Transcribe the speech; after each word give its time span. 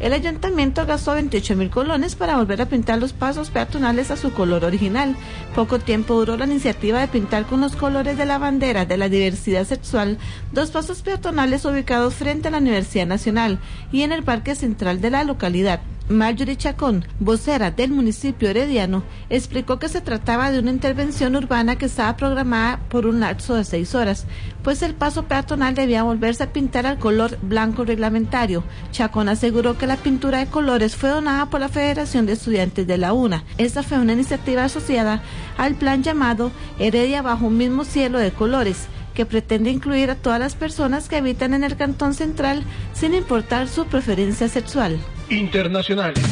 El 0.00 0.12
ayuntamiento 0.12 0.84
gastó 0.84 1.14
28 1.14 1.56
mil 1.56 1.70
colones 1.70 2.14
para 2.14 2.36
volver 2.36 2.60
a 2.60 2.68
pintar 2.68 2.98
los 2.98 3.14
pasos 3.14 3.48
peatonales 3.48 4.10
a 4.10 4.18
su 4.18 4.34
color 4.34 4.66
original. 4.66 5.16
Poco 5.54 5.78
tiempo 5.78 6.12
duró 6.12 6.36
la 6.36 6.44
iniciativa 6.44 7.00
de 7.00 7.08
pintar 7.08 7.46
con 7.46 7.62
los 7.62 7.74
colores 7.74 8.18
de 8.18 8.26
la 8.26 8.36
bandera 8.36 8.84
de 8.84 8.98
la 8.98 9.08
diversidad 9.08 9.64
sexual 9.64 10.18
dos 10.52 10.72
pasos 10.72 11.00
peatonales 11.00 11.64
ubicados 11.64 12.16
frente 12.16 12.48
a 12.48 12.50
la 12.50 12.58
Universidad 12.58 13.06
Nacional 13.06 13.58
y 13.90 14.02
en 14.02 14.12
el 14.12 14.24
Parque 14.24 14.54
Central 14.54 15.00
de 15.00 15.08
la 15.08 15.24
localidad. 15.24 15.80
Marjorie 16.08 16.56
Chacón, 16.56 17.04
vocera 17.18 17.72
del 17.72 17.90
municipio 17.90 18.48
herediano, 18.48 19.02
explicó 19.28 19.80
que 19.80 19.88
se 19.88 20.00
trataba 20.00 20.52
de 20.52 20.60
una 20.60 20.70
intervención 20.70 21.34
urbana 21.34 21.78
que 21.78 21.86
estaba 21.86 22.16
programada 22.16 22.78
por 22.88 23.06
un 23.06 23.18
lapso 23.18 23.56
de 23.56 23.64
seis 23.64 23.92
horas, 23.96 24.24
pues 24.62 24.82
el 24.82 24.94
paso 24.94 25.24
peatonal 25.24 25.74
debía 25.74 26.04
volverse 26.04 26.44
a 26.44 26.52
pintar 26.52 26.86
al 26.86 27.00
color 27.00 27.36
blanco 27.42 27.84
reglamentario. 27.84 28.62
Chacón 28.92 29.28
aseguró 29.28 29.78
que 29.78 29.88
la 29.88 29.96
pintura 29.96 30.38
de 30.38 30.46
colores 30.46 30.94
fue 30.94 31.08
donada 31.08 31.46
por 31.46 31.58
la 31.58 31.68
Federación 31.68 32.24
de 32.24 32.34
Estudiantes 32.34 32.86
de 32.86 32.98
la 32.98 33.12
UNA. 33.12 33.42
Esta 33.58 33.82
fue 33.82 33.98
una 33.98 34.12
iniciativa 34.12 34.62
asociada 34.62 35.22
al 35.58 35.74
plan 35.74 36.04
llamado 36.04 36.52
Heredia 36.78 37.20
bajo 37.20 37.48
un 37.48 37.58
mismo 37.58 37.84
cielo 37.84 38.20
de 38.20 38.30
colores 38.30 38.86
que 39.12 39.26
pretende 39.26 39.70
incluir 39.70 40.10
a 40.12 40.14
todas 40.14 40.38
las 40.38 40.54
personas 40.54 41.08
que 41.08 41.16
habitan 41.16 41.52
en 41.52 41.64
el 41.64 41.76
Cantón 41.76 42.14
Central 42.14 42.62
sin 42.92 43.12
importar 43.12 43.66
su 43.66 43.86
preferencia 43.86 44.48
sexual. 44.48 45.00
Internacionales. 45.30 46.22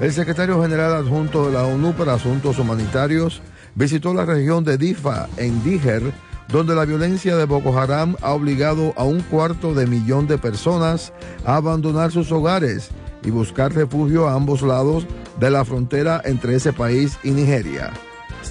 El 0.00 0.12
secretario 0.12 0.60
general 0.62 0.94
adjunto 0.94 1.46
de 1.46 1.52
la 1.52 1.64
ONU 1.64 1.92
para 1.94 2.14
Asuntos 2.14 2.58
Humanitarios 2.58 3.40
visitó 3.74 4.14
la 4.14 4.24
región 4.24 4.64
de 4.64 4.78
Difa, 4.78 5.28
en 5.36 5.64
Níger, 5.64 6.12
donde 6.48 6.74
la 6.74 6.84
violencia 6.84 7.36
de 7.36 7.44
Boko 7.44 7.78
Haram 7.78 8.16
ha 8.22 8.32
obligado 8.32 8.92
a 8.96 9.04
un 9.04 9.20
cuarto 9.20 9.74
de 9.74 9.86
millón 9.86 10.26
de 10.26 10.38
personas 10.38 11.12
a 11.44 11.56
abandonar 11.56 12.12
sus 12.12 12.30
hogares 12.30 12.90
y 13.24 13.30
buscar 13.30 13.74
refugio 13.74 14.28
a 14.28 14.34
ambos 14.34 14.62
lados 14.62 15.06
de 15.40 15.50
la 15.50 15.64
frontera 15.64 16.20
entre 16.24 16.54
ese 16.54 16.72
país 16.72 17.18
y 17.24 17.30
Nigeria. 17.30 17.92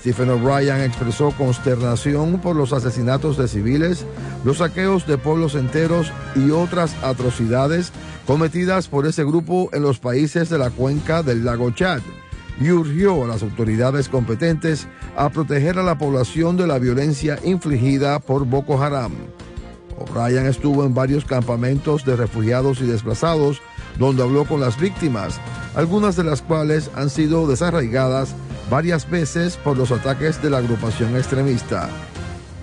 Stephen 0.05 0.29
O'Brien 0.29 0.81
expresó 0.81 1.31
consternación 1.31 2.39
por 2.39 2.55
los 2.55 2.73
asesinatos 2.73 3.37
de 3.37 3.47
civiles, 3.47 4.05
los 4.43 4.59
saqueos 4.59 5.07
de 5.07 5.17
pueblos 5.17 5.55
enteros 5.55 6.13
y 6.35 6.51
otras 6.51 6.95
atrocidades 7.03 7.91
cometidas 8.27 8.87
por 8.87 9.07
ese 9.07 9.23
grupo 9.23 9.67
en 9.73 9.81
los 9.81 9.97
países 9.97 10.47
de 10.47 10.59
la 10.59 10.69
cuenca 10.69 11.23
del 11.23 11.43
lago 11.43 11.71
Chad 11.71 12.01
y 12.61 12.69
urgió 12.69 13.23
a 13.23 13.27
las 13.27 13.41
autoridades 13.41 14.07
competentes 14.07 14.87
a 15.17 15.29
proteger 15.29 15.79
a 15.79 15.83
la 15.83 15.97
población 15.97 16.55
de 16.55 16.67
la 16.67 16.77
violencia 16.77 17.39
infligida 17.43 18.19
por 18.19 18.45
Boko 18.45 18.79
Haram. 18.79 19.11
O'Brien 19.97 20.45
estuvo 20.45 20.85
en 20.85 20.93
varios 20.93 21.25
campamentos 21.25 22.05
de 22.05 22.15
refugiados 22.15 22.79
y 22.79 22.85
desplazados 22.85 23.59
donde 23.97 24.21
habló 24.21 24.45
con 24.45 24.59
las 24.59 24.79
víctimas, 24.79 25.39
algunas 25.73 26.15
de 26.15 26.25
las 26.25 26.43
cuales 26.43 26.91
han 26.93 27.09
sido 27.09 27.47
desarraigadas 27.47 28.35
varias 28.69 29.09
veces 29.09 29.57
por 29.57 29.77
los 29.77 29.91
ataques 29.91 30.41
de 30.41 30.49
la 30.49 30.57
agrupación 30.57 31.15
extremista. 31.15 31.89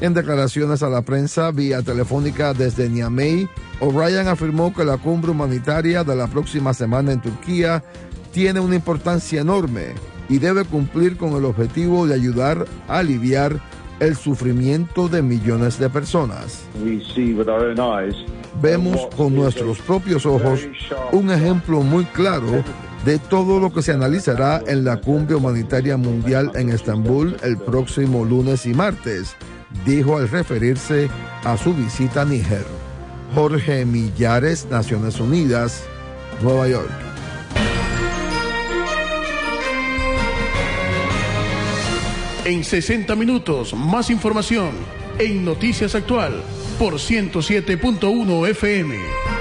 En 0.00 0.14
declaraciones 0.14 0.82
a 0.82 0.88
la 0.88 1.02
prensa 1.02 1.52
vía 1.52 1.82
telefónica 1.82 2.54
desde 2.54 2.88
Niamey, 2.88 3.48
O'Brien 3.78 4.26
afirmó 4.26 4.74
que 4.74 4.84
la 4.84 4.98
cumbre 4.98 5.30
humanitaria 5.30 6.02
de 6.02 6.16
la 6.16 6.26
próxima 6.26 6.74
semana 6.74 7.12
en 7.12 7.20
Turquía 7.20 7.84
tiene 8.32 8.58
una 8.58 8.74
importancia 8.74 9.40
enorme 9.40 9.94
y 10.28 10.38
debe 10.38 10.64
cumplir 10.64 11.16
con 11.16 11.34
el 11.34 11.44
objetivo 11.44 12.06
de 12.06 12.14
ayudar 12.14 12.66
a 12.88 12.98
aliviar 12.98 13.60
el 14.00 14.16
sufrimiento 14.16 15.08
de 15.08 15.22
millones 15.22 15.78
de 15.78 15.88
personas. 15.88 16.64
Vemos 18.60 19.06
con 19.16 19.34
nuestros 19.36 19.78
propios 19.78 20.26
ojos 20.26 20.66
un 21.12 21.30
ejemplo 21.30 21.82
muy 21.82 22.04
claro 22.06 22.64
de 23.04 23.18
todo 23.18 23.58
lo 23.58 23.72
que 23.72 23.82
se 23.82 23.92
analizará 23.92 24.62
en 24.66 24.84
la 24.84 25.00
cumbre 25.00 25.34
humanitaria 25.34 25.96
mundial 25.96 26.52
en 26.54 26.70
Estambul 26.70 27.36
el 27.42 27.58
próximo 27.58 28.24
lunes 28.24 28.66
y 28.66 28.74
martes, 28.74 29.34
dijo 29.84 30.18
al 30.18 30.28
referirse 30.28 31.08
a 31.44 31.56
su 31.56 31.74
visita 31.74 32.22
a 32.22 32.24
Níger. 32.24 32.64
Jorge 33.34 33.84
Millares, 33.84 34.66
Naciones 34.70 35.18
Unidas, 35.18 35.84
Nueva 36.42 36.68
York. 36.68 36.90
En 42.44 42.64
60 42.64 43.14
minutos, 43.14 43.72
más 43.74 44.10
información 44.10 44.70
en 45.18 45.44
Noticias 45.44 45.94
Actual 45.94 46.42
por 46.78 46.94
107.1 46.94 48.48
FM. 48.48 49.31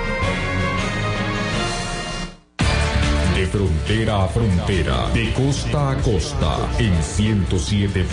Frontera 3.52 4.24
a 4.24 4.28
frontera, 4.30 5.10
de 5.14 5.34
costa 5.34 5.92
a 5.92 5.98
costa, 5.98 6.58
en 6.80 6.94
107.1, 6.94 8.06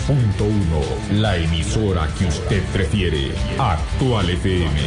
la 1.13 1.37
emisora 1.37 2.09
que 2.17 2.25
usted 2.25 2.61
prefiere, 2.73 3.31
Actual 3.57 4.29
FM. 4.31 4.81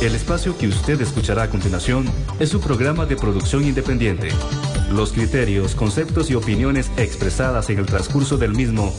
El 0.00 0.14
espacio 0.14 0.56
que 0.56 0.68
usted 0.68 0.98
escuchará 1.02 1.42
a 1.42 1.50
continuación 1.50 2.10
es 2.40 2.54
un 2.54 2.62
programa 2.62 3.04
de 3.04 3.16
producción 3.16 3.64
independiente. 3.64 4.30
Los 4.90 5.12
criterios, 5.12 5.74
conceptos 5.74 6.30
y 6.30 6.34
opiniones 6.34 6.90
expresadas 6.96 7.68
en 7.68 7.78
el 7.78 7.84
transcurso 7.84 8.38
del 8.38 8.54
mismo 8.54 8.94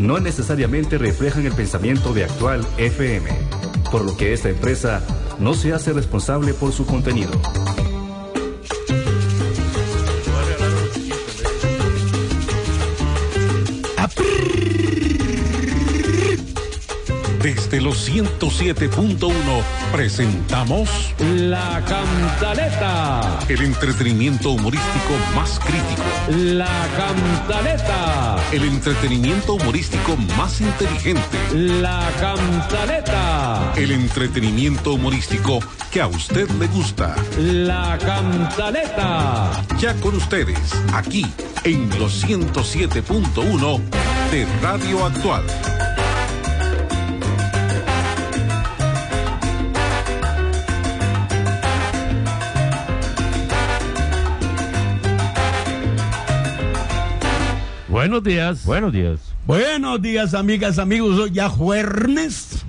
no 0.00 0.18
necesariamente 0.18 0.98
reflejan 0.98 1.46
el 1.46 1.52
pensamiento 1.52 2.12
de 2.12 2.24
Actual 2.24 2.66
FM, 2.76 3.30
por 3.90 4.04
lo 4.04 4.16
que 4.16 4.32
esta 4.32 4.48
empresa 4.48 5.02
no 5.38 5.54
se 5.54 5.72
hace 5.72 5.92
responsable 5.92 6.54
por 6.54 6.72
su 6.72 6.86
contenido. 6.86 7.32
107.1 18.06 19.32
presentamos 19.92 20.88
La 21.20 21.82
Cantaleta. 21.86 23.40
el 23.48 23.62
entretenimiento 23.62 24.50
humorístico 24.50 25.14
más 25.34 25.58
crítico, 25.58 26.04
La 26.30 26.86
Cantaleta. 26.96 28.36
el 28.52 28.62
entretenimiento 28.64 29.54
humorístico 29.54 30.16
más 30.36 30.60
inteligente, 30.60 31.38
La 31.52 32.08
Cantaleta. 32.20 33.72
el 33.76 33.90
entretenimiento 33.90 34.92
humorístico 34.94 35.58
que 35.90 36.00
a 36.00 36.06
usted 36.06 36.48
le 36.50 36.66
gusta. 36.68 37.16
La 37.38 37.98
Cantaleta. 37.98 39.64
Ya 39.78 39.94
con 39.94 40.14
ustedes, 40.14 40.58
aquí 40.92 41.26
en 41.64 41.90
los 41.98 42.24
107.1 42.24 43.80
de 44.30 44.46
Radio 44.62 45.04
Actual. 45.04 45.42
Buenos 57.98 58.22
días. 58.22 58.64
Buenos 58.64 58.92
días. 58.92 59.18
Buenos 59.44 60.00
días, 60.00 60.32
amigas, 60.32 60.78
amigos. 60.78 61.18
Hoy 61.18 61.32
ya 61.32 61.48
jueves. 61.48 62.64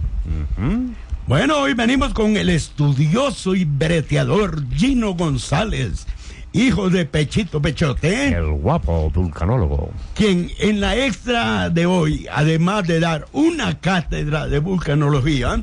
Bueno, 1.28 1.58
hoy 1.60 1.76
venimos 1.76 2.16
con 2.16 2.36
el 2.36 2.50
estudioso 2.50 3.54
y 3.54 3.64
breteador 3.64 4.68
Gino 4.74 5.14
González, 5.14 6.08
hijo 6.52 6.90
de 6.90 7.06
Pechito 7.06 7.62
Pechote, 7.62 8.30
El 8.30 8.54
guapo 8.54 9.12
vulcanólogo. 9.12 9.92
quien 10.16 10.50
en 10.58 10.82
la 10.82 10.96
extra 10.96 11.70
de 11.70 11.86
hoy, 11.86 12.26
además 12.34 12.88
de 12.88 13.00
dar 13.00 13.28
una 13.32 13.80
cátedra 13.80 14.48
de 14.48 14.58
vulcanología, 14.58 15.62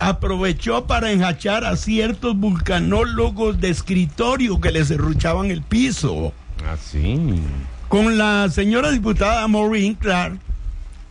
aprovechó 0.00 0.88
para 0.88 1.12
enjachar 1.12 1.64
a 1.64 1.76
ciertos 1.76 2.36
vulcanólogos 2.36 3.60
de 3.60 3.68
escritorio 3.68 4.60
que 4.60 4.72
les 4.72 4.88
serruchaban 4.88 5.52
el 5.52 5.62
piso. 5.62 6.32
Así. 6.68 7.38
Con 7.94 8.18
la 8.18 8.48
señora 8.50 8.90
diputada 8.90 9.46
Maureen 9.46 9.94
Clark 9.94 10.40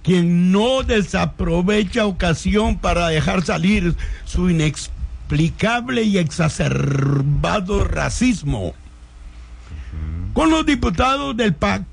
quien 0.03 0.51
no 0.51 0.83
desaprovecha 0.83 2.05
ocasión 2.05 2.77
para 2.77 3.07
dejar 3.07 3.41
salir 3.45 3.95
su 4.25 4.49
inexplicable 4.49 6.03
y 6.03 6.17
exacerbado 6.17 7.85
racismo. 7.85 8.73
Con 10.33 10.49
los 10.49 10.65
diputados 10.65 11.37
del 11.37 11.53
PAC, 11.53 11.83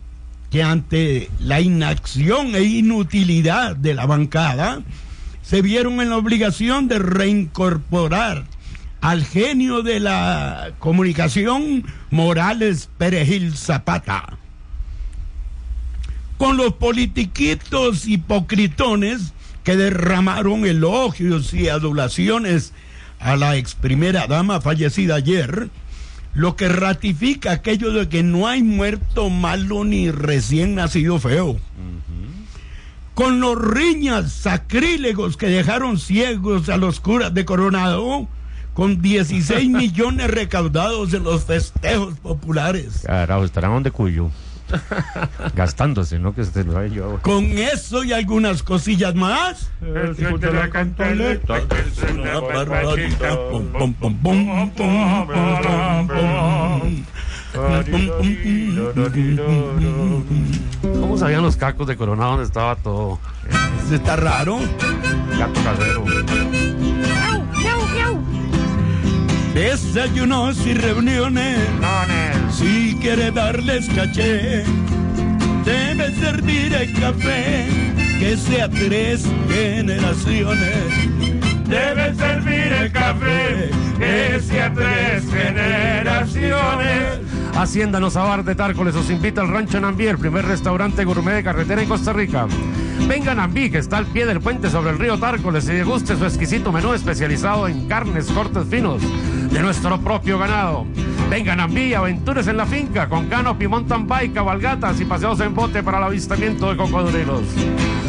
que 0.51 0.65
ante 0.65 1.31
la 1.39 1.61
inacción 1.61 2.57
e 2.57 2.65
inutilidad 2.65 3.77
de 3.77 3.95
la 3.95 4.07
bancada, 4.07 4.83
se 5.43 5.63
vieron 5.63 6.01
en 6.01 6.11
la 6.11 6.17
obligación 6.17 6.89
de 6.89 6.99
reincorporar 6.99 8.43
al 9.01 9.25
genio 9.25 9.83
de 9.83 10.01
la 10.01 10.73
comunicación 10.81 11.85
Morales 12.11 12.89
Perejil 12.99 13.57
Zapata. 13.57 14.37
Con 16.41 16.57
los 16.57 16.73
politiquitos 16.73 18.07
hipocritones 18.07 19.35
que 19.63 19.77
derramaron 19.77 20.65
elogios 20.65 21.53
y 21.53 21.69
adulaciones 21.69 22.73
a 23.19 23.37
la 23.37 23.57
ex 23.57 23.75
primera 23.75 24.27
dama 24.27 24.63
fallecida 24.63 25.17
ayer, 25.17 25.69
lo 26.33 26.57
que 26.57 26.71
ratifica 26.71 27.53
aquello 27.53 27.93
de 27.93 28.09
que 28.09 28.23
no 28.23 28.49
hay 28.49 28.63
muerto 28.63 29.29
malo 29.29 29.85
ni 29.85 30.11
recién 30.11 30.75
nacido 30.75 31.19
feo. 31.19 31.59
Con 33.13 33.41
los 33.41 33.61
riñas 33.61 34.33
sacrílegos 34.33 35.37
que 35.37 35.49
dejaron 35.49 35.99
ciegos 35.99 36.71
a 36.71 36.79
los 36.79 37.01
curas 37.01 37.35
de 37.35 37.45
Coronado, 37.45 38.27
con 38.73 39.03
16 39.03 39.69
millones 39.69 40.31
recaudados 40.31 41.13
en 41.13 41.23
los 41.23 41.45
festejos 41.45 42.19
populares. 42.21 43.03
Carajo, 43.05 43.45
estarán 43.45 43.73
donde 43.73 43.91
cuyo. 43.91 44.31
Gastándose, 45.55 46.19
¿no? 46.19 46.35
Que 46.35 46.45
se 46.45 46.65
lo 46.65 46.79
haya 46.79 46.95
llevado. 46.95 47.19
Con 47.23 47.45
eso 47.45 48.05
y 48.05 48.13
algunas 48.13 48.63
cosillas 48.63 49.15
más. 49.15 49.71
Escucha 50.19 50.51
la 50.51 50.71
cantaleta, 50.71 51.61
que 51.69 51.81
es 51.81 52.13
una 52.13 52.41
barbaridad. 52.41 53.39
Pum, 53.51 53.67
pum, 53.73 53.95
pum, 53.95 54.17
pum, 54.17 54.71
pum, 54.71 54.71
pum, 54.71 56.09
pum, 56.09 57.05
¿Cómo 60.83 61.19
sabían 61.19 61.43
los 61.43 61.57
cacos 61.57 61.87
de 61.87 61.97
Coronado 61.97 62.31
dónde 62.31 62.45
estaba 62.45 62.77
todo? 62.77 63.19
Está 63.91 64.17
raro. 64.17 64.59
Gato 65.39 65.61
casero. 65.65 66.05
Desayunos 69.55 70.65
y 70.65 70.75
reuniones. 70.75 71.59
Si 72.53 72.97
quiere 73.01 73.33
darles 73.33 73.89
caché, 73.89 74.63
debe 75.65 76.15
servir 76.15 76.73
el 76.73 76.93
café 77.01 77.67
que 78.21 78.37
sea 78.37 78.69
tres 78.69 79.27
generaciones. 79.49 80.87
Debe 81.69 82.15
servir 82.15 82.73
el 82.73 82.93
café 82.93 83.71
que 83.99 84.41
sea 84.41 84.73
tres 84.73 85.25
generaciones. 85.33 87.21
Hacienda 87.57 87.99
Nozabar 87.99 88.45
de 88.45 88.55
Tárcoles 88.55 88.95
os 88.95 89.11
invita 89.11 89.41
al 89.41 89.49
Rancho 89.49 89.81
Nambí, 89.81 90.07
el 90.07 90.19
primer 90.19 90.47
restaurante 90.47 91.05
gourmet 91.05 91.35
de 91.35 91.43
carretera 91.43 91.83
en 91.83 91.89
Costa 91.89 92.13
Rica. 92.13 92.47
Venga 93.09 93.33
a 93.33 93.35
Nambí, 93.35 93.69
que 93.71 93.79
está 93.79 93.99
al 93.99 94.07
pie 94.07 94.27
del 94.27 94.41
puente 94.41 94.71
sobre 94.71 94.91
el 94.91 94.99
río 94.99 95.19
Tárcoles 95.19 95.69
y 95.69 95.73
deguste 95.73 96.17
su 96.17 96.25
exquisito 96.25 96.71
menú 96.71 96.93
especializado 96.93 97.67
en 97.67 97.89
carnes, 97.89 98.27
cortes 98.27 98.65
finos 98.71 99.03
de 99.51 99.61
nuestro 99.61 100.01
propio 100.01 100.39
ganado. 100.39 100.87
Venga 101.29 101.53
a 101.53 101.57
Nambí, 101.57 101.95
aventuras 101.95 102.47
en 102.49 102.57
la 102.57 102.67
finca 102.67 103.09
con 103.09 103.27
canopy, 103.27 103.69
mountain 103.69 104.07
bike, 104.07 104.35
cabalgatas 104.35 105.01
y 105.01 105.05
paseos 105.05 105.41
en 105.41 105.55
bote 105.55 105.83
para 105.83 105.99
el 105.99 106.05
avistamiento 106.05 106.71
de 106.71 106.77
cocodrilos. 106.77 107.43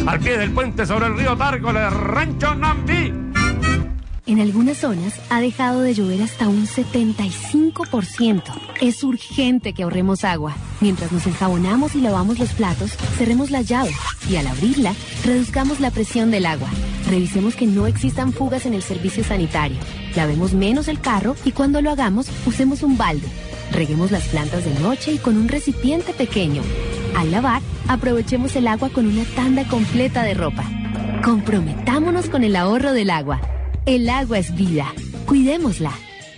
Al 0.06 0.20
pie 0.20 0.38
del 0.38 0.52
puente 0.52 0.86
sobre 0.86 1.08
el 1.08 1.18
río 1.18 1.36
Tárcoles, 1.36 1.92
Rancho 1.94 2.56
Nambí. 2.56 3.31
En 4.32 4.40
algunas 4.40 4.78
zonas 4.78 5.20
ha 5.30 5.42
dejado 5.42 5.82
de 5.82 5.94
llover 5.94 6.22
hasta 6.22 6.48
un 6.48 6.66
75%. 6.66 8.44
Es 8.80 9.04
urgente 9.04 9.74
que 9.74 9.84
ahorremos 9.84 10.24
agua. 10.24 10.56
Mientras 10.80 11.12
nos 11.12 11.28
enjabonamos 11.28 11.96
y 11.96 12.00
lavamos 12.00 12.40
los 12.40 12.54
platos, 12.54 12.94
cerremos 13.18 13.52
la 13.52 13.62
llave 13.62 13.92
y 14.30 14.38
al 14.38 14.48
abrirla, 14.48 14.96
reduzcamos 15.26 15.82
la 15.82 15.92
presión 15.92 16.32
del 16.32 16.46
agua. 16.46 16.70
Revisemos 17.10 17.58
que 17.58 17.68
no 17.68 17.88
existan 17.88 18.32
fugas 18.32 18.66
en 18.66 18.74
el 18.74 18.84
servicio 18.84 19.26
sanitario. 19.26 19.76
Lavemos 20.16 20.54
menos 20.54 20.88
el 20.88 21.02
carro 21.02 21.36
y 21.44 21.52
cuando 21.52 21.82
lo 21.82 21.92
hagamos, 21.92 22.28
usemos 22.46 22.84
un 22.84 22.96
balde. 22.98 23.28
Reguemos 23.74 24.12
las 24.12 24.30
plantas 24.30 24.64
de 24.64 24.80
noche 24.80 25.12
y 25.12 25.18
con 25.18 25.36
un 25.36 25.50
recipiente 25.50 26.14
pequeño. 26.14 26.62
Al 27.18 27.32
lavar, 27.32 27.62
aprovechemos 27.90 28.56
el 28.56 28.68
agua 28.68 28.92
con 28.92 29.08
una 29.08 29.26
tanda 29.36 29.68
completa 29.68 30.24
de 30.24 30.36
ropa. 30.36 30.64
Comprometámonos 31.22 32.30
con 32.30 32.46
el 32.46 32.56
ahorro 32.56 32.94
del 32.94 33.10
agua. 33.10 33.42
El 33.88 34.10
agua 34.10 34.38
es 34.38 34.56
vida. 34.56 34.94
Cuidémosla. 35.26 35.92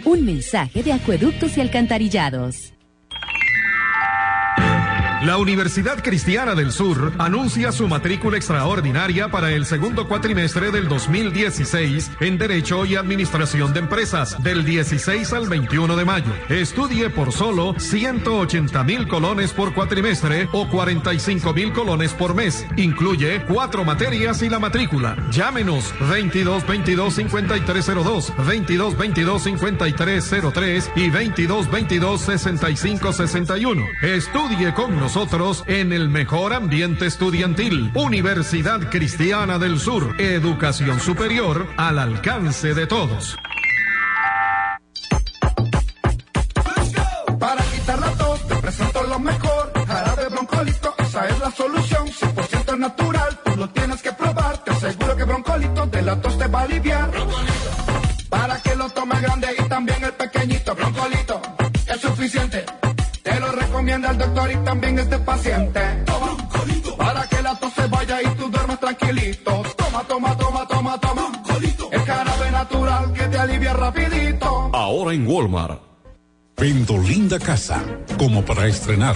Un 0.06 0.24
mensaje 0.24 0.82
de 0.82 0.94
acueductos 0.94 1.58
y 1.58 1.62
alcantarillados. 1.62 2.74
La 5.24 5.38
Universidad 5.38 6.04
Cristiana 6.04 6.54
del 6.54 6.74
Sur 6.74 7.14
anuncia 7.18 7.72
su 7.72 7.88
matrícula 7.88 8.36
extraordinaria 8.36 9.30
para 9.30 9.52
el 9.52 9.66
segundo 9.66 10.06
cuatrimestre 10.06 10.70
del 10.70 10.90
2016 10.90 12.12
en 12.20 12.38
Derecho 12.38 12.86
y 12.86 12.98
Administración 12.98 13.72
de 13.72 13.80
Empresas 13.80 14.44
del 14.44 14.66
16 14.66 15.32
al 15.32 15.48
21 15.48 15.96
de 15.96 16.04
mayo. 16.04 16.34
Estudie 16.50 17.10
por 17.10 17.32
solo 17.32 17.74
180 17.80 18.84
mil 18.84 19.08
colones 19.08 19.54
por 19.54 19.74
cuatrimestre 19.74 20.50
o 20.52 20.68
45 20.68 21.54
mil 21.54 21.72
colones 21.72 22.12
por 22.12 22.36
mes. 22.36 22.66
Incluye 22.76 23.46
cuatro 23.48 23.86
materias 23.86 24.42
y 24.42 24.50
la 24.50 24.60
matrícula. 24.60 25.16
Llámenos 25.32 25.94
22 26.10 26.68
22 26.68 27.14
5302, 27.14 28.34
22 28.46 28.98
22 28.98 29.44
5303 29.44 30.92
y 30.98 31.10
22 31.10 31.72
22 31.72 32.22
65 32.22 33.14
61. 33.14 33.84
Estudie 34.02 34.74
con 34.74 35.00
nosotros 35.00 35.13
en 35.68 35.94
el 35.94 36.10
mejor 36.10 36.54
ambiente 36.54 37.06
estudiantil. 37.06 37.92
Universidad 37.94 38.90
Cristiana 38.90 39.60
del 39.60 39.80
Sur. 39.80 40.20
Educación 40.20 41.00
superior 41.00 41.68
al 41.78 42.00
alcance 42.00 42.74
de 42.74 42.88
todos. 42.88 43.38
Para 47.40 47.64
quitar 47.66 48.00
la 48.00 48.12
tos 48.14 48.48
te 48.48 48.56
presento 48.56 49.04
lo 49.04 49.20
mejor. 49.20 49.72
Jarabe 49.86 50.30
Broncolito, 50.30 50.96
esa 50.98 51.28
es 51.28 51.40
la 51.40 51.52
solución. 51.52 52.08
100% 52.08 52.80
natural, 52.80 53.40
tú 53.46 53.56
lo 53.56 53.70
tienes 53.70 54.02
que 54.02 54.14
probar. 54.14 54.64
Te 54.64 54.72
aseguro 54.72 55.16
que 55.16 55.26
Broncolito 55.26 55.86
de 55.86 56.02
la 56.02 56.20
tos 56.20 56.40
te 56.40 56.48
va 56.48 56.62
a 56.62 56.64
aliviar. 56.64 57.12
Para 58.30 58.60
que 58.64 58.76
lo 58.76 58.90
tome 58.90 59.22
grande 59.22 59.48
y 59.60 59.70
también 59.70 60.04
el 60.04 60.14
pequeñito. 60.14 60.74
Broncolito 60.74 61.40
es 61.88 62.02
suficiente. 62.02 62.66
Recomienda 63.94 64.10
el 64.10 64.18
doctor 64.18 64.50
y 64.52 64.56
también 64.66 64.98
este 64.98 65.20
paciente. 65.20 65.80
Toma 66.06 66.34
Broncolito. 66.34 66.98
Para 66.98 67.28
que 67.28 67.44
la 67.44 67.60
tos 67.60 67.72
se 67.74 67.86
vaya 67.86 68.24
y 68.24 68.26
tú 68.36 68.50
duermas 68.50 68.80
tranquilito. 68.80 69.62
Toma, 69.78 70.02
toma, 70.08 70.36
toma, 70.36 70.68
toma, 70.68 71.00
toma. 71.00 71.30
Broncolito. 71.30 71.92
El 71.92 72.02
jarabe 72.02 72.50
natural 72.52 73.14
que 73.14 73.28
te 73.28 73.38
alivia 73.38 73.74
rapidito. 73.74 74.72
Ahora 74.74 75.14
en 75.14 75.28
Walmart. 75.28 75.80
Vendo 76.58 76.98
linda 76.98 77.38
casa, 77.38 77.84
como 78.18 78.44
para 78.44 78.66
estrenar, 78.68 79.16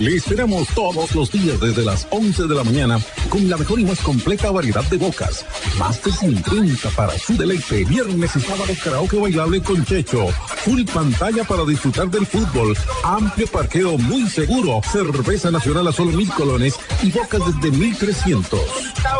Le 0.00 0.14
esperamos 0.14 0.68
todos 0.76 1.12
los 1.16 1.32
días 1.32 1.58
desde 1.60 1.84
las 1.84 2.06
11 2.10 2.46
de 2.46 2.54
la 2.54 2.62
mañana 2.62 3.00
con 3.28 3.48
la 3.48 3.56
mejor 3.56 3.80
y 3.80 3.84
más 3.84 3.98
completa 4.00 4.50
variedad 4.52 4.84
de 4.84 4.96
bocas. 4.96 5.44
Más 5.76 6.02
de 6.04 6.12
50 6.12 6.90
para 6.90 7.18
su 7.18 7.36
deleite. 7.36 7.84
Viernes 7.84 8.36
y 8.36 8.40
sábado 8.40 8.72
karaoke 8.82 9.18
bailable 9.18 9.60
con 9.60 9.84
Checho. 9.84 10.28
Full 10.64 10.84
pantalla 10.84 11.42
para 11.42 11.64
disfrutar 11.64 12.08
del 12.10 12.26
fútbol. 12.26 12.76
Amplio 13.02 13.48
parqueo 13.48 13.98
muy 13.98 14.28
seguro. 14.28 14.80
Cerveza 14.90 15.50
nacional 15.50 15.88
a 15.88 15.92
solo 15.92 16.12
mil 16.12 16.28
colones 16.30 16.76
y 17.02 17.10
bocas 17.10 17.40
desde 17.46 17.76
1300. 17.76 18.60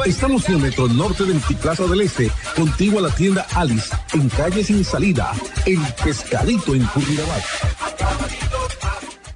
Estamos 0.06 0.48
en 0.48 0.54
el 0.54 0.60
metro 0.60 0.88
norte 0.88 1.24
del 1.24 1.40
Plaza 1.60 1.84
del 1.86 2.02
Este, 2.02 2.30
contigo 2.54 2.98
a 2.98 3.02
la 3.02 3.10
tienda 3.10 3.46
Alice, 3.54 3.88
en 4.12 4.28
calle 4.28 4.62
sin 4.62 4.84
salida. 4.84 5.32
El 5.66 5.80
pescadito 6.04 6.74
en 6.74 6.84
Curridabat. 6.86 7.42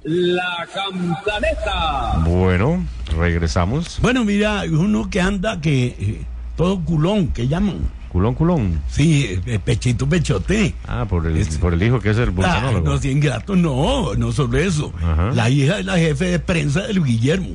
La 0.03 0.67
Cantaleta. 0.73 2.19
Bueno, 2.25 2.85
regresamos. 3.17 3.99
Bueno, 4.01 4.25
mira, 4.25 4.63
uno 4.69 5.09
que 5.09 5.21
anda 5.21 5.61
que 5.61 5.85
eh, 5.97 6.21
todo 6.57 6.79
culón, 6.83 7.29
que 7.29 7.47
llaman. 7.47 7.77
Culón, 8.09 8.35
culón. 8.35 8.81
Sí, 8.89 9.39
eh, 9.45 9.59
pechito, 9.63 10.07
pechote. 10.07 10.75
Ah, 10.87 11.05
por 11.09 11.25
el, 11.25 11.45
por 11.59 11.73
el 11.73 11.81
hijo 11.81 11.99
que 11.99 12.09
es 12.11 12.17
el 12.17 12.29
Ah, 12.29 12.31
vulcanólogo. 12.31 12.89
no, 12.89 12.97
sí, 12.97 13.09
ingrato, 13.11 13.55
no, 13.55 14.13
no 14.15 14.31
solo 14.31 14.57
eso. 14.59 14.93
La 15.33 15.49
hija 15.49 15.79
es 15.79 15.85
la 15.85 15.97
jefe 15.97 16.25
de 16.25 16.39
prensa 16.39 16.81
del 16.81 17.03
Guillermo. 17.03 17.51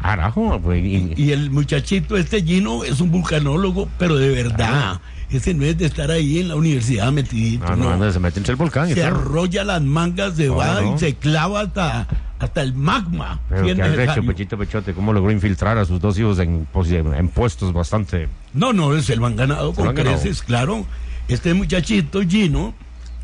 Carajo, 0.00 0.58
pues, 0.60 0.82
y, 0.84 1.12
Y 1.16 1.30
el 1.30 1.50
muchachito 1.50 2.16
este 2.16 2.42
Gino 2.42 2.82
es 2.82 3.00
un 3.00 3.12
vulcanólogo, 3.12 3.88
pero 3.98 4.16
de 4.16 4.30
verdad. 4.30 5.00
Ese 5.32 5.54
no 5.54 5.64
es 5.64 5.78
de 5.78 5.86
estar 5.86 6.10
ahí 6.10 6.40
en 6.40 6.48
la 6.48 6.56
universidad 6.56 7.10
metidito. 7.10 7.64
Ah, 7.66 7.74
no, 7.76 7.84
no. 7.84 7.90
anda, 7.90 8.12
se 8.12 8.18
mete 8.20 8.38
entre 8.38 8.52
el 8.52 8.56
volcán 8.56 8.92
se 8.92 9.02
arrolla 9.02 9.64
las 9.64 9.80
mangas, 9.82 10.36
se 10.36 10.48
No, 10.48 10.56
va 10.56 10.80
no. 10.80 10.94
y 10.94 10.98
se 10.98 11.14
clava 11.14 11.60
hasta, 11.62 12.06
hasta 12.38 12.60
el 12.60 12.74
magma. 12.74 13.40
Pero 13.48 13.64
si 13.64 13.70
es 13.70 13.76
¿qué 13.76 13.82
has 13.82 13.98
hecho. 14.18 14.26
Pechito 14.26 14.58
Pechote? 14.58 14.92
¿Cómo 14.92 15.12
logró 15.12 15.30
infiltrar 15.32 15.78
a 15.78 15.84
sus 15.86 16.00
dos 16.00 16.18
hijos 16.18 16.38
en, 16.38 16.66
en 16.74 17.28
puestos 17.28 17.72
bastante... 17.72 18.28
No, 18.52 18.72
no, 18.74 19.00
se 19.00 19.16
lo 19.16 19.26
han 19.26 19.36
ganado 19.36 19.72
con 19.72 19.94
creces, 19.94 20.42
claro. 20.42 20.84
Este 21.28 21.54
muchachito 21.54 22.20
Gino 22.22 22.74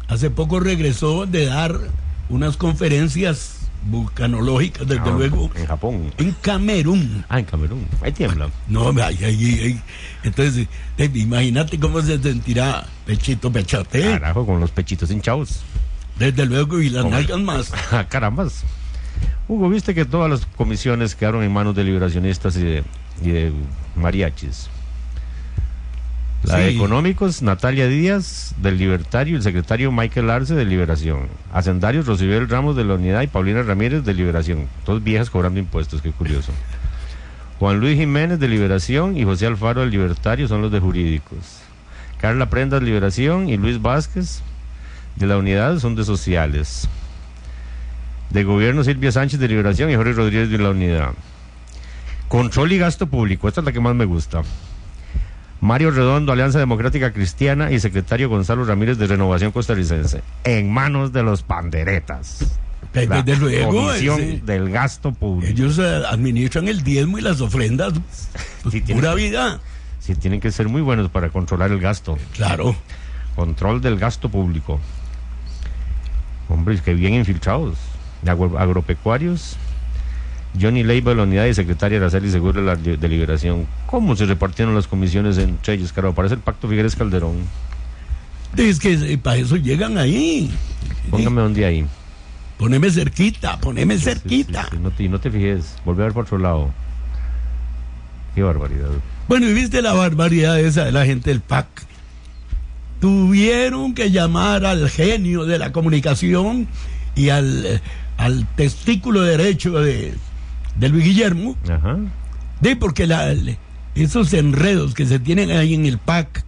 hace 0.09 0.31
poco 0.31 0.61
regresó 0.61 1.27
de 1.27 1.45
dar 1.45 1.79
unas 2.31 2.57
conferencias 2.57 3.58
vulcanológicas, 3.85 4.87
desde 4.87 5.03
Ah, 5.09 5.15
luego, 5.17 5.51
En 5.55 5.67
Japón. 5.67 6.13
en 6.19 6.33
Camerún. 6.41 7.25
Ah, 7.29 7.39
en 7.39 7.45
Camerún. 7.45 7.87
Ahí 8.03 8.13
tiembla. 8.13 8.49
No, 8.69 8.89
ay, 9.03 9.19
ay, 9.23 9.61
ay. 9.63 9.81
entonces, 10.23 10.67
imagínate 11.15 11.79
cómo 11.79 12.01
se 12.03 12.21
sentirá 12.23 12.87
Pechito 13.07 13.51
Pechote. 13.53 14.03
Carajo, 14.03 14.45
con 14.47 14.61
los 14.61 14.71
pechitos 14.71 15.11
hinchados. 15.11 15.61
Desde 16.19 16.45
luego, 16.47 16.81
y 16.81 16.91
las 16.91 17.05
nalgas 17.07 17.39
más. 17.41 17.73
Ah, 17.93 18.05
Carambas. 18.09 18.65
Hugo, 19.47 19.69
viste 19.71 19.95
que 19.95 20.05
todas 20.05 20.31
las 20.31 20.45
comisiones 20.57 21.15
quedaron 21.15 21.43
en 21.43 21.53
manos 21.53 21.75
de 21.75 21.85
liberacionistas 21.85 22.57
y 22.57 22.63
de, 22.63 22.85
y 23.23 23.31
de 23.31 23.53
mariachis. 23.97 24.69
La 26.45 26.59
de. 26.59 26.71
Económicos, 26.71 27.43
Natalia 27.43 27.89
Díaz, 27.89 28.55
del 28.59 28.79
Libertario, 28.79 29.37
el 29.37 29.43
secretario 29.43 29.91
Michael 29.91 30.31
Arce, 30.31 30.55
de 30.55 30.65
Liberación. 30.65 31.29
Hacendarios, 31.53 32.07
Rosibel 32.07 32.49
Ramos, 32.49 32.77
de 32.77 32.85
la 32.85 32.95
Unidad, 32.95 33.23
y 33.23 33.27
Paulina 33.27 33.63
Ramírez, 33.63 34.05
de 34.05 34.15
Liberación. 34.15 34.69
Todos 34.85 35.03
viejas 35.03 35.31
cobrando 35.31 35.59
impuestos, 35.59 36.01
qué 36.01 36.13
curioso. 36.13 36.53
Juan 37.59 37.81
Luis 37.81 37.99
Jiménez, 37.99 38.39
de 38.39 38.47
Liberación, 38.47 39.17
y 39.17 39.25
José 39.25 39.47
Alfaro, 39.47 39.81
del 39.81 39.91
Libertario, 39.91 40.47
son 40.47 40.63
los 40.63 40.71
de 40.71 40.79
Jurídicos. 40.79 41.61
Carla 42.19 42.49
Prendas, 42.49 42.83
Liberación, 42.83 43.49
y 43.49 43.57
Luis 43.57 43.83
Vázquez, 43.83 44.41
de 45.17 45.27
la 45.27 45.39
Unidad, 45.39 45.79
son 45.79 45.97
de 45.97 46.05
Sociales. 46.05 46.89
De 48.31 48.45
Gobierno, 48.45 48.85
Silvia 48.85 49.11
Sánchez, 49.11 49.41
de 49.41 49.49
Liberación, 49.49 49.91
y 49.91 49.97
Jorge 49.97 50.13
Rodríguez, 50.13 50.51
de 50.51 50.59
la 50.59 50.71
Unidad. 50.71 51.11
Control 52.29 52.73
y 52.73 52.79
gasto 52.79 53.09
público, 53.09 53.49
esta 53.49 53.61
es 53.61 53.65
la 53.65 53.73
que 53.73 53.81
más 53.81 53.95
me 53.95 54.05
gusta. 54.05 54.43
Mario 55.61 55.91
Redondo, 55.91 56.33
Alianza 56.33 56.59
Democrática 56.59 57.13
Cristiana, 57.13 57.71
y 57.73 57.81
secretario 57.81 58.29
Gonzalo 58.29 58.65
Ramírez 58.65 58.97
de 58.99 59.07
Renovación 59.09 59.51
Costarricense. 59.53 60.23
En 60.45 60.71
manos 60.73 61.13
de 61.13 61.23
los 61.25 61.43
panderetas. 61.43 62.59
Desde 62.93 63.07
La 63.09 63.37
luego, 63.39 63.71
Comisión 63.87 64.21
ese- 64.21 64.41
del 64.47 64.71
Gasto 64.71 65.13
Público. 65.13 65.51
Ellos 65.53 65.79
eh, 65.79 66.03
administran 66.09 66.69
el 66.69 66.83
diezmo 66.83 67.19
y 67.19 67.23
las 67.23 67.41
ofrendas. 67.41 67.93
Pues, 68.63 68.83
pura 68.83 69.15
vida. 69.15 69.61
Sí, 70.01 70.15
tienen 70.15 70.41
que 70.41 70.51
ser 70.53 70.69
muy 70.69 70.81
buenos 70.83 71.11
para 71.11 71.29
controlar 71.31 71.71
el 71.71 71.81
gasto. 71.81 72.19
Claro. 72.35 72.75
Control 73.37 73.81
del 73.81 73.99
gasto 73.99 74.29
público. 74.29 74.81
Hombre, 76.49 76.79
que 76.81 76.95
bien 76.95 77.15
infiltrados. 77.15 77.77
Agro- 78.27 78.59
agropecuarios. 78.59 79.57
Johnny 80.61 80.83
Leiva 80.83 81.11
de 81.11 81.17
la 81.17 81.23
unidad 81.25 81.47
y 81.47 81.55
secretaria 81.55 82.09
Seguro 82.11 82.61
de 82.61 82.67
la 82.67 82.75
li- 82.75 82.97
de 82.97 83.09
Liberación. 83.09 83.67
¿Cómo 83.87 84.17
se 84.17 84.27
repartieron 84.27 84.75
las 84.75 84.87
comisiones 84.87 85.39
entre 85.39 85.75
ellos? 85.75 85.93
Carajo, 85.93 86.15
parece 86.15 86.35
el 86.37 86.41
pacto 86.41 86.69
Figueres 86.69 86.97
Calderón. 86.97 87.37
Es 88.57 88.79
que 88.81 88.95
eh, 88.95 89.19
para 89.19 89.37
eso 89.37 89.57
llegan 89.57 89.99
ahí. 89.99 90.51
Póngame 91.11 91.43
un 91.43 91.55
día 91.55 91.67
ahí. 91.69 91.85
Poneme 92.57 92.91
cerquita, 92.91 93.59
poneme 93.61 93.99
cerquita. 93.99 94.69
Y 94.73 94.79
no 94.79 94.91
te, 94.91 95.05
y 95.05 95.09
no 95.09 95.21
te 95.21 95.31
fijes, 95.31 95.77
volver 95.85 96.03
a 96.03 96.05
ver 96.07 96.13
por 96.15 96.25
otro 96.25 96.39
lado. 96.39 96.71
Qué 98.35 98.43
barbaridad. 98.43 98.89
Bueno, 99.29 99.49
y 99.49 99.53
viste 99.53 99.81
la 99.83 99.93
barbaridad 99.93 100.59
esa 100.59 100.85
de 100.87 100.93
la 100.93 101.05
gente 101.05 101.31
del 101.31 101.41
PAC. 101.41 101.67
Tuvieron 103.01 103.95
que 103.95 104.11
llamar 104.11 104.65
al 104.67 104.91
genio 104.91 105.45
de 105.45 105.59
la 105.59 105.71
comunicación 105.71 106.67
y 107.15 107.29
al, 107.29 107.65
eh, 107.65 107.81
al 108.17 108.47
testículo 108.57 109.23
derecho 109.23 109.79
de, 109.81 110.15
de 110.79 110.89
Luis 110.89 111.05
Guillermo. 111.05 111.57
Ajá. 111.71 111.97
De 112.61 112.77
porque 112.77 113.07
la- 113.07 113.35
esos 113.95 114.33
enredos 114.33 114.95
que 114.95 115.07
se 115.07 115.19
tienen 115.19 115.51
ahí 115.51 115.75
en 115.75 115.87
el 115.87 115.99
PAC, 115.99 116.45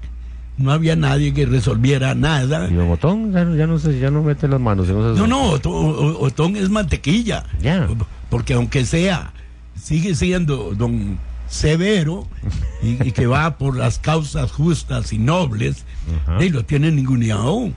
no 0.59 0.73
había 0.73 0.95
nadie 0.95 1.33
que 1.33 1.47
resolviera 1.47 2.15
nada. 2.15 2.69
Y 2.71 2.75
Don 2.75 2.91
Otón 2.91 3.33
ya, 3.33 3.45
no- 3.45 3.57
ya 3.57 3.67
no 3.67 3.79
sé, 3.79 3.99
ya 3.99 4.11
no 4.11 4.23
mete 4.23 4.47
las 4.49 4.61
manos. 4.61 4.89
no, 4.89 5.15
se- 5.15 5.21
No, 5.21 5.27
no, 5.27 5.43
Otón, 6.21 6.57
es 6.57 6.69
mantequilla. 6.71 7.45
Porque 8.29 8.55
aunque 8.55 8.85
sea, 8.85 9.33
sigue 9.81 10.15
siendo 10.15 10.75
don 10.75 11.19
severo 11.49 12.29
y, 12.83 13.09
y 13.09 13.13
que 13.13 13.27
va 13.27 13.57
por 13.59 13.77
las 13.77 13.99
causas 13.99 14.53
justas 14.53 15.13
y 15.13 15.19
nobles, 15.19 15.85
y 16.41 16.49
lo 16.51 16.65
tienen 16.65 16.95
ninguneado. 16.97 17.71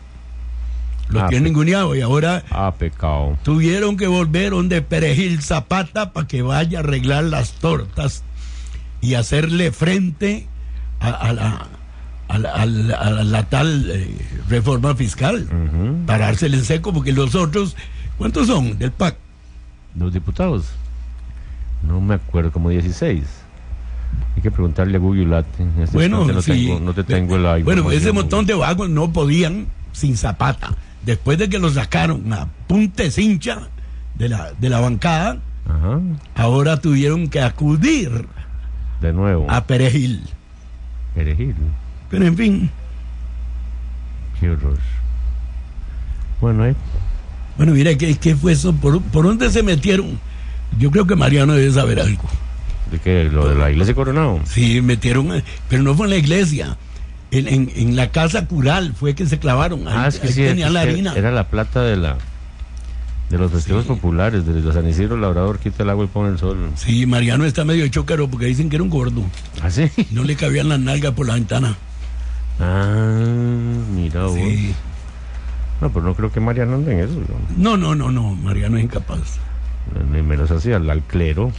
Lo 1.13 1.22
Ah, 1.24 1.27
tienen 1.27 1.46
ninguneado 1.46 1.96
y 1.96 2.01
ahora 2.01 2.43
Ah, 2.50 2.74
pecado. 2.77 3.38
tuvieron 3.43 3.98
que 3.98 4.08
volver 4.08 4.51
donde 4.51 4.82
Perejil 4.82 5.41
Zapata 5.41 6.12
para 6.12 6.27
que 6.27 6.41
vaya 6.41 6.79
a 6.79 6.82
arreglar 6.82 7.24
las 7.25 7.53
tortas 7.53 8.24
y 9.01 9.13
hacerle 9.15 9.72
frente 9.72 10.48
a, 11.00 11.10
a 11.10 11.34
la, 11.34 11.67
a 12.29 12.38
la- 12.39 12.51
a 12.53 12.65
la- 12.65 12.96
a 12.96 13.10
la 13.24 13.43
tal 13.50 13.89
eh, 13.91 14.17
reforma 14.50 14.96
fiscal. 14.96 15.48
Parársele 16.08 16.58
en 16.58 16.65
seco 16.65 16.93
porque 16.93 17.12
los 17.12 17.36
otros, 17.36 17.75
¿cuántos 18.17 18.48
son 18.48 18.77
del 18.79 18.91
PAC? 18.91 19.15
Los 19.96 20.13
diputados. 20.13 20.65
No 21.88 22.00
me 22.01 22.15
acuerdo, 22.15 22.51
como 22.51 22.70
16. 22.70 23.24
Hay 24.36 24.41
que 24.41 24.50
preguntarle 24.51 24.96
a 24.98 25.00
Google 25.00 25.25
Latte. 25.25 25.62
En 25.62 25.74
este 25.84 25.96
Bueno, 25.98 26.25
no, 26.25 26.41
sí. 26.41 26.51
tengo, 26.51 26.79
no 26.79 26.93
te 26.93 27.03
tengo 27.03 27.38
la 27.38 27.58
Bueno, 27.60 27.91
ese 27.91 28.12
montón 28.12 28.46
de 28.46 28.53
vagos 28.53 28.89
no 28.89 29.12
podían 29.12 29.67
sin 29.91 30.15
Zapata. 30.17 30.74
Después 31.05 31.38
de 31.38 31.50
que 31.50 31.60
lo 31.60 31.69
sacaron 31.69 32.31
a 32.33 32.48
punte 32.67 33.12
cincha 33.12 33.67
de 34.15 34.29
la, 34.29 34.53
de 34.53 34.69
la 34.69 34.79
bancada, 34.79 35.39
Ajá. 35.67 36.00
ahora 36.36 36.79
tuvieron 36.79 37.27
que 37.27 37.41
acudir 37.41 38.25
De 39.01 39.12
nuevo. 39.13 39.45
a 39.50 39.65
Perejil. 39.65 40.24
Perejil. 41.15 41.55
Pero 42.10 42.25
en 42.25 42.38
fin, 42.38 42.69
Qué 44.39 44.50
horror. 44.50 44.77
Bueno, 46.41 46.65
eh. 46.65 46.75
bueno, 47.57 47.74
mira, 47.74 47.95
¿qué, 47.98 48.15
qué 48.15 48.36
fue 48.36 48.51
eso? 48.53 48.74
¿Por, 48.74 49.01
¿Por 49.01 49.25
dónde 49.25 49.50
se 49.50 49.63
metieron? 49.63 50.19
Yo 50.77 50.91
creo 50.91 51.05
que 51.07 51.15
Mariano 51.15 51.53
debe 51.53 51.72
saber 51.72 52.00
algo. 52.00 52.24
¿De 52.91 53.00
qué? 53.00 53.24
¿Lo 53.31 53.48
de 53.48 53.55
la 53.55 53.72
iglesia 53.72 53.93
Coronado? 53.95 54.39
Sí, 54.45 54.81
metieron, 54.81 55.29
pero 55.69 55.83
no 55.83 55.95
fue 55.95 56.07
en 56.07 56.10
la 56.12 56.17
iglesia. 56.17 56.77
En, 57.33 57.47
en, 57.47 57.71
en 57.75 57.95
la 57.95 58.11
casa 58.11 58.45
cural 58.47 58.93
fue 58.93 59.15
que 59.15 59.25
se 59.25 59.39
clavaron. 59.39 59.87
Ahí, 59.87 59.93
Ah, 59.97 60.07
es 60.07 60.19
que 60.19 60.27
ahí 60.27 60.33
sí, 60.33 60.41
tenían 60.43 60.67
es 60.69 60.73
la 60.73 60.81
harina. 60.81 61.13
era 61.15 61.31
la 61.31 61.47
plata 61.47 61.81
de 61.81 61.97
la 61.97 62.17
de 63.29 63.37
los 63.39 63.51
festivos 63.51 63.85
populares, 63.85 64.45
de 64.45 64.61
los 64.61 64.75
San 64.75 64.87
Isidro 64.87 65.17
Labrador, 65.17 65.57
quita 65.57 65.81
el 65.81 65.89
agua 65.89 66.05
y 66.05 66.07
pone 66.07 66.29
el 66.29 66.37
sol. 66.37 66.69
Sí, 66.75 67.07
Mariano 67.07 67.45
está 67.45 67.65
medio 67.65 67.87
chócaro 67.87 68.27
porque 68.29 68.45
dicen 68.45 68.69
que 68.69 68.75
era 68.75 68.83
un 68.83 68.91
gordo. 68.91 69.23
¿Ah, 69.63 69.71
sí? 69.71 69.89
No 70.11 70.23
le 70.23 70.35
cabían 70.35 70.69
las 70.69 70.79
nalgas 70.79 71.13
por 71.13 71.25
la 71.27 71.33
ventana. 71.33 71.75
Ah, 72.59 73.15
mira 73.95 74.25
vos. 74.25 74.35
Sí. 74.35 74.75
No, 75.81 75.91
pero 75.91 76.05
no 76.05 76.13
creo 76.13 76.31
que 76.31 76.39
Mariano 76.39 76.75
ande 76.75 76.91
en 76.93 76.99
eso. 76.99 77.15
No, 77.57 77.75
¿no? 77.75 77.95
no, 77.95 77.95
no, 77.95 78.11
no, 78.11 78.35
Mariano 78.35 78.77
es 78.77 78.83
incapaz. 78.83 79.39
Ni 80.11 80.21
menos 80.21 80.51
así, 80.51 80.71
al, 80.71 80.87
al 80.89 81.01
clero. 81.01 81.51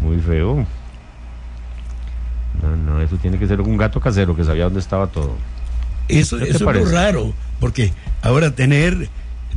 Muy 0.00 0.18
feo. 0.18 0.66
No, 2.62 2.76
no, 2.76 3.00
eso 3.02 3.16
tiene 3.16 3.38
que 3.38 3.46
ser 3.46 3.60
un 3.60 3.76
gato 3.76 4.00
casero 4.00 4.34
que 4.34 4.44
sabía 4.44 4.64
dónde 4.64 4.80
estaba 4.80 5.06
todo. 5.06 5.36
Eso, 6.08 6.38
¿Qué 6.38 6.46
te 6.46 6.50
eso 6.52 6.70
es 6.70 6.90
raro, 6.90 7.32
porque 7.60 7.92
ahora 8.22 8.50
tener 8.50 9.08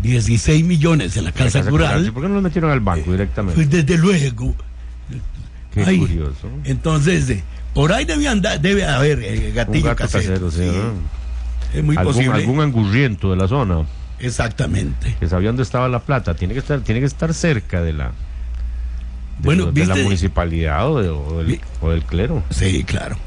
16 0.01 0.63
millones 0.65 1.15
en 1.17 1.23
la 1.25 1.29
La 1.31 1.35
casa 1.35 1.61
cural, 1.61 1.71
cural, 1.71 2.05
¿sí? 2.05 2.11
¿Por 2.11 2.23
qué 2.23 2.29
no 2.29 2.35
lo 2.35 2.41
metieron 2.41 2.71
al 2.71 2.79
banco 2.81 3.11
directamente? 3.11 3.55
pues 3.55 3.69
desde 3.69 3.97
luego. 3.97 4.55
Qué 5.73 5.83
Ay, 5.83 5.99
curioso. 5.99 6.49
Entonces, 6.65 7.29
eh, 7.29 7.43
por 7.73 7.93
ahí 7.93 8.03
debe 8.03 8.27
andar, 8.27 8.59
debe 8.59 8.85
haber 8.85 9.19
eh, 9.23 9.47
Un 9.49 9.55
gatillo 9.55 9.85
gato 9.85 9.97
casero. 10.03 10.33
casero, 10.33 10.51
sí. 10.51 10.57
sí. 10.57 10.65
¿no? 10.77 11.77
Es 11.77 11.83
muy 11.83 11.95
algún, 11.95 12.13
posible. 12.13 12.33
algún 12.35 12.59
angurriento 12.59 13.31
de 13.31 13.37
la 13.37 13.47
zona 13.47 13.85
Exactamente. 14.19 15.15
que 15.19 15.27
sabía 15.29 15.47
dónde 15.49 15.63
estaba 15.63 15.87
la 15.87 15.99
plata. 15.99 16.33
Tiene 16.35 16.53
que 16.53 16.59
estar, 16.59 16.81
tiene 16.81 16.99
que 16.99 17.05
estar 17.05 17.33
cerca 17.33 17.81
de 17.81 17.93
la 17.93 18.11
de, 19.39 19.43
Bueno, 19.45 19.71
de 19.71 19.85
la 19.85 19.95
municipalidad 19.95 20.89
o, 20.91 21.01
de- 21.01 21.09
o 21.09 21.43
del, 21.43 21.59
o 21.81 21.89
del 21.89 22.03
clero. 22.03 22.43
Sí, 22.49 22.83
claro. 22.83 23.17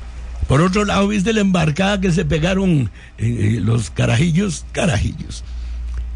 Por 0.49 0.61
otro 0.61 0.85
lado, 0.85 1.09
¿viste 1.09 1.33
la 1.33 1.41
embarcada 1.41 2.01
que 2.01 2.13
se 2.13 2.25
pegaron 2.25 2.91
eh, 3.19 3.57
eh, 3.57 3.61
los 3.61 3.91
carajillos? 3.91 4.67
Carajillos. 4.73 5.43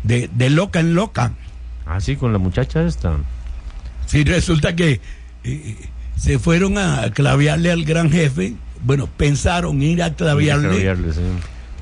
De, 0.02 0.28
de 0.32 0.50
loca 0.50 0.80
en 0.80 0.94
loca. 0.94 1.32
Ah, 1.86 2.00
sí, 2.00 2.16
con 2.16 2.32
la 2.32 2.38
muchacha 2.38 2.84
esta. 2.84 3.16
Sí, 4.06 4.24
resulta 4.24 4.76
que 4.76 5.00
eh, 5.44 5.76
se 6.16 6.38
fueron 6.38 6.76
a 6.78 7.10
claviarle 7.10 7.70
al 7.72 7.84
gran 7.84 8.10
jefe. 8.10 8.54
Bueno, 8.84 9.08
pensaron 9.16 9.82
ir 9.82 10.02
a 10.02 10.10
sí. 10.10 10.14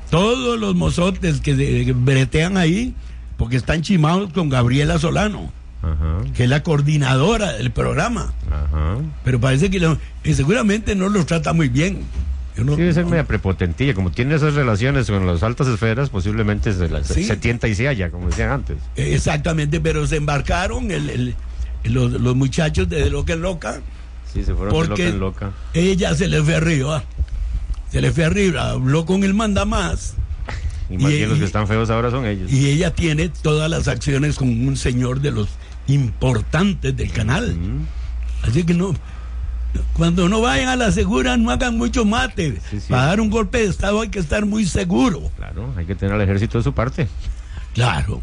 todos 0.09 0.59
los 0.59 0.73
mozotes 0.75 1.41
que, 1.41 1.55
que 1.55 1.93
bretean 1.93 2.57
ahí, 2.57 2.93
porque 3.37 3.57
están 3.57 3.81
chimados 3.81 4.31
con 4.33 4.49
Gabriela 4.49 4.97
Solano, 4.97 5.51
Ajá, 5.93 6.17
que 6.35 6.43
es 6.45 6.49
la 6.49 6.63
coordinadora 6.63 7.53
del 7.53 7.71
programa. 7.71 8.33
ajá. 8.51 8.97
Pero 9.23 9.39
parece 9.39 9.69
que, 9.69 9.79
lo- 9.79 9.97
que 10.23 10.33
seguramente 10.33 10.95
no 10.95 11.09
los 11.09 11.25
trata 11.25 11.53
muy 11.53 11.69
bien. 11.69 12.03
No- 12.57 12.73
Sí, 12.75 12.81
debe 12.81 12.93
ser 12.93 13.05
media 13.05 13.23
prepotentilla. 13.25 13.93
Como 13.93 14.11
tiene 14.11 14.33
esas 14.35 14.55
relaciones 14.55 15.07
con 15.07 15.27
las 15.27 15.43
altas 15.43 15.67
esferas, 15.67 16.09
posiblemente 16.09 16.73
se, 16.73 16.89
la- 16.89 17.03
Sí. 17.03 17.23
se 17.23 17.37
tienta 17.37 17.67
y 17.67 17.75
se 17.75 17.85
halla, 17.87 18.09
como 18.09 18.27
decían 18.29 18.49
antes. 18.49 18.77
Exactamente, 18.95 19.79
pero 19.79 20.07
se 20.07 20.15
embarcaron 20.15 20.89
el- 20.91 21.09
el- 21.09 21.35
los, 21.83 22.11
los 22.13 22.35
muchachos 22.35 22.89
de 22.89 23.09
Loca 23.11 23.33
en 23.33 23.41
Loca. 23.41 23.81
Sí, 24.33 24.43
se 24.43 24.53
fueron 24.55 24.69
de 24.73 24.79
loca 24.79 24.87
Porque 24.87 25.07
en 25.07 25.19
loca. 25.19 25.51
ella 25.73 26.15
se 26.15 26.27
le 26.27 26.41
fue 26.43 26.55
arriba. 26.55 27.03
Se 27.91 28.01
le 28.01 28.11
fue 28.11 28.25
arriba, 28.25 28.71
habló 28.71 29.05
con 29.05 29.23
el 29.23 29.33
mandamás. 29.33 30.15
Y 30.89 30.97
más 30.97 31.11
Y- 31.11 31.15
bien 31.17 31.29
los 31.29 31.37
que 31.39 31.45
están 31.45 31.67
feos 31.67 31.89
ahora 31.89 32.09
son 32.11 32.25
ellos. 32.25 32.51
Y 32.51 32.69
ella 32.69 32.91
tiene 32.93 33.29
todas 33.29 33.69
las 33.69 33.87
acciones 33.87 34.35
con 34.37 34.49
un 34.67 34.75
señor 34.77 35.21
de 35.21 35.31
los 35.31 35.47
importantes 35.87 36.95
del 36.95 37.11
canal. 37.11 37.55
Así 38.43 38.63
que 38.63 38.73
no. 38.73 38.93
Cuando 39.93 40.27
no 40.29 40.41
vayan 40.41 40.69
a 40.69 40.75
la 40.75 40.91
segura, 40.91 41.37
no 41.37 41.51
hagan 41.51 41.77
mucho 41.77 42.05
mate. 42.05 42.59
Sí, 42.69 42.79
sí. 42.79 42.85
Para 42.89 43.05
dar 43.07 43.21
un 43.21 43.29
golpe 43.29 43.59
de 43.59 43.65
Estado 43.65 44.01
hay 44.01 44.09
que 44.09 44.19
estar 44.19 44.45
muy 44.45 44.65
seguro. 44.65 45.29
Claro, 45.37 45.73
hay 45.77 45.85
que 45.85 45.95
tener 45.95 46.15
al 46.15 46.21
ejército 46.21 46.57
de 46.57 46.63
su 46.63 46.73
parte. 46.73 47.07
Claro. 47.73 48.21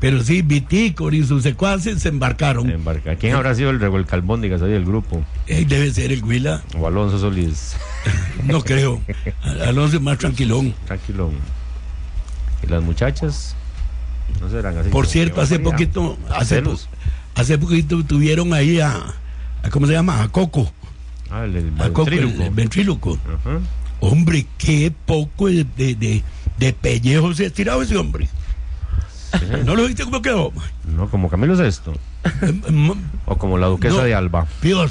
Pero 0.00 0.22
sí, 0.22 0.42
Vitícor 0.42 1.12
y 1.14 1.24
sus 1.24 1.42
secuaces 1.42 2.02
se 2.02 2.08
embarcaron. 2.10 2.70
Embarca. 2.70 3.16
¿Quién 3.16 3.34
habrá 3.34 3.54
sido 3.54 3.70
el 3.70 3.82
el 3.82 4.06
Calbóndigas 4.06 4.62
ahí 4.62 4.70
del 4.70 4.84
grupo? 4.84 5.24
Eh, 5.48 5.64
debe 5.66 5.90
ser 5.92 6.12
el 6.12 6.22
Huila. 6.22 6.62
O 6.78 6.86
Alonso 6.86 7.18
Solís. 7.18 7.74
No 8.44 8.62
creo. 8.62 9.02
Al- 9.42 9.62
Alonso 9.62 9.96
es 9.96 10.02
más 10.02 10.18
tranquilón. 10.18 10.72
Tranquilo. 10.86 11.30
¿Y 12.62 12.66
las 12.68 12.82
muchachas? 12.82 13.56
No 14.40 14.48
serán 14.50 14.76
así. 14.78 14.90
Por 14.90 15.04
como 15.04 15.12
cierto, 15.12 15.40
hace 15.40 15.58
poquito, 15.58 16.16
hace, 16.30 16.62
po- 16.62 16.78
hace 17.34 17.58
poquito 17.58 18.04
tuvieron 18.04 18.52
ahí 18.54 18.80
a, 18.80 18.92
a- 19.62 19.70
¿cómo 19.70 19.86
se 19.86 19.92
llama? 19.94 20.22
A 20.22 20.28
Coco. 20.28 20.70
Ah, 21.30 21.44
el, 21.44 21.56
el 21.56 21.72
A 21.80 21.88
Coco, 21.88 22.02
el- 22.08 22.10
ventríloco. 22.20 22.42
el 22.44 22.50
ventríloco. 22.50 23.18
Ajá. 23.26 23.58
Hombre, 24.00 24.46
qué 24.58 24.92
poco 25.06 25.48
de, 25.48 25.64
de, 25.76 25.94
de, 25.96 26.22
de 26.58 26.72
pellejo 26.72 27.34
se 27.34 27.46
ha 27.46 27.50
tirado 27.50 27.82
ese 27.82 27.96
hombre. 27.96 28.28
¿No 29.64 29.74
lo 29.76 29.86
viste 29.86 30.04
cómo 30.04 30.22
quedó? 30.22 30.52
No, 30.86 31.08
como 31.10 31.28
Camilo 31.28 31.56
Sesto. 31.56 31.92
O 33.26 33.36
como 33.36 33.58
la 33.58 33.66
duquesa 33.66 33.96
No. 33.96 34.02
de 34.04 34.14
Alba. 34.14 34.46
Peor, 34.60 34.90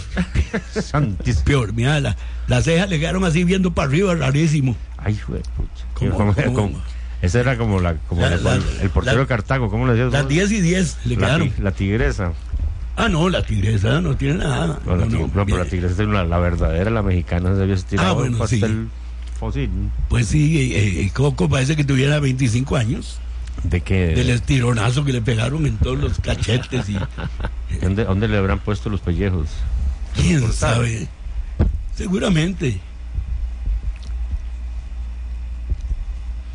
Santísimo. 0.71 1.43
peor. 1.45 1.73
Mira, 1.73 1.99
la- 1.99 2.15
las 2.47 2.65
cejas 2.65 2.89
le 2.89 2.99
quedaron 2.99 3.23
así 3.25 3.43
viendo 3.43 3.71
para 3.73 3.87
arriba, 3.87 4.13
rarísimo. 4.15 4.75
Ay, 4.97 5.19
güey, 5.27 5.41
pucha. 5.55 5.85
¿Cómo, 5.95 6.11
Como- 6.11 6.33
cómo? 6.35 6.53
como- 6.53 6.81
ese 7.21 7.39
era 7.39 7.57
como 7.57 7.79
la, 7.79 7.95
como 8.07 8.21
La- 8.21 8.31
la- 8.31 8.57
la- 8.57 8.63
el 8.81 8.89
portero 8.89 9.19
de 9.19 9.27
Cartago, 9.27 9.69
¿cómo 9.69 9.87
le 9.87 9.93
decías? 9.93 10.11
Las 10.13 10.23
vos? 10.23 10.29
10 10.29 10.51
y 10.51 10.61
10 10.61 10.97
le 11.05 11.17
quedaron. 11.17 11.51
la 11.59 11.71
tigresa. 11.71 12.33
Ah, 12.95 13.09
no, 13.09 13.29
la 13.29 13.43
tigresa 13.43 14.01
no 14.01 14.15
tiene 14.17 14.39
nada. 14.39 14.79
No, 14.85 14.95
la, 14.95 15.05
No, 15.05 15.11
no, 15.19 15.29
no, 15.33 15.45
pero 15.45 15.57
la 15.59 15.65
tigresa 15.65 16.01
es 16.01 16.07
la, 16.09 16.37
verdadera, 16.39 16.89
la 16.89 17.03
mexicana, 17.03 17.55
se 17.55 17.61
había 17.61 17.75
estirado 17.75 18.09
Ah, 18.09 18.13
bueno, 18.13 18.33
el 18.33 18.39
pastel 18.39 18.87
fósil. 19.39 19.69
Pues 20.09 20.27
sí, 20.27 20.73
eh, 20.73 21.01
eh, 21.05 21.11
Coco 21.13 21.47
parece 21.47 21.75
que 21.75 21.83
tuviera 21.83 22.19
25 22.19 22.75
años. 22.75 23.19
¿De 23.63 23.81
qué? 23.81 24.07
Del 24.15 24.29
estironazo 24.31 25.03
que 25.05 25.13
le 25.13 25.21
pegaron 25.21 25.65
en 25.67 25.77
todos 25.77 25.97
los 25.99 26.19
cachetes 26.19 26.89
y 26.89 26.97
¿Dónde, 27.81 28.05
dónde 28.05 28.27
le 28.27 28.37
habrán 28.37 28.59
puesto 28.59 28.89
los 28.89 29.01
pellejos? 29.01 29.47
quién 30.15 30.51
sabe. 30.53 31.07
Seguramente. 31.95 32.79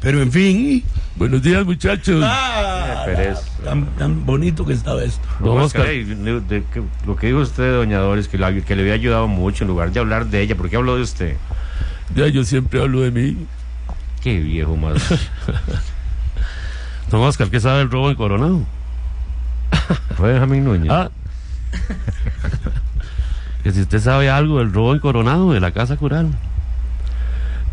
Pero 0.02 0.20
en 0.20 0.32
fin. 0.32 0.82
Buenos 1.16 1.42
días, 1.42 1.64
muchachos. 1.64 2.24
Eh, 2.24 2.94
Pérez. 3.04 3.38
tan, 3.64 3.86
tan 3.96 4.26
bonito 4.26 4.64
que 4.66 4.72
estaba 4.72 5.02
esto. 5.04 5.26
Don 5.40 5.58
Oscar, 5.60 5.86
ey, 5.86 6.04
de- 6.04 6.40
de- 6.40 6.64
que- 6.72 6.82
lo 7.06 7.14
que 7.16 7.28
dijo 7.28 7.38
usted, 7.38 7.72
doña 7.72 7.98
Doris, 7.98 8.26
que, 8.28 8.38
la- 8.38 8.52
que 8.52 8.74
le 8.74 8.82
había 8.82 8.94
ayudado 8.94 9.28
mucho 9.28 9.62
en 9.64 9.68
lugar 9.68 9.92
de 9.92 10.00
hablar 10.00 10.26
de 10.26 10.40
ella, 10.40 10.56
¿por 10.56 10.68
qué 10.68 10.76
habló 10.76 10.96
de 10.96 11.02
usted? 11.02 11.36
Ya, 12.16 12.26
yo 12.28 12.44
siempre 12.44 12.80
hablo 12.80 13.02
de 13.02 13.10
mí. 13.12 13.46
Qué 14.22 14.38
viejo 14.40 14.76
más. 14.76 15.02
Don 17.10 17.20
Oscar, 17.22 17.48
¿qué 17.50 17.60
sabe 17.60 17.82
el 17.82 17.90
robo 17.90 18.10
en 18.10 18.16
Coronado? 18.16 18.62
Fue 20.16 20.32
Benjamín 20.32 20.64
Núñez. 20.64 20.90
Ah. 20.90 21.10
que 23.62 23.70
si 23.70 23.82
usted 23.82 24.00
sabe 24.00 24.28
algo 24.30 24.58
del 24.58 24.72
robo 24.72 24.94
en 24.94 25.00
Coronado, 25.00 25.52
de 25.52 25.60
la 25.60 25.70
Casa 25.70 25.96
Cural. 25.96 26.30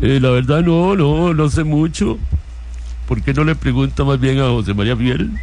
Eh, 0.02 0.18
la 0.20 0.30
verdad 0.30 0.62
no, 0.62 0.96
no, 0.96 1.34
no 1.34 1.48
sé 1.50 1.64
mucho. 1.64 2.18
¿Por 3.06 3.22
qué 3.22 3.34
no 3.34 3.44
le 3.44 3.54
pregunta 3.54 4.04
más 4.04 4.18
bien 4.20 4.38
a 4.38 4.44
José 4.48 4.72
María 4.74 4.96
Fiel? 4.96 5.30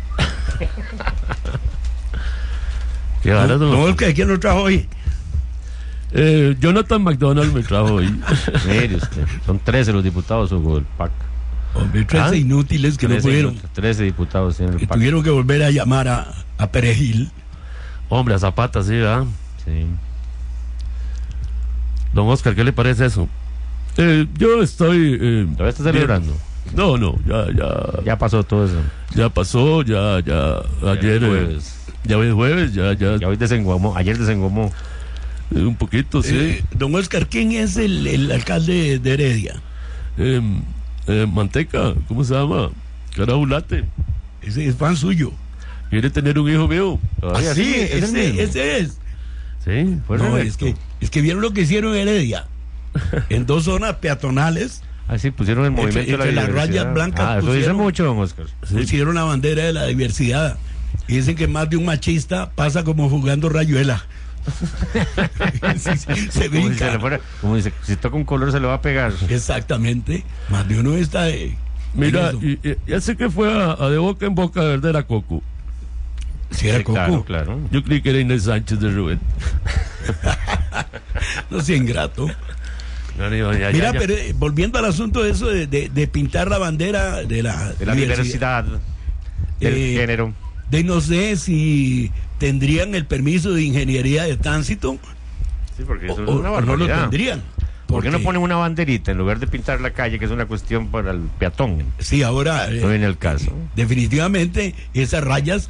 Qué 3.24 3.30
No, 3.32 3.36
barato. 3.36 3.60
no, 3.60 3.88
el 3.88 3.96
que 3.96 4.14
quién 4.14 4.28
lo 4.30 4.40
trajo 4.40 4.62
hoy. 4.64 4.88
Eh, 6.14 6.56
Jonathan 6.60 7.04
McDonald 7.04 7.54
me 7.54 7.62
trajo 7.64 7.96
hoy. 7.96 8.08
Mire 8.68 8.96
usted, 8.96 9.26
son 9.46 9.60
13 9.60 9.92
los 9.94 10.04
diputados, 10.04 10.52
Hugo, 10.52 10.76
del 10.76 10.86
PAC. 10.86 11.12
Hombre, 11.74 12.06
13 12.06 12.26
¿Ah? 12.26 12.36
inútiles 12.36 12.98
que 12.98 13.08
no 13.08 13.14
13 13.16 13.28
pudieron. 13.28 13.52
inútiles, 13.54 13.74
13 13.74 14.04
diputados 14.04 14.58
tiene 14.58 14.72
el 14.74 14.78
Que 14.80 14.88
PAC. 14.88 14.98
tuvieron 14.98 15.24
que 15.24 15.30
volver 15.30 15.64
a 15.64 15.72
llamar 15.72 16.08
a, 16.08 16.34
a 16.58 16.68
Perejil. 16.72 17.30
Hombre, 18.10 18.36
a 18.36 18.40
Zapata, 18.40 18.82
sí, 18.84 18.92
¿verdad? 18.92 19.26
Sí. 19.66 19.86
Don 22.14 22.28
Oscar, 22.30 22.56
¿qué 22.56 22.64
le 22.64 22.72
parece 22.72 23.06
eso? 23.06 23.28
Eh, 23.98 24.28
yo 24.38 24.62
estoy... 24.62 25.18
Eh, 25.20 25.48
¿Todavía 25.54 25.70
está 25.70 25.84
celebrando? 25.84 26.38
No, 26.76 26.98
no, 26.98 27.18
ya, 27.26 27.48
ya... 27.52 28.04
Ya 28.06 28.18
pasó 28.18 28.44
todo 28.44 28.66
eso. 28.66 28.82
Ya 29.16 29.30
pasó, 29.30 29.82
ya, 29.82 30.20
ya, 30.20 30.62
ayer... 30.92 31.16
es 31.16 31.24
eh, 31.24 31.28
jueves. 31.28 31.76
ya 32.04 32.18
hoy 32.18 32.28
es 32.28 32.34
jueves, 32.34 32.74
ya, 32.74 32.94
ya... 32.94 33.18
Ya 33.18 33.28
hoy 33.28 33.38
desengomó, 33.38 33.96
ayer 33.98 34.18
desengomó. 34.18 34.72
eh, 35.56 35.60
un 35.62 35.76
poquito, 35.76 36.22
sí. 36.22 36.36
Eh, 36.36 36.64
don 36.76 36.94
Oscar, 36.96 37.28
¿quién 37.28 37.52
es 37.54 37.78
el, 37.78 38.06
el 38.06 38.32
alcalde 38.32 39.00
de 39.00 39.14
Heredia? 39.14 39.62
Eh, 40.18 40.42
eh, 41.08 41.28
Manteca, 41.32 41.94
¿cómo 42.08 42.24
se 42.24 42.34
llama? 42.34 42.70
Carabulate. 43.16 43.86
Ese 44.42 44.68
es 44.68 44.76
fan 44.76 44.96
suyo. 44.96 45.32
Quiere 45.90 46.10
tener 46.10 46.38
un 46.38 46.52
hijo 46.52 46.68
mío. 46.68 47.00
Ah, 47.24 47.40
sí, 47.56 47.74
es 47.76 47.92
el 47.94 48.04
ese, 48.04 48.44
ese 48.44 48.78
es. 48.80 49.00
Sí, 49.64 49.98
fue 50.06 50.18
No, 50.18 50.38
es 50.38 50.58
que, 50.58 50.76
es 51.00 51.10
que 51.10 51.22
vieron 51.22 51.42
lo 51.42 51.52
que 51.54 51.62
hicieron 51.62 51.96
en 51.96 52.08
Heredia. 52.08 52.46
en 53.30 53.46
dos 53.46 53.64
zonas 53.66 53.96
peatonales 53.96 54.82
Ah, 55.10 55.18
sí, 55.18 55.32
pusieron 55.32 55.64
el 55.64 55.70
Entre- 55.70 55.86
movimiento 55.86 56.12
de 56.12 56.18
la 56.18 56.24
entre 56.26 56.36
las 56.36 56.48
diversidad. 56.48 56.84
rayas 56.84 56.94
blancas 56.94 57.26
Ah, 57.26 57.38
eso 57.38 57.54
dice 57.54 57.58
pusieron- 57.70 57.78
mucho, 57.78 58.04
don 58.04 58.20
Oscar. 58.20 58.46
pusieron 58.70 59.16
la 59.16 59.24
bandera 59.24 59.64
de 59.64 59.72
la 59.74 59.86
diversidad. 59.86 60.58
Y 61.08 61.16
dicen 61.16 61.36
que 61.38 61.48
más 61.48 61.70
de 61.70 61.78
un 61.78 61.86
machista 61.86 62.50
pasa 62.52 62.84
como 62.84 63.10
jugando 63.10 63.48
rayuela. 63.50 64.04
Sí, 65.78 65.92
sí, 65.98 65.98
se 65.98 66.16
Como 66.16 66.32
si, 66.42 66.48
brinca. 66.50 66.86
se 66.88 66.92
le 66.92 67.00
fuera- 67.00 67.20
como 67.42 67.56
dice, 67.56 67.72
si 67.84 67.96
toca 67.96 68.16
un 68.18 68.26
color 68.26 68.52
se 68.52 68.60
le 68.60 68.68
va 68.68 68.76
a 68.76 68.82
pegar. 68.82 69.14
Exactamente. 69.30 70.24
Más 70.50 70.68
de 70.68 70.80
uno 70.80 70.94
está. 70.96 71.30
eh, 71.30 71.58
Mira, 71.94 72.32
y, 72.42 72.60
y- 72.68 72.76
ya 72.86 73.00
sé 73.02 73.16
que 73.16 73.30
fue 73.30 73.50
a, 73.52 73.78
a 73.80 73.90
de 73.90 73.98
boca 73.98 74.26
en 74.26 74.36
boca 74.36 74.62
de 74.62 74.68
verdad 74.72 74.90
era 74.92 75.04
Coco. 75.04 75.42
Si 76.52 76.68
era 76.68 76.80
Sí, 76.80 76.84
Coco. 76.84 76.94
claro, 76.96 77.24
claro. 77.26 77.60
Yo 77.72 77.82
creí 77.84 78.02
que 78.02 78.10
era 78.10 78.20
Inés 78.20 78.44
Sánchez 78.44 78.80
de 78.82 78.92
Rubén. 78.92 79.20
No 81.50 81.62
sea 81.62 81.76
ingrato. 81.78 82.28
Ya, 83.18 83.30
Mira, 83.30 83.72
ya. 83.72 83.94
pero 83.94 84.14
eh, 84.14 84.34
volviendo 84.38 84.78
al 84.78 84.86
asunto 84.86 85.24
de 85.24 85.32
eso 85.32 85.48
de, 85.48 85.66
de- 85.68 85.90
de 85.90 86.08
pintar 86.08 86.50
la 86.50 86.58
bandera 86.60 87.24
de 87.24 87.42
la, 87.42 87.74
De 87.74 87.86
la 87.86 87.96
diversidad 87.96 88.64
del 89.60 89.74
Eh, 89.74 89.96
género. 90.00 90.34
De 90.70 90.84
no 90.84 91.02
sé 91.02 91.36
si 91.38 92.12
tendrían 92.38 92.94
el 92.94 93.06
permiso 93.06 93.54
de 93.54 93.64
ingeniería 93.64 94.24
de 94.26 94.38
tránsito 94.38 95.00
Sí, 95.76 95.84
porque 95.88 96.06
eso 96.08 96.16
o, 96.16 96.24
es 96.24 96.30
una 96.30 96.52
o 96.52 96.62
no 96.62 96.76
lo 96.76 96.86
tendrían. 96.88 97.42
¿Por 97.88 98.04
qué 98.04 98.12
no 98.12 98.20
ponen 98.20 98.42
una 98.42 98.58
banderita 98.58 99.12
en 99.12 99.18
lugar 99.18 99.40
de 99.40 99.48
pintar 99.48 99.80
la 99.80 99.92
calle, 99.92 100.20
que 100.20 100.26
es 100.26 100.32
una 100.32 100.46
cuestión 100.46 100.88
para 100.90 101.12
el 101.12 101.22
peatón? 101.40 101.84
Sí, 102.00 102.22
ahora 102.22 102.68
eh, 102.70 102.82
No 102.82 102.90
viene 102.90 103.06
el 103.06 103.18
caso. 103.18 103.52
definitivamente 103.76 104.76
esas 104.94 105.24
rayas 105.24 105.70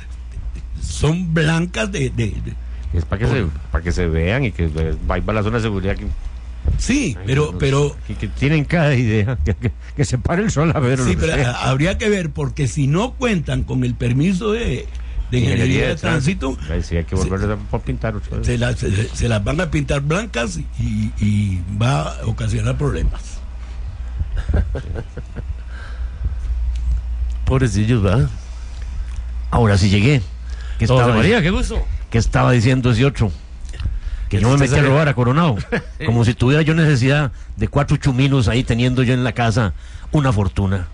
son 0.82 1.34
blancas 1.34 1.92
de, 1.92 2.10
de- 2.10 2.32
de- 2.44 2.54
Es 2.94 3.06
para 3.06 3.20
que, 3.20 3.28
se, 3.28 3.46
para 3.72 3.84
que 3.84 3.92
se 3.92 4.08
vean 4.08 4.46
y 4.46 4.52
que 4.52 4.66
eh, 4.66 4.96
va 5.10 5.20
va 5.20 5.34
la 5.34 5.44
zona 5.44 5.58
de 5.58 5.64
seguridad. 5.64 5.96
Que, 5.96 6.06
sí, 6.78 7.18
pero 7.26 7.52
no, 7.54 7.58
pero 7.58 7.96
que, 8.08 8.16
que 8.16 8.28
tienen 8.28 8.66
cada 8.66 8.94
idea. 8.96 9.38
Que, 9.46 9.54
que- 9.56 9.72
que 9.96 10.06
se 10.06 10.18
pare 10.18 10.44
el 10.44 10.52
sol 10.52 10.72
a 10.76 10.80
ver. 10.80 11.00
sí, 11.00 11.16
pero 11.20 11.34
ah, 11.48 11.70
habría 11.70 11.98
que 11.98 12.10
ver 12.10 12.30
porque 12.32 12.68
si 12.68 12.88
no 12.88 13.14
cuentan 13.14 13.64
con 13.64 13.84
el 13.84 13.96
permiso 13.96 14.52
de, 14.52 14.88
de 15.32 15.38
ingeniería 15.40 15.88
de 15.90 15.96
tránsito 15.96 16.58
sí 16.84 16.98
hay 16.98 17.04
que 17.06 17.16
volver 17.16 17.58
a 17.72 17.80
pintar 17.80 18.14
se 18.44 18.58
las, 18.58 18.78
se, 18.80 19.10
se 19.10 19.28
las 19.30 19.44
van 19.44 19.60
a 19.62 19.72
pintar 19.72 20.02
blancas 20.02 20.60
y, 20.80 21.12
y 21.20 21.62
va 21.82 22.02
a 22.20 22.26
ocasionar 22.28 22.78
problemas. 22.78 23.22
Pobrecillos, 27.46 28.04
¿verdad? 28.04 28.30
Ahora 29.52 29.78
sí 29.78 29.90
llegué. 29.90 30.22
¿Qué 30.78 30.86
estaba, 30.86 31.14
María, 31.14 31.42
qué 31.42 31.50
gusto. 31.50 31.84
¿Qué 32.10 32.18
estaba 32.18 32.52
diciendo 32.52 32.92
ese 32.92 33.06
otro? 33.06 33.32
Que 34.30 34.40
yo 34.40 34.50
me 34.50 34.58
metí 34.58 34.76
a 34.76 34.82
robar 34.82 35.08
a 35.08 35.14
Coronado. 35.14 35.56
Como 36.06 36.26
si 36.26 36.34
tuviera 36.34 36.62
yo 36.62 36.74
necesidad 36.74 37.32
de 37.56 37.68
cuatro 37.68 37.98
chuminos 37.98 38.48
ahí 38.48 38.64
teniendo 38.64 39.04
yo 39.04 39.14
en 39.14 39.24
la 39.24 39.32
casa 39.32 39.74
una 40.12 40.32
fortuna. 40.34 40.88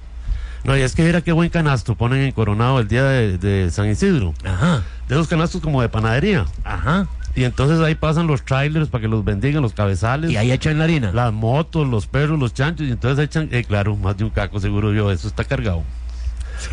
No, 0.64 0.78
y 0.78 0.82
es 0.82 0.96
que 0.96 1.04
mira 1.04 1.22
qué 1.22 1.32
buen 1.34 1.50
canasto 1.50 1.96
ponen 1.96 2.22
en 2.22 2.32
Coronado 2.32 2.80
el 2.80 2.88
día 2.88 3.04
de, 3.04 3.38
de 3.38 3.70
San 3.70 3.90
Isidro. 3.90 4.34
Ajá, 4.46 4.82
De 5.10 5.16
esos 5.16 5.28
canastos 5.28 5.62
como 5.62 5.82
de 5.82 5.90
panadería. 5.90 6.46
ajá. 6.64 7.08
Y 7.36 7.46
entonces 7.46 7.80
ahí 7.80 7.96
pasan 7.96 8.28
los 8.28 8.46
trailers 8.46 8.90
para 8.90 9.02
que 9.02 9.08
los 9.08 9.26
bendigan, 9.26 9.64
los 9.64 9.74
cabezales. 9.74 10.30
Y 10.30 10.38
ahí 10.38 10.52
echan 10.52 10.78
la 10.78 10.84
harina. 10.84 11.12
Las 11.12 11.34
motos, 11.34 11.88
los 11.88 12.06
perros, 12.06 12.38
los 12.38 12.54
chanchos. 12.54 12.86
Y 12.88 12.92
entonces 12.92 13.26
echan, 13.26 13.50
eh, 13.52 13.64
claro, 13.64 13.96
más 13.96 14.16
de 14.18 14.24
un 14.24 14.30
caco 14.30 14.60
seguro 14.60 14.94
yo. 14.94 15.12
Eso 15.12 15.28
está 15.28 15.44
cargado. 15.44 15.82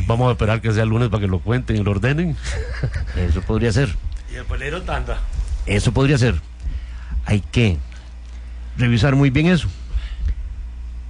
Vamos 0.07 0.29
a 0.29 0.33
esperar 0.33 0.61
que 0.61 0.71
sea 0.73 0.85
lunes 0.85 1.09
para 1.09 1.23
que 1.23 1.29
lo 1.29 1.39
cuenten 1.39 1.77
y 1.77 1.83
lo 1.83 1.93
ordenen. 1.93 2.37
Eso 3.17 3.41
podría 3.41 3.73
ser. 3.73 3.97
Y 4.31 4.37
el 4.37 4.45
pelero 4.45 4.83
tanda. 4.83 5.19
Eso 5.65 5.93
podría 5.93 6.19
ser. 6.19 6.35
Hay 7.27 7.41
que 7.41 7.79
revisar 8.77 9.15
muy 9.17 9.31
bien 9.31 9.47
eso. 9.47 9.69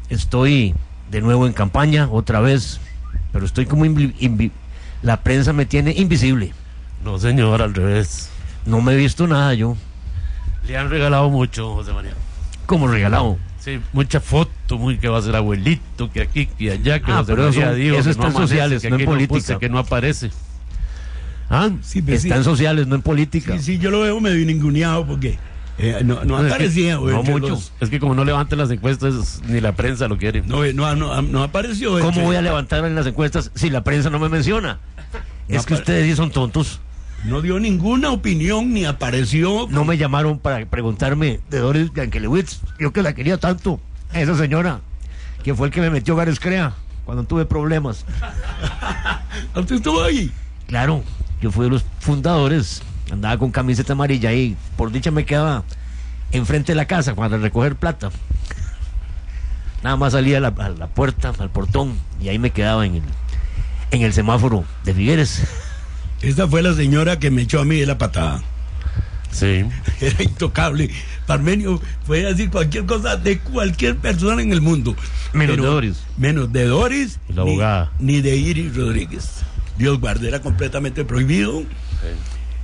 Estoy 0.09 0.75
de 1.11 1.21
nuevo 1.21 1.47
en 1.47 1.53
campaña, 1.53 2.09
otra 2.11 2.41
vez, 2.41 2.81
pero 3.33 3.45
estoy 3.47 3.67
como 3.67 3.85
invi- 3.85 4.15
invi- 4.21 4.51
la 5.03 5.19
prensa 5.23 5.53
me 5.53 5.67
tiene 5.67 5.93
invisible. 5.93 6.53
No, 7.05 7.19
señor, 7.19 7.63
al 7.63 7.75
revés. 7.75 8.29
No 8.67 8.81
me 8.81 8.93
he 8.93 8.97
visto 8.97 9.27
nada 9.27 9.55
yo, 9.55 9.77
Le 10.67 10.77
han 10.77 10.91
regalado 10.91 11.31
mucho, 11.31 11.75
José 11.75 11.93
María. 11.93 12.13
como 12.67 12.87
regalado. 12.89 13.39
Sí, 13.59 13.81
mucha 13.93 14.21
foto, 14.21 14.79
muy 14.79 14.99
que 14.99 15.09
va 15.09 15.19
a 15.19 15.23
ser 15.23 15.37
abuelito, 15.37 16.11
que 16.11 16.23
aquí, 16.23 16.47
que 16.47 16.71
allá, 16.73 16.99
que 17.01 17.11
Ah, 17.13 17.19
José 17.19 17.33
pero 17.35 17.45
María 17.49 17.67
eso- 17.69 17.75
dijo 17.75 17.95
eso 17.97 18.05
que 18.05 18.11
está 18.11 18.23
en 18.25 18.29
amanece, 18.31 18.49
sociales, 18.49 18.83
que 18.83 18.91
no 18.91 18.99
en 18.99 19.05
política. 19.05 19.35
puse, 19.39 19.59
que 19.59 19.69
no 19.69 19.79
aparece. 19.79 20.31
Ah, 21.49 21.71
Sí, 21.83 22.01
pues, 22.03 22.23
sí. 22.23 22.29
Están 22.29 22.45
sociales, 22.45 22.87
no 22.87 22.95
en 22.95 23.03
política. 23.03 23.55
Sí, 23.59 23.63
sí, 23.63 23.79
yo 23.79 23.91
lo 23.91 24.01
veo 24.01 24.21
medio 24.21 24.45
ninguneado 24.47 25.07
porque 25.07 25.39
eh, 25.83 26.03
no, 26.05 26.25
no 26.25 26.37
es 26.39 26.43
que- 26.43 26.49
aparecía. 26.53 26.97
güey, 26.97 27.15
no 27.15 27.21
entre 27.21 27.35
mucho. 27.35 27.49
los- 27.49 27.73
Es 27.81 27.89
que 27.91 27.99
como 28.01 28.15
no 28.15 28.25
levanten 28.25 28.59
las 28.59 28.71
encuestas, 28.71 29.41
ni 29.47 29.61
la 29.61 29.73
prensa 29.73 30.09
lo 30.09 30.19
quiere. 30.19 30.43
no, 30.43 30.65
eh, 30.65 30.73
no, 30.75 30.95
no, 30.95 31.23
no 31.23 31.43
apareció. 31.43 31.93
¿Cómo 31.93 32.09
entre- 32.09 32.25
voy 32.25 32.37
a 32.37 32.43
levantar 32.43 32.85
en 32.85 32.95
las 32.95 33.07
encuestas 33.07 33.51
si 33.55 33.71
la 33.71 33.83
prensa 33.85 34.11
no 34.11 34.19
me 34.19 34.29
menciona? 34.29 34.79
No 35.49 35.57
es 35.59 35.67
que 35.67 35.75
ustedes 35.75 36.07
sí 36.07 36.15
son 36.17 36.31
tontos. 36.31 36.81
No 37.25 37.43
dio 37.43 37.59
ninguna 37.61 38.11
opinión 38.13 38.73
ni 38.73 38.85
apareció. 38.87 39.67
No 39.69 39.85
me 39.85 39.99
llamaron 39.99 40.39
para 40.39 40.65
preguntarme 40.67 41.41
de 41.51 41.59
Doris 41.59 41.91
Yankelewicz, 41.95 42.61
yo 42.79 42.93
que 42.93 43.03
la 43.03 43.15
quería 43.15 43.37
tanto, 43.39 43.79
esa 44.15 44.37
señora, 44.37 44.81
que 45.43 45.55
fue 45.55 45.67
el 45.69 45.73
que 45.73 45.81
me 45.83 45.91
metió 45.91 46.17
Gares 46.17 46.41
Crea 46.41 46.73
cuando 47.05 47.25
tuve 47.25 47.45
problemas. 47.45 48.07
¿Usted 49.57 49.77
estuvo 49.77 50.03
ahí? 50.03 50.31
Claro, 50.67 51.03
yo 51.43 51.51
fui 51.51 51.65
de 51.65 51.71
los 51.71 51.85
fundadores, 51.99 52.83
andaba 53.11 53.39
con 53.39 53.51
camiseta 53.51 53.93
amarilla 53.95 54.33
y 54.33 54.57
por 54.77 54.93
dicha 54.93 55.11
me 55.11 55.25
quedaba 55.25 55.65
enfrente 56.33 56.73
de 56.73 56.77
la 56.77 56.87
casa 56.87 57.15
cuando 57.15 57.39
recoger 57.39 57.77
plata. 57.77 58.11
Nada 59.83 59.97
más 59.97 60.13
salía 60.13 60.39
a 60.39 60.41
la, 60.41 60.49
a 60.49 60.69
la 60.71 60.87
puerta, 60.89 61.33
al 61.39 61.51
portón, 61.51 61.95
y 62.21 62.29
ahí 62.29 62.39
me 62.39 62.51
quedaba 62.51 62.85
en 62.85 62.97
el, 62.97 63.03
en 63.93 64.03
el 64.03 64.13
semáforo 64.13 64.65
de 64.85 64.93
Figueres. 64.95 65.43
Esta 66.21 66.47
fue 66.47 66.63
la 66.63 66.75
señora 66.75 67.19
que 67.19 67.31
me 67.31 67.43
echó 67.43 67.61
a 67.61 67.65
mí 67.65 67.77
de 67.81 67.87
la 67.87 67.97
patada. 67.97 68.43
Sí. 69.31 69.65
Era 70.01 70.23
intocable. 70.23 70.91
Parmenio 71.27 71.81
puede 72.07 72.25
decir 72.27 72.51
cualquier 72.51 72.85
cosa 72.85 73.17
de 73.17 73.39
cualquier 73.39 73.97
persona 73.97 74.43
en 74.43 74.53
el 74.53 74.61
mundo. 74.61 74.95
Menos 75.33 75.57
de 75.57 75.63
Doris. 75.63 75.97
Menos 76.19 76.53
de 76.53 76.65
Doris. 76.67 77.19
La 77.29 77.45
ni- 77.45 77.51
abogada. 77.53 77.93
Ni, 77.99 78.21
de 78.21 78.37
Iris 78.37 78.77
Rodríguez. 78.77 79.31
Dios 79.79 79.99
guarde, 79.99 80.29
era 80.29 80.41
completamente 80.43 81.07
prohibido. 81.07 81.63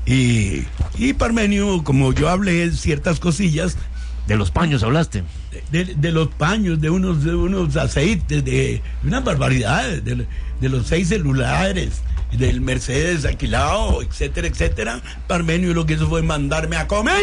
Y, 0.07 0.63
y 0.99 1.13
Parmenio, 1.15 1.83
como 1.83 2.13
yo 2.13 2.29
hablé 2.29 2.71
ciertas 2.73 3.19
cosillas, 3.21 3.77
De 4.29 4.37
los 4.37 4.51
paños 4.51 4.83
hablaste. 4.83 5.23
de, 5.71 5.85
de 5.97 6.11
los 6.13 6.29
paños, 6.29 6.81
de 6.81 6.91
unos, 6.91 7.23
de 7.25 7.35
unos 7.35 7.77
aceites, 7.77 8.45
de 8.45 8.83
unas 9.05 9.23
barbaridades, 9.25 10.05
de, 10.05 10.27
de 10.61 10.69
los 10.69 10.87
seis 10.89 11.09
celulares, 11.09 12.03
del 12.37 12.61
Mercedes 12.61 13.25
alquilado, 13.25 14.03
etcétera, 14.03 14.49
etcétera. 14.49 15.01
Parmenio 15.29 15.73
lo 15.75 15.87
que 15.87 15.95
hizo 15.95 16.09
fue 16.09 16.23
mandarme 16.23 16.77
a 16.77 16.87
comer. 16.89 17.15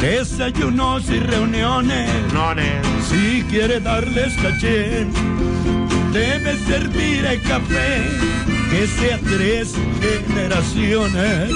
Desayunos 0.00 1.10
y 1.10 1.18
reuniones, 1.20 2.10
si 3.08 3.42
quiere 3.50 3.80
darles 3.80 4.32
caché, 4.36 5.06
debe 6.12 6.56
servir 6.56 7.24
el 7.24 7.42
café, 7.42 8.02
que 8.70 8.86
sea 8.86 9.18
tres 9.18 9.74
generaciones. 10.26 11.50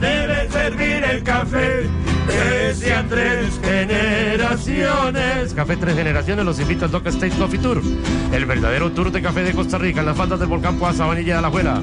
Debe 0.00 0.50
servir 0.50 1.04
el 1.04 1.22
café, 1.22 1.88
que 2.26 2.74
sea 2.74 3.04
tres 3.08 3.58
generaciones. 3.62 5.54
Café 5.54 5.76
Tres 5.76 5.94
Generaciones 5.94 6.44
los 6.44 6.60
invita 6.60 6.86
al 6.86 6.90
Doca 6.90 7.08
State 7.10 7.36
Coffee 7.38 7.58
Tour, 7.58 7.82
el 8.32 8.44
verdadero 8.44 8.92
tour 8.92 9.10
de 9.10 9.22
café 9.22 9.42
de 9.42 9.52
Costa 9.52 9.78
Rica 9.78 10.00
en 10.00 10.06
las 10.06 10.16
faldas 10.16 10.38
del 10.40 10.48
volcán 10.48 10.76
Poa 10.78 10.92
Sabanilla 10.92 11.36
de 11.36 11.42
la 11.42 11.50
Juela. 11.50 11.82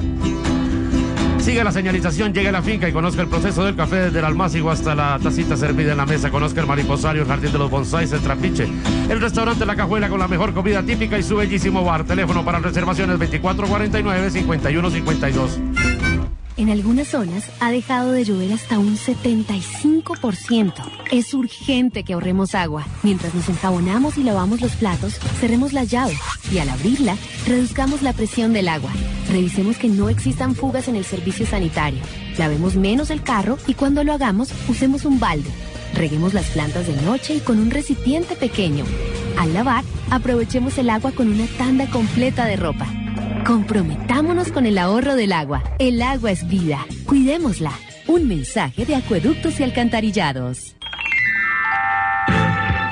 Siga 1.44 1.62
la 1.62 1.72
señalización, 1.72 2.32
llegue 2.32 2.48
a 2.48 2.52
la 2.52 2.62
finca 2.62 2.88
y 2.88 2.92
conozca 2.92 3.20
el 3.20 3.28
proceso 3.28 3.66
del 3.66 3.76
café 3.76 3.96
desde 3.96 4.18
el 4.18 4.24
almácigo 4.24 4.70
hasta 4.70 4.94
la 4.94 5.18
tacita 5.22 5.58
servida 5.58 5.92
en 5.92 5.98
la 5.98 6.06
mesa. 6.06 6.30
Conozca 6.30 6.62
el 6.62 6.66
mariposario, 6.66 7.20
el 7.20 7.28
jardín 7.28 7.52
de 7.52 7.58
los 7.58 7.70
bonsáis, 7.70 8.10
el 8.12 8.20
trapiche, 8.20 8.66
el 9.10 9.20
restaurante 9.20 9.66
La 9.66 9.76
Cajuela 9.76 10.08
con 10.08 10.18
la 10.18 10.26
mejor 10.26 10.54
comida 10.54 10.82
típica 10.82 11.18
y 11.18 11.22
su 11.22 11.36
bellísimo 11.36 11.84
bar. 11.84 12.04
Teléfono 12.04 12.46
para 12.46 12.60
reservaciones 12.60 13.18
2449-5152. 13.18 15.73
En 16.56 16.70
algunas 16.70 17.08
zonas 17.08 17.50
ha 17.58 17.72
dejado 17.72 18.12
de 18.12 18.24
llover 18.24 18.52
hasta 18.52 18.78
un 18.78 18.96
75%. 18.96 20.72
Es 21.10 21.34
urgente 21.34 22.04
que 22.04 22.12
ahorremos 22.12 22.54
agua. 22.54 22.86
Mientras 23.02 23.34
nos 23.34 23.48
enjabonamos 23.48 24.16
y 24.18 24.22
lavamos 24.22 24.60
los 24.60 24.70
platos, 24.76 25.14
cerremos 25.40 25.72
la 25.72 25.82
llave 25.82 26.16
y 26.52 26.58
al 26.58 26.68
abrirla, 26.68 27.16
reduzcamos 27.44 28.02
la 28.02 28.12
presión 28.12 28.52
del 28.52 28.68
agua. 28.68 28.92
Revisemos 29.32 29.78
que 29.78 29.88
no 29.88 30.08
existan 30.08 30.54
fugas 30.54 30.86
en 30.86 30.94
el 30.94 31.04
servicio 31.04 31.44
sanitario. 31.44 31.98
Lavemos 32.38 32.76
menos 32.76 33.10
el 33.10 33.22
carro 33.22 33.58
y 33.66 33.74
cuando 33.74 34.04
lo 34.04 34.12
hagamos, 34.12 34.50
usemos 34.68 35.04
un 35.04 35.18
balde. 35.18 35.50
Reguemos 35.94 36.34
las 36.34 36.46
plantas 36.46 36.86
de 36.86 37.02
noche 37.02 37.34
y 37.34 37.40
con 37.40 37.58
un 37.58 37.72
recipiente 37.72 38.36
pequeño. 38.36 38.84
Al 39.38 39.54
lavar, 39.54 39.82
aprovechemos 40.10 40.78
el 40.78 40.90
agua 40.90 41.10
con 41.10 41.32
una 41.32 41.46
tanda 41.58 41.90
completa 41.90 42.44
de 42.44 42.54
ropa. 42.56 42.86
Comprometámonos 43.46 44.50
con 44.50 44.64
el 44.64 44.78
ahorro 44.78 45.16
del 45.16 45.32
agua. 45.32 45.62
El 45.78 46.00
agua 46.00 46.32
es 46.32 46.48
vida. 46.48 46.86
Cuidémosla. 47.04 47.72
Un 48.06 48.26
mensaje 48.26 48.86
de 48.86 48.94
acueductos 48.94 49.60
y 49.60 49.64
alcantarillados. 49.64 50.74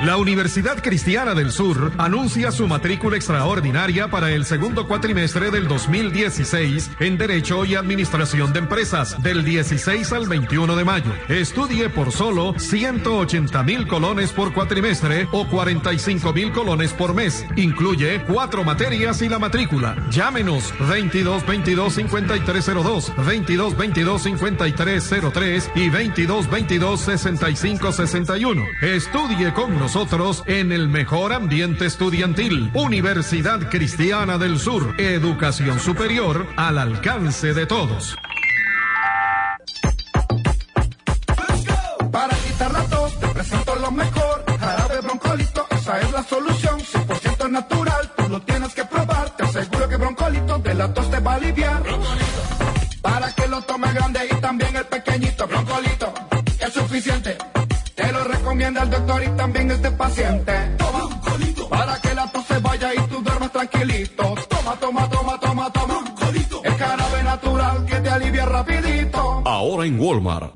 La 0.03 0.17
Universidad 0.17 0.83
Cristiana 0.83 1.33
del 1.33 1.53
Sur 1.53 1.93
anuncia 1.97 2.51
su 2.51 2.67
matrícula 2.67 3.15
extraordinaria 3.15 4.09
para 4.09 4.31
el 4.31 4.43
segundo 4.43 4.85
cuatrimestre 4.85 5.49
del 5.49 5.69
2016 5.69 6.91
en 6.99 7.17
Derecho 7.17 7.63
y 7.63 7.75
Administración 7.75 8.51
de 8.51 8.59
Empresas 8.59 9.23
del 9.23 9.45
16 9.45 10.11
al 10.11 10.27
21 10.27 10.75
de 10.75 10.83
mayo. 10.83 11.09
Estudie 11.29 11.87
por 11.87 12.11
solo 12.11 12.53
180 12.59 13.63
mil 13.63 13.87
colones 13.87 14.33
por 14.33 14.53
cuatrimestre 14.53 15.29
o 15.31 15.47
45 15.47 16.33
mil 16.33 16.51
colones 16.51 16.91
por 16.91 17.13
mes. 17.13 17.45
Incluye 17.55 18.21
cuatro 18.27 18.65
materias 18.65 19.21
y 19.21 19.29
la 19.29 19.39
matrícula. 19.39 19.95
Llámenos 20.11 20.73
22 20.89 21.47
22 21.47 21.93
5302, 21.93 23.13
22 23.25 23.77
22 23.77 24.21
5303 24.21 25.71
y 25.75 25.89
22 25.89 26.49
22 26.49 26.99
65 26.99 27.91
61. 27.93 28.63
Estudie 28.81 29.53
con 29.53 29.79
nosotros 29.79 29.92
en 30.47 30.71
el 30.71 30.87
mejor 30.87 31.33
ambiente 31.33 31.85
estudiantil. 31.85 32.71
Universidad 32.73 33.69
Cristiana 33.69 34.39
del 34.39 34.57
Sur. 34.57 34.99
Educación 34.99 35.79
superior 35.79 36.47
al 36.57 36.79
alcance 36.79 37.53
de 37.53 37.67
todos. 37.67 38.15
Para 42.11 42.35
quitar 42.37 42.71
la 42.71 42.83
tos, 42.85 43.19
te 43.19 43.27
presento 43.27 43.75
lo 43.75 43.91
mejor. 43.91 44.43
Jarabe 44.59 45.01
broncolito, 45.01 45.67
esa 45.69 46.01
es 46.01 46.11
la 46.11 46.23
solución. 46.23 46.79
100% 46.79 47.51
natural, 47.51 48.11
tú 48.17 48.29
lo 48.29 48.41
tienes 48.41 48.73
que 48.73 48.85
probar. 48.85 49.29
Te 49.37 49.43
aseguro 49.43 49.87
que 49.87 49.97
broncolito 49.97 50.57
de 50.57 50.73
la 50.73 50.91
tos 50.91 51.11
te 51.11 51.19
va 51.19 51.33
a 51.33 51.35
aliviar. 51.35 51.83
Para 52.99 53.31
que 53.31 53.47
lo 53.47 53.61
tomes 53.61 53.93
grande 53.93 54.21
y 54.31 54.41
también 54.41 54.75
el 54.75 54.85
pequeñito. 54.85 55.45
Broncolito, 55.45 56.11
es 56.59 56.73
suficiente. 56.73 57.37
Te 57.95 58.11
lo 58.11 58.23
recomienda 58.23 58.83
el 58.83 58.89
doctor 58.89 59.23
y 59.23 59.37
también 59.37 59.71
este 59.71 59.91
paciente. 59.91 60.53
Toma, 60.77 61.09
para 61.69 61.99
que 61.99 62.13
la 62.15 62.31
tos 62.31 62.45
se 62.45 62.59
vaya 62.59 62.93
y 62.93 62.97
tú 63.07 63.21
duermas 63.21 63.51
tranquilito. 63.51 64.35
Toma, 64.49 64.75
toma, 64.79 65.09
toma, 65.09 65.39
toma, 65.39 65.71
toma. 65.71 66.03
El 66.63 66.73
jarabe 66.73 67.23
natural 67.23 67.85
que 67.85 67.95
te 67.95 68.09
alivia 68.09 68.45
rapidito. 68.45 69.43
Ahora 69.45 69.85
en 69.85 69.99
Walmart. 69.99 70.55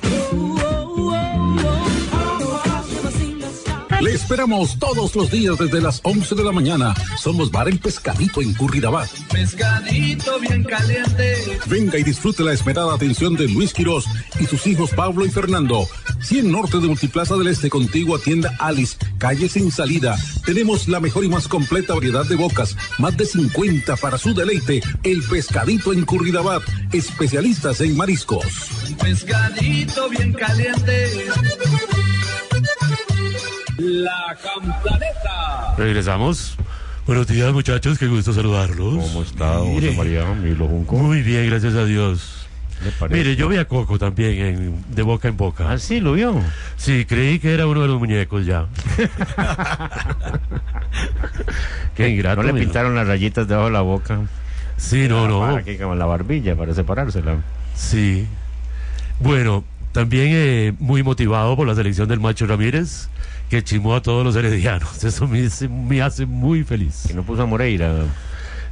Le 4.01 4.13
esperamos 4.13 4.77
todos 4.77 5.15
los 5.15 5.31
días 5.31 5.57
desde 5.57 5.81
las 5.81 6.01
11 6.03 6.35
de 6.35 6.43
la 6.43 6.51
mañana. 6.51 6.93
Somos 7.17 7.49
Bar 7.49 7.69
El 7.69 7.79
Pescadito 7.79 8.41
en 8.41 8.53
Curridabat. 8.53 9.09
Pescadito 9.31 10.39
bien 10.39 10.63
caliente. 10.63 11.59
Venga 11.67 11.97
y 11.97 12.03
disfrute 12.03 12.43
la 12.43 12.53
esperada 12.53 12.93
atención 12.93 13.35
de 13.35 13.47
Luis 13.47 13.73
Quirós 13.73 14.05
y 14.39 14.45
sus 14.45 14.67
hijos 14.67 14.91
Pablo 14.91 15.25
y 15.25 15.29
Fernando. 15.29 15.87
100 16.21 16.51
Norte 16.51 16.79
de 16.79 16.87
Multiplaza 16.87 17.35
del 17.35 17.47
Este, 17.47 17.69
contigua 17.69 18.19
tienda 18.19 18.55
Alice, 18.59 18.97
calle 19.17 19.47
sin 19.47 19.71
salida. 19.71 20.17
Tenemos 20.45 20.87
la 20.87 20.99
mejor 20.99 21.23
y 21.23 21.29
más 21.29 21.47
completa 21.47 21.93
variedad 21.93 22.25
de 22.25 22.35
bocas, 22.35 22.75
más 22.97 23.15
de 23.15 23.25
50 23.25 23.95
para 23.97 24.17
su 24.17 24.33
deleite. 24.33 24.81
El 25.03 25.23
Pescadito 25.23 25.93
en 25.93 26.05
Curridabat, 26.05 26.63
especialistas 26.91 27.81
en 27.81 27.95
mariscos. 27.95 28.45
Pescadito 29.01 30.09
bien 30.09 30.33
caliente. 30.33 31.27
La 33.77 34.35
campaneta. 34.41 35.75
Regresamos. 35.77 36.55
Buenos 37.05 37.27
días, 37.27 37.51
muchachos, 37.53 37.99
qué 37.99 38.07
gusto 38.07 38.33
saludarlos. 38.33 38.95
¿Cómo 39.05 39.21
está, 39.21 39.59
José 39.59 39.93
María 39.95 40.25
Milo 40.33 40.67
Junco? 40.67 40.95
Muy 40.97 41.21
bien, 41.21 41.47
gracias 41.49 41.75
a 41.75 41.85
Dios. 41.85 42.47
Mire, 43.09 43.35
yo 43.35 43.47
vi 43.47 43.57
a 43.57 43.65
Coco 43.65 43.97
también 43.99 44.33
en- 44.45 44.85
de 44.93 45.01
boca 45.01 45.27
en 45.27 45.37
boca. 45.37 45.71
Ah, 45.71 45.77
sí, 45.77 45.99
lo 45.99 46.13
vio. 46.13 46.41
Sí, 46.77 47.05
creí 47.05 47.39
que 47.39 47.53
era 47.53 47.67
uno 47.67 47.81
de 47.81 47.87
los 47.87 47.99
muñecos 47.99 48.45
ya. 48.45 48.65
Qué 51.95 52.09
ingrato. 52.09 52.43
¿No 52.43 52.51
le 52.51 52.59
pintaron 52.59 52.95
las 52.95 53.07
rayitas 53.07 53.47
debajo 53.47 53.67
de 53.67 53.73
la 53.73 53.81
boca? 53.81 54.19
Sí, 54.77 55.07
no, 55.07 55.27
no. 55.27 55.39
Para 55.39 55.63
que 55.63 55.77
como 55.77 55.95
la 55.95 56.05
barbilla, 56.05 56.55
para 56.55 56.73
separársela. 56.73 57.37
Sí. 57.75 58.27
Bueno, 59.19 59.63
también 59.93 60.27
eh, 60.31 60.73
muy 60.79 61.03
motivado 61.03 61.55
por 61.55 61.67
la 61.67 61.75
selección 61.75 62.09
del 62.09 62.19
Macho 62.19 62.45
Ramírez, 62.45 63.07
que 63.49 63.63
chimó 63.63 63.95
a 63.95 64.01
todos 64.01 64.23
los 64.23 64.35
heredianos. 64.35 65.03
Eso 65.03 65.27
me, 65.27 65.45
hace- 65.45 65.67
me 65.69 66.01
hace 66.01 66.25
muy 66.25 66.63
feliz. 66.63 67.03
Que 67.07 67.13
no 67.13 67.23
puso 67.23 67.43
a 67.43 67.45
Moreira. 67.45 67.93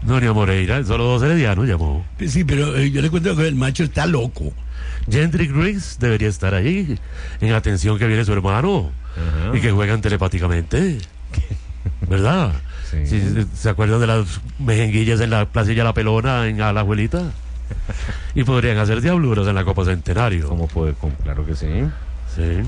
No, 0.05 0.19
ni 0.19 0.27
a 0.27 0.33
Moreira, 0.33 0.83
solo 0.83 1.05
dos 1.05 1.23
heredianos 1.23 1.65
llamó. 1.67 2.05
Sí, 2.27 2.43
pero 2.43 2.75
eh, 2.75 2.91
yo 2.91 3.01
le 3.01 3.09
cuento 3.09 3.35
que 3.37 3.47
el 3.47 3.55
macho 3.55 3.83
está 3.85 4.05
loco. 4.05 4.51
Gendrick 5.09 5.51
Riggs 5.53 5.97
debería 5.99 6.27
estar 6.27 6.53
ahí, 6.53 6.97
en 7.41 7.53
atención 7.53 7.97
que 7.97 8.07
viene 8.07 8.23
su 8.25 8.33
hermano 8.33 8.91
Ajá. 9.15 9.57
y 9.57 9.61
que 9.61 9.71
juegan 9.71 10.01
telepáticamente. 10.01 10.97
¿Verdad? 12.09 12.51
Sí. 12.89 13.05
Sí, 13.05 13.21
¿se- 13.21 13.45
¿Se 13.55 13.69
acuerdan 13.69 13.99
de 14.01 14.07
las 14.07 14.41
mejenguillas 14.59 15.19
en 15.21 15.29
la 15.29 15.45
placilla 15.45 15.83
La 15.83 15.93
Pelona 15.93 16.47
en 16.47 16.61
a 16.61 16.73
la 16.73 16.81
abuelita? 16.81 17.31
Y 18.35 18.43
podrían 18.43 18.77
hacer 18.77 18.99
diabluras 19.01 19.47
en 19.47 19.55
la 19.55 19.63
Copa 19.63 19.85
Centenario. 19.85 20.47
¿Cómo 20.49 20.67
puede? 20.67 20.95
Claro 21.23 21.45
que 21.45 21.55
sí. 21.55 21.67
Sí. 22.35 22.61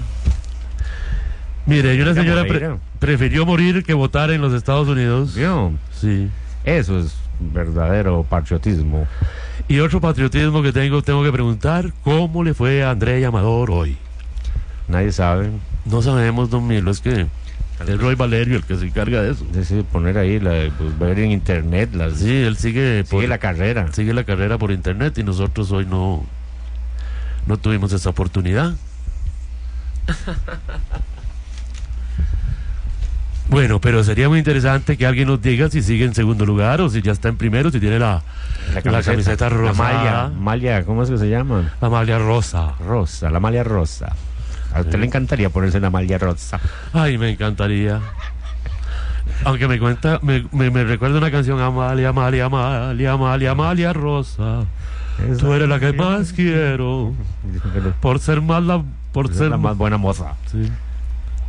Mire, 1.65 1.95
y 1.95 2.01
una 2.01 2.13
señora 2.13 2.45
pre- 2.45 2.75
prefirió 2.99 3.45
morir 3.45 3.83
que 3.83 3.93
votar 3.93 4.29
en 4.31 4.41
los 4.41 4.53
Estados 4.53 4.87
Unidos. 4.87 5.33
¿Vio? 5.35 5.73
Sí. 5.99 6.29
Eso 6.63 6.99
es 6.99 7.15
verdadero 7.39 8.23
patriotismo. 8.23 9.07
Y 9.67 9.79
otro 9.79 9.99
patriotismo 9.99 10.61
que 10.61 10.71
tengo, 10.71 11.01
tengo 11.01 11.23
que 11.23 11.31
preguntar, 11.31 11.91
¿cómo 12.03 12.43
le 12.43 12.53
fue 12.53 12.83
a 12.83 12.91
Andrea 12.91 13.27
Amador 13.29 13.71
hoy? 13.71 13.97
Nadie 14.87 15.11
sabe. 15.11 15.49
No 15.85 16.01
sabemos, 16.03 16.49
don 16.51 16.67
Milo, 16.67 16.91
es 16.91 16.99
que 16.99 17.25
es 17.87 17.99
Roy 17.99 18.13
Valerio 18.15 18.57
el 18.57 18.63
que 18.63 18.75
se 18.77 18.85
encarga 18.85 19.21
de 19.23 19.31
eso. 19.31 19.45
Decide 19.51 19.83
poner 19.83 20.17
ahí, 20.19 20.39
la, 20.39 20.69
pues, 20.77 20.97
ver 20.99 21.17
en 21.19 21.31
internet 21.31 21.89
las, 21.95 22.13
Sí, 22.19 22.31
él 22.43 22.57
sigue, 22.57 23.03
sigue 23.05 23.27
la 23.27 23.39
carrera. 23.39 23.91
sigue 23.91 24.13
la 24.13 24.23
carrera 24.23 24.57
por 24.59 24.71
internet 24.71 25.17
y 25.17 25.23
nosotros 25.23 25.71
hoy 25.71 25.85
no, 25.87 26.23
no 27.47 27.57
tuvimos 27.57 27.91
esa 27.91 28.11
oportunidad. 28.11 28.73
Bueno, 33.49 33.79
pero 33.79 34.03
sería 34.03 34.27
muy 34.27 34.39
interesante 34.39 34.97
que 34.97 35.05
alguien 35.05 35.27
nos 35.27 35.41
diga 35.41 35.69
si 35.69 35.81
sigue 35.81 36.03
en 36.05 36.15
segundo 36.15 36.45
lugar 36.45 36.81
o 36.81 36.89
si 36.89 37.01
ya 37.01 37.11
está 37.11 37.29
en 37.29 37.37
primero, 37.37 37.69
si 37.69 37.79
tiene 37.79 37.99
la, 37.99 38.23
la 38.73 39.03
camiseta, 39.03 39.49
La 39.49 39.55
rosa. 39.55 39.73
malla, 39.83 40.29
malla, 40.35 40.83
¿cómo 40.83 41.03
es 41.03 41.09
que 41.11 41.17
se 41.17 41.29
llama? 41.29 41.71
La 41.79 41.89
malla 41.89 42.17
rosa. 42.17 42.73
Rosa, 42.85 43.29
la 43.29 43.39
malla 43.39 43.63
rosa. 43.63 44.15
A 44.73 44.81
usted 44.81 44.97
le 44.99 45.05
encantaría 45.05 45.49
ponerse 45.49 45.79
la 45.79 45.89
malla 45.89 46.17
rosa. 46.17 46.59
Ay, 46.91 47.17
me 47.17 47.29
encantaría. 47.29 48.01
Aunque 49.43 49.67
me 49.67 49.79
cuenta, 49.79 50.19
me, 50.21 50.45
me, 50.51 50.69
me 50.71 50.83
recuerda 50.83 51.17
una 51.19 51.31
canción 51.31 51.59
Amalia, 51.61 52.09
Amalia, 52.09 52.45
Amalia, 52.45 53.11
Amalia, 53.13 53.51
Amalia 53.51 53.93
Rosa. 53.93 54.65
Tú 55.39 55.53
eres 55.53 55.69
la 55.69 55.79
que 55.79 55.93
más 55.93 56.33
quiero. 56.33 57.13
Por 58.01 58.19
ser 58.19 58.41
más 58.41 58.63
la, 58.63 58.83
por 59.13 59.33
ser 59.33 59.49
la 59.49 59.57
más 59.57 59.77
buena 59.77 59.97
moza. 59.97 60.33
Sí. 60.51 60.69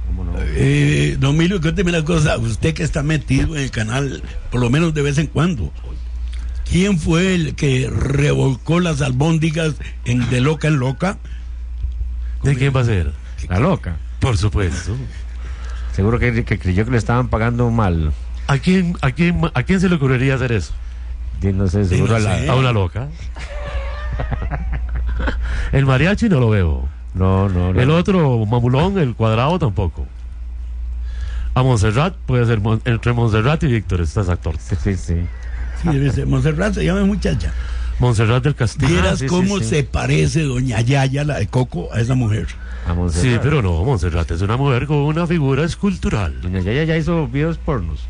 ¿Cómo 0.07 0.25
no? 0.25 0.35
Eh, 0.39 1.17
don 1.19 1.37
cuénteme 1.61 1.91
una 1.91 2.05
cosa. 2.05 2.39
Usted 2.39 2.75
que 2.75 2.83
está 2.83 3.03
metido 3.03 3.57
en 3.57 3.63
el 3.63 3.71
canal, 3.71 4.23
por 4.51 4.61
lo 4.61 4.71
menos 4.71 4.95
de 4.95 5.03
vez 5.03 5.19
en 5.19 5.27
cuando. 5.27 5.73
¿Quién 6.71 6.99
fue 6.99 7.35
el 7.35 7.55
que 7.55 7.89
revolcó 7.91 8.81
las 8.81 9.01
albóndigas 9.01 9.75
en 10.05 10.29
De 10.31 10.41
Loca 10.41 10.69
en 10.69 10.79
Loca? 10.79 11.19
¿De 12.43 12.57
quién 12.57 12.75
va 12.75 12.81
a 12.81 12.85
ser? 12.85 13.13
La 13.49 13.59
loca. 13.61 13.97
Por 14.21 14.37
supuesto. 14.37 14.97
Seguro 15.93 16.19
que, 16.19 16.45
que 16.45 16.59
creyó 16.59 16.85
que 16.85 16.91
le 16.91 16.99
estaban 16.99 17.29
pagando 17.29 17.71
mal. 17.71 18.13
¿A 18.49 18.59
quién, 18.59 18.97
a 19.01 19.11
quién, 19.13 19.41
a 19.55 19.63
quién 19.63 19.81
se 19.81 19.89
le 19.89 19.97
ocurriría 19.97 20.35
hacer 20.35 20.53
eso? 20.53 20.73
No 21.43 21.69
sé, 21.69 21.85
seguro 21.85 22.13
no 22.13 22.17
a 22.17 22.21
la- 22.21 22.39
sé. 22.39 22.49
A 22.49 22.55
una 22.55 22.73
loca. 22.73 23.09
El 25.73 25.87
mariachi 25.87 26.29
no 26.29 26.41
lo 26.41 26.51
veo. 26.51 26.89
No, 27.17 27.49
no, 27.49 27.73
no. 27.73 27.81
El 27.81 27.91
otro 27.91 28.45
mamulón, 28.47 28.99
el 28.99 29.15
cuadrado 29.15 29.59
tampoco. 29.59 30.07
A 31.55 31.63
Montserrat 31.63 32.15
puede 32.27 32.45
ser 32.47 32.61
Mon- 32.61 32.83
entre 32.85 33.13
Montserrat 33.15 33.63
y 33.63 33.67
Víctor, 33.69 34.03
estás 34.03 34.29
actor. 34.29 34.57
Sí, 34.59 34.77
sí, 34.83 34.95
sí. 34.97 35.17
Sí, 35.83 35.89
debe 35.89 36.11
ser. 36.13 36.27
Montserrat 36.27 36.75
se 36.75 36.85
llama 36.85 37.05
muchacha. 37.05 37.53
Montserrat 37.99 38.43
del 38.45 38.55
Castillo. 38.55 38.89
Vieras 38.93 39.13
Ah, 39.15 39.17
sí, 39.17 39.27
cómo 39.27 39.59
sí. 39.61 39.65
se 39.65 39.83
parece 39.85 40.43
doña 40.43 40.83
Yaya, 40.83 41.25
la 41.25 41.39
de 41.39 41.47
Coco, 41.47 41.89
a 41.95 42.01
esa 42.01 42.15
mujer. 42.15 42.47
A 42.87 42.95
Sí, 43.11 43.39
pero 43.43 43.63
no, 43.63 43.83
Montserrat 43.85 44.31
es 44.33 44.43
una 44.43 44.59
mujer 44.59 44.87
con 44.87 44.99
una 44.99 45.27
figura 45.27 45.65
escultural. 45.65 46.41
Doña 46.43 46.61
Yaya 46.61 46.85
ya 46.85 46.97
hizo 46.99 47.27
videos 47.27 47.57
pornos. 47.57 48.01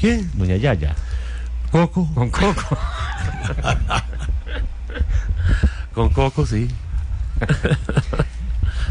¿Quién? 0.00 0.28
Doña 0.34 0.56
Yaya. 0.56 0.96
Coco. 1.70 2.08
Con 2.14 2.30
Coco. 2.30 2.76
Con 5.94 6.08
Coco, 6.10 6.44
sí. 6.46 6.68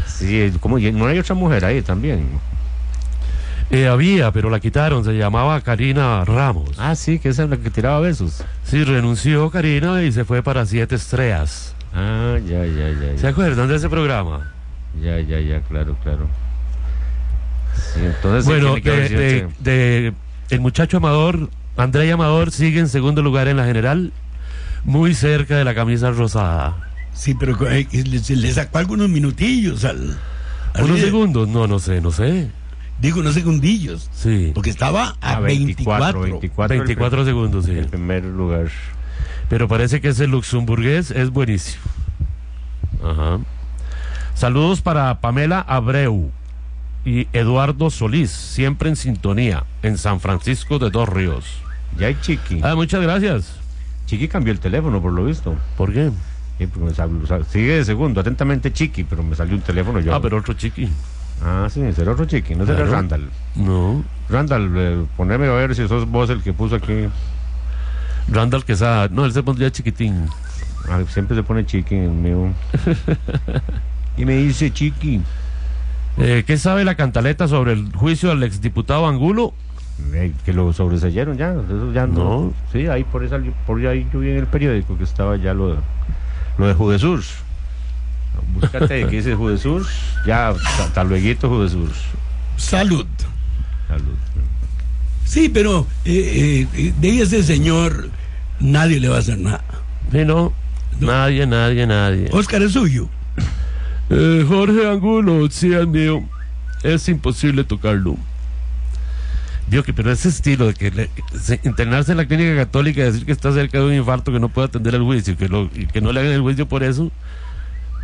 Sí, 0.06 0.50
como 0.60 0.78
no 0.78 1.06
hay 1.06 1.18
otra 1.18 1.34
mujer 1.34 1.64
ahí 1.66 1.82
también. 1.82 2.26
Eh, 3.70 3.86
había, 3.86 4.30
pero 4.30 4.48
la 4.48 4.60
quitaron, 4.60 5.04
se 5.04 5.12
llamaba 5.12 5.60
Karina 5.60 6.24
Ramos. 6.24 6.70
Ah, 6.78 6.94
sí, 6.94 7.18
que 7.18 7.28
esa 7.28 7.44
es 7.44 7.50
la 7.50 7.56
que 7.58 7.68
tiraba 7.68 8.00
besos. 8.00 8.42
Sí, 8.64 8.82
renunció 8.84 9.50
Karina 9.50 10.02
y 10.02 10.12
se 10.12 10.24
fue 10.24 10.42
para 10.42 10.64
Siete 10.64 10.94
Estrellas. 10.94 11.74
Ah, 11.92 12.38
ya, 12.46 12.64
ya, 12.64 12.90
ya. 12.90 13.18
¿Se 13.18 13.26
acuerdan 13.26 13.68
de 13.68 13.76
ese 13.76 13.88
programa? 13.88 14.52
ya, 15.02 15.20
ya, 15.20 15.40
ya, 15.40 15.60
claro, 15.62 15.96
claro. 16.02 16.26
Sí, 17.74 18.00
entonces, 18.02 18.44
sí, 18.44 18.50
Bueno, 18.50 18.76
de, 19.58 20.14
el 20.48 20.60
muchacho 20.60 20.96
Amador, 20.96 21.50
Andrea 21.76 22.14
Amador, 22.14 22.52
sigue 22.52 22.80
en 22.80 22.88
segundo 22.88 23.20
lugar 23.20 23.48
en 23.48 23.58
la 23.58 23.66
general, 23.66 24.12
muy 24.84 25.14
cerca 25.14 25.56
de 25.56 25.64
la 25.64 25.74
camisa 25.74 26.10
rosada. 26.10 26.76
Sí, 27.16 27.34
pero 27.34 27.56
eh, 27.70 27.86
le, 27.92 28.18
se 28.20 28.36
le 28.36 28.52
sacó 28.52 28.78
algunos 28.78 29.08
minutillos 29.08 29.84
al. 29.84 30.18
al 30.74 30.84
¿Unos 30.84 30.96
líder. 30.96 31.10
segundos? 31.10 31.48
No, 31.48 31.66
no 31.66 31.78
sé, 31.78 32.00
no 32.00 32.10
sé. 32.12 32.50
Digo, 33.00 33.20
unos 33.20 33.34
segundillos. 33.34 34.08
Sí. 34.14 34.52
Porque 34.54 34.70
estaba 34.70 35.16
a 35.20 35.36
Ah, 35.36 35.40
24. 35.40 36.20
24, 36.20 36.76
24 36.78 37.24
segundos, 37.24 37.64
sí. 37.66 37.72
En 37.72 37.88
primer 37.88 38.24
lugar. 38.24 38.68
Pero 39.48 39.68
parece 39.68 40.00
que 40.00 40.08
ese 40.08 40.26
luxemburgués 40.26 41.10
es 41.10 41.30
buenísimo. 41.30 41.82
Ajá. 43.04 43.38
Saludos 44.34 44.80
para 44.82 45.20
Pamela 45.20 45.60
Abreu 45.60 46.30
y 47.04 47.28
Eduardo 47.32 47.90
Solís, 47.90 48.30
siempre 48.30 48.88
en 48.90 48.96
sintonía, 48.96 49.64
en 49.82 49.96
San 49.96 50.20
Francisco 50.20 50.78
de 50.78 50.90
Dos 50.90 51.08
Ríos. 51.08 51.44
Ya 51.98 52.08
hay 52.08 52.16
Chiqui. 52.20 52.60
Ah, 52.62 52.74
muchas 52.74 53.00
gracias. 53.00 53.56
Chiqui 54.06 54.28
cambió 54.28 54.52
el 54.52 54.60
teléfono, 54.60 55.00
por 55.00 55.12
lo 55.12 55.24
visto. 55.24 55.54
¿Por 55.76 55.92
qué? 55.92 56.10
Sí, 56.58 56.66
porque 56.66 56.86
me 56.88 56.94
sal- 56.94 57.20
o 57.22 57.26
sea, 57.26 57.44
sigue 57.44 57.76
de 57.76 57.84
segundo, 57.84 58.20
atentamente 58.20 58.72
Chiqui, 58.72 59.04
pero 59.04 59.22
me 59.22 59.36
salió 59.36 59.54
un 59.56 59.60
teléfono 59.62 60.00
yo. 60.00 60.14
Ah, 60.14 60.20
pero 60.22 60.38
otro 60.38 60.54
chiqui. 60.54 60.88
Ah, 61.44 61.68
sí, 61.70 61.82
será 61.92 62.12
otro 62.12 62.24
Chiqui, 62.24 62.54
no 62.54 62.64
será 62.64 62.78
Claro. 62.78 62.92
Randall. 62.92 63.28
No. 63.56 64.02
Randall, 64.30 64.72
eh, 64.76 65.04
poneme 65.18 65.46
a 65.48 65.52
ver 65.52 65.74
si 65.74 65.86
sos 65.86 66.08
vos 66.08 66.30
el 66.30 66.42
que 66.42 66.54
puso 66.54 66.76
aquí. 66.76 67.08
Randall 68.28 68.64
Quesada. 68.64 69.08
No, 69.08 69.24
él 69.26 69.32
se 69.32 69.42
pondría 69.42 69.70
chiquitín. 69.70 70.26
Ah, 70.88 71.00
siempre 71.08 71.36
se 71.36 71.42
pone 71.42 71.66
Chiqui 71.66 71.94
en 71.94 72.02
el 72.04 72.10
mío. 72.10 72.48
y 74.16 74.24
me 74.24 74.36
dice 74.38 74.70
Chiqui. 74.72 75.20
Eh, 76.18 76.44
¿Qué 76.46 76.56
sabe 76.56 76.84
la 76.84 76.94
cantaleta 76.94 77.46
sobre 77.48 77.72
el 77.72 77.92
juicio 77.94 78.30
al 78.30 78.42
exdiputado 78.42 79.06
Angulo? 79.06 79.52
Eh, 80.14 80.32
que 80.44 80.52
lo 80.54 80.72
sobreseyeron 80.72 81.36
ya, 81.36 81.50
eso 81.52 81.92
ya 81.92 82.06
no. 82.06 82.14
No. 82.14 82.52
Sí, 82.72 82.86
ahí 82.86 83.04
por, 83.04 83.24
esa, 83.24 83.38
por 83.66 83.84
ahí 83.86 84.06
yo 84.12 84.20
vi 84.20 84.30
en 84.30 84.38
el 84.38 84.46
periódico 84.46 84.96
que 84.96 85.04
estaba 85.04 85.36
ya 85.36 85.52
lo 85.54 85.76
lo 86.58 86.68
de 86.68 86.74
Judesur. 86.74 87.22
Búscate 88.54 89.06
que 89.10 89.16
dice 89.16 89.34
Judesur, 89.34 89.86
ya, 90.26 90.48
hasta 90.48 91.04
luego 91.04 91.48
Judesur. 91.48 91.90
Salud. 92.56 93.06
Salud. 93.88 94.16
Sí, 95.24 95.48
pero 95.48 95.86
eh, 96.04 96.66
eh, 96.74 96.92
de 96.98 97.20
ese 97.20 97.42
señor 97.42 98.10
nadie 98.60 99.00
le 99.00 99.08
va 99.08 99.16
a 99.16 99.18
hacer 99.18 99.38
nada. 99.38 99.64
Sí, 100.12 100.24
no. 100.24 100.52
Nadie, 101.00 101.46
nadie, 101.46 101.86
nadie. 101.86 102.28
Oscar 102.32 102.62
es 102.62 102.72
suyo. 102.72 103.08
Eh, 104.08 104.44
Jorge 104.48 104.88
Angulo, 104.88 105.48
sí 105.50 105.74
es 105.74 105.86
mío. 105.86 106.22
Es 106.82 107.08
imposible 107.08 107.64
tocarlo. 107.64 108.16
Vio 109.68 109.82
que, 109.82 109.92
pero 109.92 110.12
ese 110.12 110.28
estilo 110.28 110.66
de 110.68 110.74
que 110.74 110.90
le- 110.92 111.10
se- 111.40 111.60
internarse 111.64 112.12
en 112.12 112.18
la 112.18 112.26
clínica 112.26 112.54
católica 112.54 113.00
y 113.00 113.04
decir 113.04 113.26
que 113.26 113.32
está 113.32 113.52
cerca 113.52 113.78
de 113.78 113.84
un 113.84 113.94
infarto, 113.94 114.32
que 114.32 114.38
no 114.38 114.48
puede 114.48 114.68
atender 114.68 114.94
el 114.94 115.02
juicio 115.02 115.36
que 115.36 115.48
lo- 115.48 115.68
y 115.74 115.86
que 115.86 116.00
no 116.00 116.12
le 116.12 116.20
hagan 116.20 116.32
el 116.32 116.40
juicio 116.40 116.68
por 116.68 116.84
eso, 116.84 117.10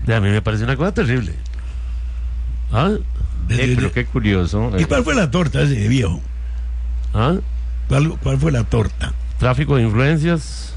a 0.08 0.20
mí 0.20 0.28
me 0.30 0.42
parece 0.42 0.64
una 0.64 0.76
cosa 0.76 0.92
terrible. 0.92 1.34
¿Ah? 2.72 2.90
De- 3.46 3.64
Eh, 3.64 3.72
pero 3.76 3.92
qué 3.92 4.04
curioso. 4.06 4.72
¿Y 4.76 4.82
eh, 4.82 4.86
cuál 4.86 5.04
fue 5.04 5.14
la 5.14 5.30
torta 5.30 5.62
ese 5.62 5.86
viejo? 5.88 6.20
¿Ah? 7.14 7.34
¿Cuál, 7.88 8.18
cuál 8.22 8.38
fue 8.38 8.50
la 8.50 8.64
torta? 8.64 9.12
Tráfico 9.38 9.76
de 9.76 9.82
influencias. 9.82 10.74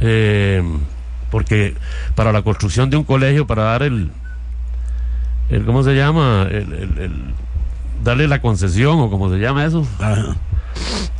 Eh, 0.00 0.62
porque 1.30 1.74
para 2.16 2.32
la 2.32 2.42
construcción 2.42 2.90
de 2.90 2.96
un 2.96 3.04
colegio, 3.04 3.46
para 3.46 3.62
dar 3.64 3.82
el, 3.84 4.10
el 5.50 5.64
¿cómo 5.64 5.82
se 5.84 5.94
llama? 5.94 6.46
El, 6.50 6.72
el- 6.72 6.98
el- 6.98 7.34
darle 8.02 8.28
la 8.28 8.40
concesión 8.40 8.98
o 9.00 9.10
como 9.10 9.30
se 9.30 9.38
llama 9.38 9.64
eso, 9.64 9.86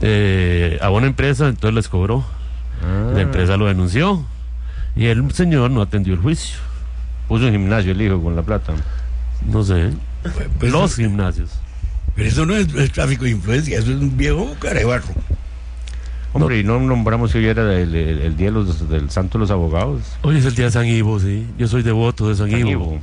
eh, 0.01 0.78
a 0.83 0.91
una 0.91 1.07
empresa, 1.07 1.49
entonces 1.49 1.74
les 1.74 1.89
cobró. 1.89 2.24
Ah. 2.85 3.12
La 3.14 3.20
empresa 3.22 3.57
lo 3.57 3.66
denunció 3.66 4.24
y 4.97 5.07
el 5.07 5.30
señor 5.33 5.70
no 5.70 5.83
atendió 5.83 6.14
el 6.14 6.20
juicio. 6.20 6.59
Puso 7.28 7.45
un 7.47 7.53
gimnasio 7.53 7.93
el 7.93 8.03
hijo 8.03 8.20
con 8.22 8.35
la 8.37 8.43
plata. 8.43 8.72
No 9.47 9.62
sé. 9.62 9.91
Pues, 10.59 10.72
Los 10.72 10.97
gimnasios. 10.97 11.51
Pero 12.14 12.28
eso 12.28 12.45
no 12.47 12.55
es, 12.55 12.68
tráfico 12.93 13.24
de 13.24 13.30
influencia, 13.30 13.78
eso 13.78 13.91
es 13.91 13.97
un 13.99 14.16
viejo 14.16 14.55
carebarro. 14.61 15.05
Hombre, 16.35 16.61
y 16.61 16.64
no 16.64 16.78
nombramos 16.80 17.33
que 17.33 17.39
hoy 17.39 17.47
era 17.47 17.62
el, 17.78 17.95
el- 17.95 18.18
el 18.20 18.37
día 18.37 18.47
de 18.47 18.53
los- 18.53 18.89
del 18.89 19.11
Santo 19.11 19.39
de 19.39 19.41
los 19.41 19.51
Abogados. 19.51 20.01
Hoy 20.22 20.39
es 20.39 20.45
el 20.47 20.55
día 20.55 20.66
de 20.66 20.70
San 20.70 20.87
Ivo, 20.87 21.18
sí. 21.20 21.47
Yo 21.59 21.68
soy 21.68 21.83
devoto 21.83 22.28
de 22.28 22.35
San, 22.37 22.51
San 22.51 22.61
Ivo. 22.61 22.70
Ivo. 22.70 22.99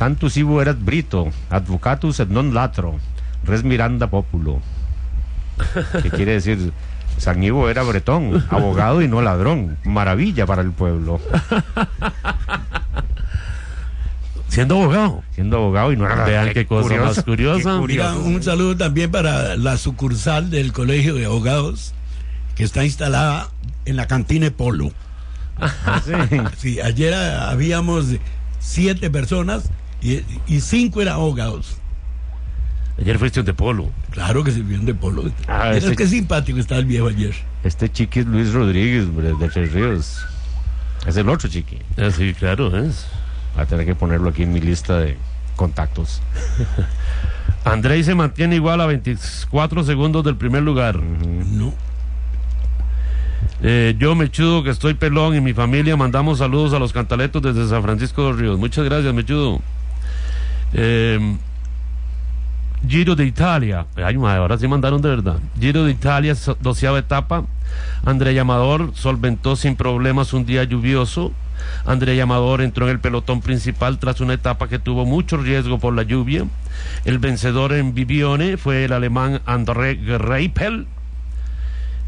Santus 0.00 0.38
Ivo 0.38 0.62
erat 0.62 0.78
brito, 0.80 1.28
advocatus 1.52 2.22
et 2.24 2.30
non 2.32 2.54
latro, 2.56 2.94
res 3.44 3.60
miranda 3.60 4.06
populo. 4.08 4.54
Que 6.00 6.08
quiere 6.08 6.40
decir, 6.40 6.72
San 7.18 7.44
Ivo 7.44 7.68
era 7.68 7.82
bretón, 7.82 8.42
abogado 8.48 9.02
y 9.02 9.08
no 9.08 9.20
ladrón. 9.20 9.76
Maravilla 9.84 10.46
para 10.46 10.62
el 10.62 10.72
pueblo. 10.72 11.20
Siendo 14.48 14.80
abogado. 14.80 15.22
Siendo 15.34 15.58
abogado 15.58 15.92
y 15.92 15.98
no 15.98 16.06
era 16.06 16.24
Vean 16.24 16.54
qué 16.54 16.64
cosa 16.64 16.96
más 16.96 17.22
curiosa. 17.22 17.76
qué 17.78 17.86
Mira, 17.86 18.14
curioso. 18.14 18.24
un 18.24 18.42
saludo 18.42 18.78
también 18.78 19.10
para 19.10 19.54
la 19.56 19.76
sucursal 19.76 20.48
del 20.48 20.72
Colegio 20.72 21.14
de 21.16 21.26
Abogados 21.26 21.92
que 22.54 22.64
está 22.64 22.86
instalada 22.86 23.50
en 23.84 23.96
la 23.96 24.06
cantina 24.06 24.46
de 24.46 24.50
Polo. 24.50 24.92
Sí, 26.56 26.80
ayer 26.80 27.12
ah, 27.12 27.50
habíamos 27.50 28.06
siete 28.60 29.10
personas 29.10 29.70
y, 30.02 30.22
y 30.46 30.60
cinco 30.60 31.00
eran 31.02 31.14
abogados. 31.14 31.76
Ayer 32.98 33.18
fuiste 33.18 33.42
de 33.42 33.54
polo. 33.54 33.90
Claro 34.10 34.44
que 34.44 34.50
se 34.52 34.60
vieron 34.60 34.84
de 34.84 34.92
Polo. 34.94 35.30
Ah, 35.48 35.72
ese- 35.72 35.96
qué 35.96 36.06
simpático 36.06 36.58
está 36.58 36.76
el 36.76 36.84
viejo 36.84 37.08
ayer. 37.08 37.34
Este 37.64 37.90
chiqui 37.90 38.20
es 38.20 38.26
Luis 38.26 38.52
Rodríguez, 38.52 39.04
hombre, 39.06 39.32
de 39.32 39.48
Tres 39.48 39.72
Ríos. 39.72 40.18
Es 41.06 41.16
el 41.16 41.28
otro 41.30 41.48
chiqui. 41.48 41.78
Ah, 41.96 42.10
sí, 42.14 42.34
claro, 42.34 42.76
es. 42.76 43.06
Voy 43.54 43.62
a 43.62 43.66
tener 43.66 43.86
que 43.86 43.94
ponerlo 43.94 44.28
aquí 44.28 44.42
en 44.42 44.52
mi 44.52 44.60
lista 44.60 44.98
de 44.98 45.16
contactos. 45.56 46.20
Andrei 47.64 48.02
se 48.04 48.14
mantiene 48.14 48.56
igual 48.56 48.80
a 48.82 48.86
24 48.86 49.82
segundos 49.84 50.22
del 50.24 50.36
primer 50.36 50.62
lugar. 50.62 50.96
No. 51.00 51.72
Eh, 53.62 53.94
yo 53.98 54.14
Mechudo, 54.14 54.62
que 54.62 54.70
estoy 54.70 54.94
pelón 54.94 55.34
y 55.36 55.40
mi 55.40 55.52
familia, 55.54 55.96
mandamos 55.96 56.38
saludos 56.38 56.72
a 56.72 56.78
los 56.78 56.92
cantaletos 56.92 57.42
desde 57.42 57.68
San 57.68 57.82
Francisco 57.82 58.22
de 58.24 58.30
los 58.30 58.38
Ríos. 58.40 58.58
Muchas 58.58 58.84
gracias, 58.84 59.12
Mechudo. 59.14 59.60
Eh, 60.72 61.36
Giro 62.86 63.14
de 63.14 63.26
Italia. 63.26 63.86
Ay, 63.96 64.16
madre, 64.16 64.38
ahora 64.38 64.58
sí 64.58 64.66
mandaron 64.66 65.02
de 65.02 65.10
verdad. 65.10 65.36
Giro 65.58 65.84
de 65.84 65.92
Italia, 65.92 66.34
doceava 66.60 66.98
etapa. 66.98 67.44
André 68.04 68.38
Amador 68.40 68.92
solventó 68.94 69.54
sin 69.54 69.76
problemas 69.76 70.32
un 70.32 70.46
día 70.46 70.64
lluvioso. 70.64 71.32
André 71.84 72.20
Amador 72.22 72.62
entró 72.62 72.86
en 72.86 72.92
el 72.92 73.00
pelotón 73.00 73.42
principal 73.42 73.98
tras 73.98 74.22
una 74.22 74.32
etapa 74.32 74.68
que 74.68 74.78
tuvo 74.78 75.04
mucho 75.04 75.36
riesgo 75.36 75.78
por 75.78 75.94
la 75.94 76.04
lluvia. 76.04 76.46
El 77.04 77.18
vencedor 77.18 77.74
en 77.74 77.94
Bibione 77.94 78.56
fue 78.56 78.84
el 78.86 78.94
alemán 78.94 79.42
André 79.44 79.96
Greipel 79.96 80.86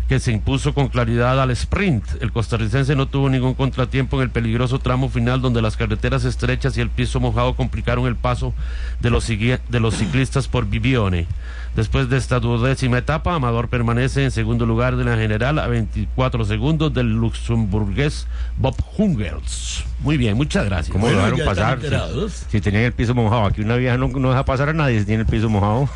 que 0.08 0.20
se 0.20 0.32
impuso 0.32 0.74
con 0.74 0.88
claridad 0.88 1.40
al 1.40 1.50
sprint. 1.52 2.04
El 2.20 2.32
costarricense 2.32 2.94
no 2.96 3.06
tuvo 3.06 3.28
ningún 3.30 3.54
contratiempo 3.54 4.16
en 4.16 4.24
el 4.24 4.30
peligroso 4.30 4.78
tramo 4.78 5.08
final 5.08 5.40
donde 5.40 5.62
las 5.62 5.76
carreteras 5.76 6.24
estrechas 6.24 6.76
y 6.76 6.80
el 6.80 6.90
piso 6.90 7.20
mojado 7.20 7.54
complicaron 7.54 8.06
el 8.06 8.16
paso 8.16 8.52
de 9.00 9.10
los, 9.10 9.26
de 9.26 9.80
los 9.80 9.96
ciclistas 9.96 10.48
por 10.48 10.66
Bibione. 10.66 11.26
Después 11.74 12.10
de 12.10 12.18
esta 12.18 12.38
duodécima 12.38 12.98
etapa, 12.98 13.34
Amador 13.34 13.68
permanece 13.68 14.24
en 14.24 14.30
segundo 14.30 14.66
lugar 14.66 14.96
de 14.96 15.04
la 15.04 15.16
general 15.16 15.58
a 15.58 15.66
24 15.68 16.44
segundos 16.44 16.92
del 16.92 17.14
luxemburgués 17.14 18.26
Bob 18.58 18.76
Hungels. 18.98 19.82
Muy 20.00 20.18
bien, 20.18 20.36
muchas 20.36 20.66
gracias. 20.66 20.92
¿Cómo 20.92 21.08
lo 21.08 21.16
dejaron 21.16 21.40
pasar? 21.46 21.80
Si, 21.80 22.50
si 22.50 22.60
tenían 22.60 22.84
el 22.84 22.92
piso 22.92 23.14
mojado. 23.14 23.46
Aquí 23.46 23.62
una 23.62 23.76
vieja 23.76 23.96
no, 23.96 24.08
no 24.08 24.28
deja 24.28 24.44
pasar 24.44 24.68
a 24.68 24.72
nadie 24.74 25.00
si 25.00 25.06
tiene 25.06 25.22
el 25.22 25.28
piso 25.28 25.48
mojado. 25.48 25.88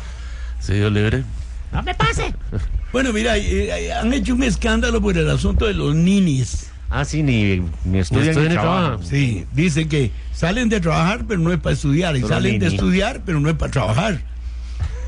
Sí, 0.59 0.73
Dios 0.73 0.91
libre. 0.91 1.23
¡No 1.71 1.83
me 1.83 1.93
pase! 1.93 2.33
Bueno, 2.91 3.11
mira, 3.13 3.37
eh, 3.37 3.87
eh, 3.87 3.93
han 3.93 4.13
hecho 4.13 4.33
un 4.33 4.43
escándalo 4.43 5.01
por 5.01 5.17
el 5.17 5.29
asunto 5.29 5.65
de 5.65 5.73
los 5.73 5.93
ninis. 5.95 6.69
Ah, 6.89 7.03
sí, 7.03 7.21
ni, 7.21 7.61
ni 7.83 7.99
estudian 7.99 8.35
ni, 8.41 8.49
trabajan. 8.49 9.03
Sí, 9.05 9.45
dicen 9.53 9.89
que 9.89 10.11
salen 10.33 10.69
de 10.69 10.79
trabajar, 10.79 11.25
pero 11.27 11.39
no 11.41 11.51
es 11.51 11.59
para 11.59 11.73
estudiar. 11.73 12.15
Y 12.15 12.21
Solo 12.21 12.35
salen 12.35 12.59
de 12.59 12.67
estudiar, 12.67 13.21
pero 13.25 13.39
no 13.41 13.49
es 13.49 13.55
para 13.55 13.71
trabajar. 13.71 14.21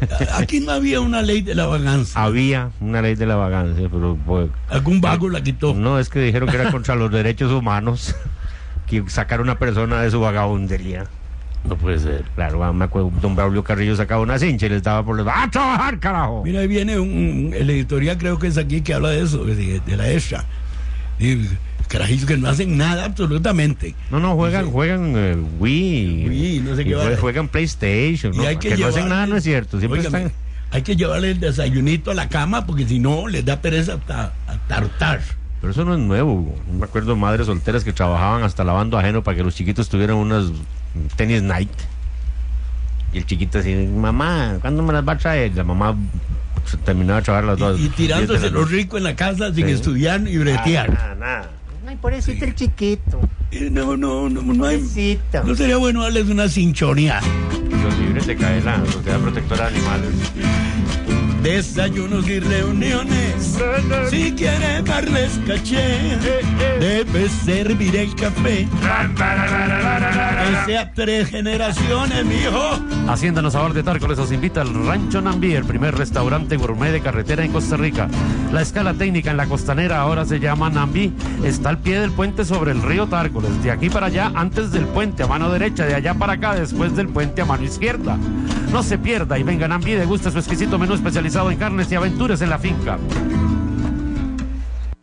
A- 0.01 0.37
Aquí 0.39 0.59
no 0.59 0.71
había 0.73 0.99
una 0.99 1.21
ley 1.21 1.41
de 1.41 1.55
la 1.55 1.67
vagancia. 1.67 2.21
Había 2.21 2.71
una 2.81 3.01
ley 3.01 3.15
de 3.15 3.25
la 3.25 3.35
vagancia, 3.37 3.87
pero... 3.89 4.17
Pues, 4.25 4.49
Algún 4.69 4.99
vago 4.99 5.29
la 5.29 5.41
quitó. 5.41 5.73
No, 5.73 5.99
es 5.99 6.09
que 6.09 6.19
dijeron 6.19 6.49
que 6.49 6.57
era 6.57 6.71
contra 6.71 6.95
los 6.95 7.11
derechos 7.11 7.51
humanos 7.51 8.13
que 8.87 9.03
sacar 9.09 9.39
a 9.39 9.43
una 9.43 9.57
persona 9.57 10.01
de 10.01 10.11
su 10.11 10.19
vagabundería. 10.19 11.05
No 11.67 11.75
puede 11.77 11.99
ser. 11.99 12.23
Claro, 12.35 12.63
ah, 12.63 12.71
me 12.73 12.85
acuerdo, 12.85 13.11
don 13.21 13.35
Braulio 13.35 13.63
Carrillo 13.63 13.95
sacaba 13.95 14.21
una 14.21 14.39
cincha 14.39 14.65
y 14.65 14.69
les 14.69 14.81
daba 14.81 15.03
por 15.05 15.15
los... 15.17 15.27
¡A 15.27 15.49
trabajar, 15.51 15.99
carajo! 15.99 16.41
Mira, 16.43 16.61
ahí 16.61 16.67
viene 16.67 16.97
un, 16.99 17.09
un- 17.09 17.53
el 17.53 17.69
editorial, 17.69 18.17
creo 18.17 18.39
que 18.39 18.47
es 18.47 18.57
aquí 18.57 18.81
que 18.81 18.93
habla 18.93 19.09
de 19.09 19.21
eso, 19.23 19.43
de, 19.45 19.79
de 19.85 19.97
la 19.97 20.09
extra. 20.11 20.45
Carajillos 21.87 22.25
que 22.25 22.37
no 22.37 22.47
hacen 22.47 22.77
nada 22.77 23.05
absolutamente. 23.05 23.95
No, 24.11 24.19
no, 24.19 24.35
juegan, 24.35 24.69
juegan 24.69 25.13
eh, 25.17 25.35
Wii, 25.59 26.29
Wii, 26.29 26.59
no 26.61 26.75
sé 26.75 26.85
qué 26.85 26.95
vale. 26.95 27.17
juegan 27.17 27.47
PlayStation, 27.47 28.33
Y 28.33 28.37
¿no? 28.37 28.43
hay 28.47 28.57
que 28.57 28.69
que 28.69 28.77
no 28.77 28.87
hacen 28.87 29.05
llevarle- 29.05 29.09
nada, 29.09 29.27
no 29.27 29.35
es 29.37 29.43
cierto. 29.43 29.79
Siempre 29.79 30.01
están... 30.01 30.31
Hay 30.71 30.83
que 30.83 30.95
llevarle 30.95 31.31
el 31.31 31.39
desayunito 31.39 32.11
a 32.11 32.13
la 32.13 32.29
cama 32.29 32.67
porque 32.67 32.85
si 32.87 32.99
no 32.99 33.27
les 33.27 33.43
da 33.43 33.59
pereza 33.59 33.93
hasta 33.95 34.33
a 34.47 34.57
tartar. 34.67 35.19
Pero 35.61 35.71
eso 35.71 35.83
no 35.85 35.93
es 35.93 35.99
nuevo. 35.99 36.33
Hugo. 36.33 36.55
Me 36.77 36.85
acuerdo 36.85 37.13
de 37.15 37.19
madres 37.19 37.47
solteras 37.47 37.83
que 37.83 37.91
trabajaban 37.93 38.43
hasta 38.43 38.63
lavando 38.63 38.97
ajeno 38.97 39.23
para 39.23 39.35
que 39.37 39.43
los 39.43 39.55
chiquitos 39.55 39.89
tuvieran 39.89 40.15
unas 40.15 40.45
tenis 41.15 41.41
night. 41.41 41.69
Y 43.11 43.17
el 43.17 43.25
chiquito 43.25 43.59
así, 43.59 43.73
mamá, 43.75 44.57
¿cuándo 44.61 44.83
me 44.83 44.93
las 44.93 45.07
va 45.07 45.13
a 45.13 45.17
traer? 45.17 45.55
La 45.55 45.63
mamá 45.63 45.95
se 46.65 46.77
terminaba 46.77 47.19
de 47.19 47.25
trabajar 47.25 47.45
las 47.49 47.57
dos. 47.59 47.79
Y 47.79 47.89
tirándose 47.89 48.33
diez 48.33 48.41
de 48.43 48.47
la 48.49 48.53
lo 48.53 48.61
noche. 48.61 48.75
rico 48.75 48.97
en 48.97 49.03
la 49.03 49.15
casa 49.15 49.53
sin 49.53 49.65
Sí. 49.65 49.71
estudiar 49.73 50.21
y 50.27 50.37
bretear. 50.37 50.93
Nada, 50.93 51.15
nada. 51.15 51.49
Ay, 51.87 51.95
pobrecito 51.99 52.45
el 52.45 52.53
chiquito. 52.55 53.19
Eh, 53.51 53.69
No, 53.71 53.97
no, 53.97 54.29
no, 54.29 54.41
no 54.43 54.65
hay. 54.65 55.19
No 55.43 55.55
sería 55.55 55.77
bueno 55.77 56.03
darles 56.03 56.29
una 56.29 56.47
cinchoneada. 56.47 57.21
Los 57.83 57.97
libres 57.97 58.27
de 58.27 58.35
cae 58.35 58.61
la 58.61 58.85
Sociedad 58.85 59.19
Protectora 59.19 59.69
de 59.69 59.77
Animales. 59.77 60.11
Desayunos 61.41 62.27
y 62.27 62.39
reuniones. 62.39 63.57
Si 64.09 64.33
quiere 64.33 64.81
darles 64.81 65.39
caché, 65.47 66.17
debe 66.79 67.29
servir 67.29 67.95
el 67.95 68.13
café. 68.15 68.67
Que 70.39 70.65
sea 70.65 70.91
tres 70.93 71.29
generaciones, 71.29 72.25
mijo. 72.25 72.79
Hacienda 73.07 73.49
Sabor 73.49 73.73
de 73.73 73.83
Tárcoles 73.83 74.19
os 74.19 74.31
invita 74.31 74.61
al 74.61 74.73
Rancho 74.85 75.21
Nambí, 75.21 75.53
el 75.53 75.63
primer 75.63 75.95
restaurante 75.95 76.57
gourmet 76.57 76.91
de 76.91 77.01
carretera 77.01 77.43
en 77.43 77.51
Costa 77.51 77.77
Rica. 77.77 78.09
La 78.51 78.61
escala 78.61 78.93
técnica 78.93 79.31
en 79.31 79.37
la 79.37 79.45
costanera 79.45 80.01
ahora 80.01 80.25
se 80.25 80.39
llama 80.39 80.69
Nambí. 80.69 81.13
Está 81.43 81.69
al 81.69 81.79
pie 81.79 82.01
del 82.01 82.11
puente 82.11 82.43
sobre 82.43 82.71
el 82.71 82.81
río 82.81 83.07
Tárcoles. 83.07 83.63
De 83.63 83.71
aquí 83.71 83.89
para 83.89 84.07
allá, 84.07 84.31
antes 84.35 84.71
del 84.71 84.85
puente 84.85 85.23
a 85.23 85.27
mano 85.27 85.49
derecha, 85.49 85.85
de 85.85 85.95
allá 85.95 86.13
para 86.13 86.33
acá, 86.33 86.53
después 86.53 86.95
del 86.95 87.07
puente 87.07 87.41
a 87.41 87.45
mano 87.45 87.63
izquierda. 87.63 88.17
No 88.71 88.83
se 88.83 88.97
pierda 88.97 89.39
y 89.39 89.43
venga 89.43 89.65
a 89.65 89.69
Nambí, 89.69 89.93
deguste 89.93 90.31
su 90.31 90.37
exquisito 90.37 90.77
menú 90.77 90.93
especializado 90.93 91.49
en 91.51 91.57
carnes 91.57 91.91
y 91.91 91.95
aventuras 91.95 92.41
en 92.41 92.49
la 92.49 92.59
finca. 92.59 92.99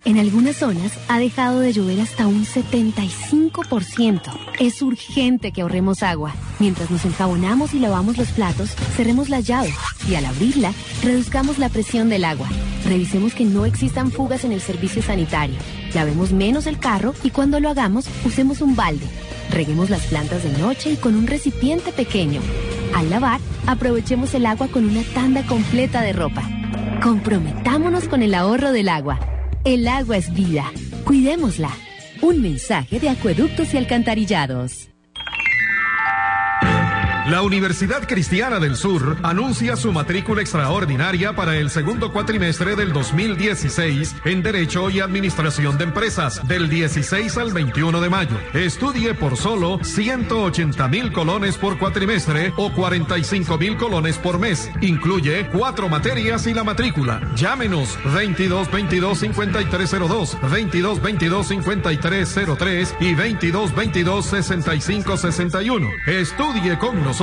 En 0.06 0.18
algunas 0.18 0.54
zonas 0.56 0.92
ha 1.08 1.18
dejado 1.18 1.58
de 1.58 1.72
llover 1.72 2.00
hasta 2.00 2.28
un 2.28 2.44
75%. 2.46 4.20
Es 4.60 4.80
urgente 4.80 5.50
que 5.50 5.62
ahorremos 5.62 6.04
agua. 6.04 6.32
Mientras 6.60 6.92
nos 6.92 7.04
enjabonamos 7.04 7.74
y 7.74 7.80
lavamos 7.80 8.16
los 8.16 8.28
platos, 8.28 8.70
cerremos 8.94 9.28
la 9.28 9.40
llave 9.40 9.74
y 10.08 10.14
al 10.14 10.26
abrirla, 10.26 10.72
reduzcamos 11.02 11.58
la 11.58 11.70
presión 11.70 12.08
del 12.08 12.24
agua. 12.24 12.48
Revisemos 12.84 13.34
que 13.34 13.44
no 13.44 13.66
existan 13.66 14.12
fugas 14.12 14.44
en 14.44 14.52
el 14.52 14.60
servicio 14.60 15.02
sanitario. 15.02 15.56
Lavemos 15.92 16.30
menos 16.30 16.68
el 16.68 16.78
carro 16.78 17.12
y 17.24 17.30
cuando 17.30 17.58
lo 17.58 17.68
hagamos, 17.68 18.06
usemos 18.24 18.60
un 18.60 18.76
balde. 18.76 19.06
Reguemos 19.50 19.90
las 19.90 20.06
plantas 20.06 20.42
de 20.42 20.58
noche 20.58 20.90
y 20.92 20.96
con 20.96 21.14
un 21.14 21.26
recipiente 21.26 21.92
pequeño. 21.92 22.40
Al 22.94 23.10
lavar, 23.10 23.40
aprovechemos 23.66 24.34
el 24.34 24.46
agua 24.46 24.68
con 24.68 24.88
una 24.88 25.02
tanda 25.14 25.46
completa 25.46 26.02
de 26.02 26.12
ropa. 26.12 26.42
Comprometámonos 27.02 28.08
con 28.08 28.22
el 28.22 28.34
ahorro 28.34 28.72
del 28.72 28.88
agua. 28.88 29.20
El 29.64 29.86
agua 29.88 30.16
es 30.16 30.32
vida. 30.32 30.64
Cuidémosla. 31.04 31.70
Un 32.22 32.40
mensaje 32.40 32.98
de 32.98 33.10
acueductos 33.10 33.74
y 33.74 33.76
alcantarillados. 33.76 34.88
La 37.28 37.42
Universidad 37.42 38.06
Cristiana 38.06 38.60
del 38.60 38.76
Sur 38.76 39.16
anuncia 39.24 39.74
su 39.74 39.90
matrícula 39.90 40.42
extraordinaria 40.42 41.34
para 41.34 41.56
el 41.56 41.70
segundo 41.70 42.12
cuatrimestre 42.12 42.76
del 42.76 42.92
2016 42.92 44.14
en 44.26 44.44
Derecho 44.44 44.90
y 44.90 45.00
Administración 45.00 45.76
de 45.76 45.84
Empresas 45.84 46.46
del 46.46 46.68
16 46.68 47.36
al 47.38 47.52
21 47.52 48.00
de 48.00 48.08
mayo. 48.08 48.38
Estudie 48.54 49.12
por 49.14 49.36
solo 49.36 49.80
180 49.82 50.86
mil 50.86 51.12
colones 51.12 51.56
por 51.56 51.80
cuatrimestre 51.80 52.52
o 52.56 52.72
45 52.72 53.58
mil 53.58 53.76
colones 53.76 54.18
por 54.18 54.38
mes. 54.38 54.70
Incluye 54.80 55.48
cuatro 55.48 55.88
materias 55.88 56.46
y 56.46 56.54
la 56.54 56.62
matrícula. 56.62 57.20
Llámenos 57.34 57.98
22 58.14 58.70
22 58.70 59.18
5302, 59.18 60.38
22 60.48 61.02
22 61.02 61.48
5303 61.48 62.94
y 63.00 63.14
22 63.14 63.74
22 63.74 64.26
65 64.26 65.16
61. 65.16 65.88
Estudie 66.06 66.78
con 66.78 67.02
nosotros 67.02 67.15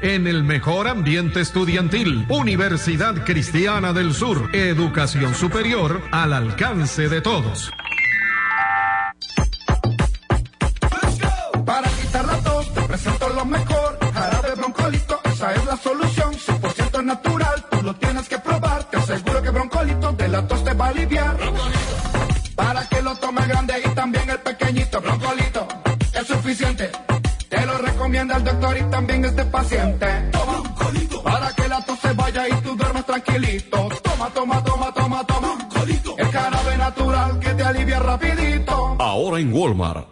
en 0.00 0.26
el 0.26 0.42
mejor 0.42 0.88
ambiente 0.88 1.40
estudiantil. 1.40 2.26
Universidad 2.28 3.24
Cristiana 3.24 3.92
del 3.92 4.12
Sur. 4.12 4.50
Educación 4.52 5.36
superior 5.36 6.02
al 6.10 6.32
alcance 6.32 7.08
de 7.08 7.20
todos. 7.20 7.70
Para 11.64 11.88
quitar 11.90 12.26
la 12.26 12.38
tos, 12.42 12.74
te 12.74 12.80
presento 12.82 13.28
lo 13.28 13.44
mejor. 13.44 13.98
Jarabe 14.12 14.54
Broncolito, 14.56 15.20
esa 15.22 15.54
es 15.54 15.64
la 15.64 15.76
solución. 15.76 16.32
100% 16.34 17.04
natural, 17.04 17.64
tú 17.70 17.82
lo 17.82 17.94
tienes 17.94 18.28
que 18.28 18.38
probar. 18.38 18.82
Te 18.90 18.96
aseguro 18.96 19.42
que 19.42 19.50
Broncolito 19.50 20.12
de 20.12 20.26
la 20.28 20.44
tos 20.48 20.64
te 20.64 20.74
va 20.74 20.86
a 20.86 20.88
aliviar. 20.88 21.36
Para 22.56 22.88
que 22.88 23.00
lo 23.00 23.14
tome 23.14 23.46
grande 23.46 23.74
y 23.84 23.88
también 23.90 24.28
el 24.28 24.40
pequeñito. 24.40 25.00
Broncolito 25.00 25.68
es 26.12 26.26
suficiente. 26.26 26.90
Recomienda 28.06 28.36
el 28.36 28.44
doctor 28.44 28.76
y 28.78 28.82
también 28.84 29.24
este 29.24 29.44
paciente. 29.46 30.06
Toma 30.30 30.60
Broncolito. 30.60 31.22
Para 31.24 31.52
que 31.52 31.66
la 31.66 31.84
tos 31.84 31.98
se 31.98 32.12
vaya 32.12 32.48
y 32.48 32.52
tú 32.62 32.76
duermas 32.76 33.04
tranquilito. 33.04 33.88
Toma, 34.00 34.30
toma, 34.32 34.62
toma, 34.62 34.94
toma, 34.94 35.26
toma. 35.26 35.56
Broncolito. 35.56 36.14
El 36.16 36.26
jarabe 36.26 36.76
natural 36.76 37.40
que 37.40 37.48
te 37.48 37.64
alivia 37.64 37.98
rapidito. 37.98 38.96
Ahora 39.00 39.40
en 39.40 39.52
Walmart. 39.52 40.06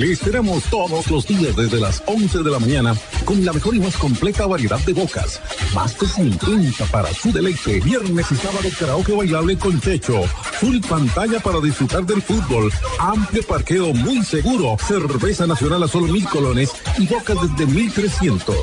Le 0.00 0.12
esperamos 0.12 0.64
todos 0.70 1.10
los 1.10 1.26
días 1.26 1.54
desde 1.54 1.78
las 1.78 2.02
11 2.06 2.42
de 2.42 2.50
la 2.50 2.58
mañana 2.58 2.96
con 3.26 3.44
la 3.44 3.52
mejor 3.52 3.74
y 3.74 3.80
más 3.80 3.94
completa 3.98 4.46
variedad 4.46 4.78
de 4.78 4.94
bocas. 4.94 5.38
Más 5.74 5.98
de 6.00 6.06
50 6.06 6.86
para 6.86 7.12
su 7.12 7.30
deleite. 7.30 7.80
Viernes 7.80 8.32
y 8.32 8.34
sábado 8.36 8.66
karaoke 8.78 9.12
bailable 9.12 9.58
con 9.58 9.78
techo. 9.78 10.22
Full 10.22 10.78
pantalla 10.88 11.38
para 11.40 11.60
disfrutar 11.60 12.06
del 12.06 12.22
fútbol. 12.22 12.72
Amplio 12.98 13.42
parqueo 13.42 13.92
muy 13.92 14.24
seguro. 14.24 14.78
Cerveza 14.78 15.46
nacional 15.46 15.82
a 15.82 15.88
solo 15.88 16.06
mil 16.06 16.26
colones 16.30 16.70
y 16.96 17.06
bocas 17.06 17.36
desde 17.42 17.70
1300. 17.70 18.56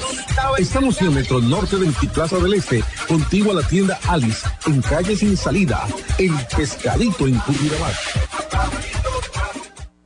Estamos 0.57 0.99
en 1.01 1.09
el 1.09 1.13
metro 1.13 1.39
norte 1.39 1.77
del 1.77 1.93
Plaza 2.15 2.37
del 2.39 2.55
Este, 2.55 2.83
contigo 3.07 3.51
a 3.51 3.61
la 3.61 3.67
tienda 3.67 3.99
Alice, 4.07 4.47
en 4.65 4.81
calle 4.81 5.15
sin 5.15 5.37
salida. 5.37 5.85
El 6.17 6.33
pescadito 6.55 7.27
en 7.27 7.37
Curridabat. 7.37 8.96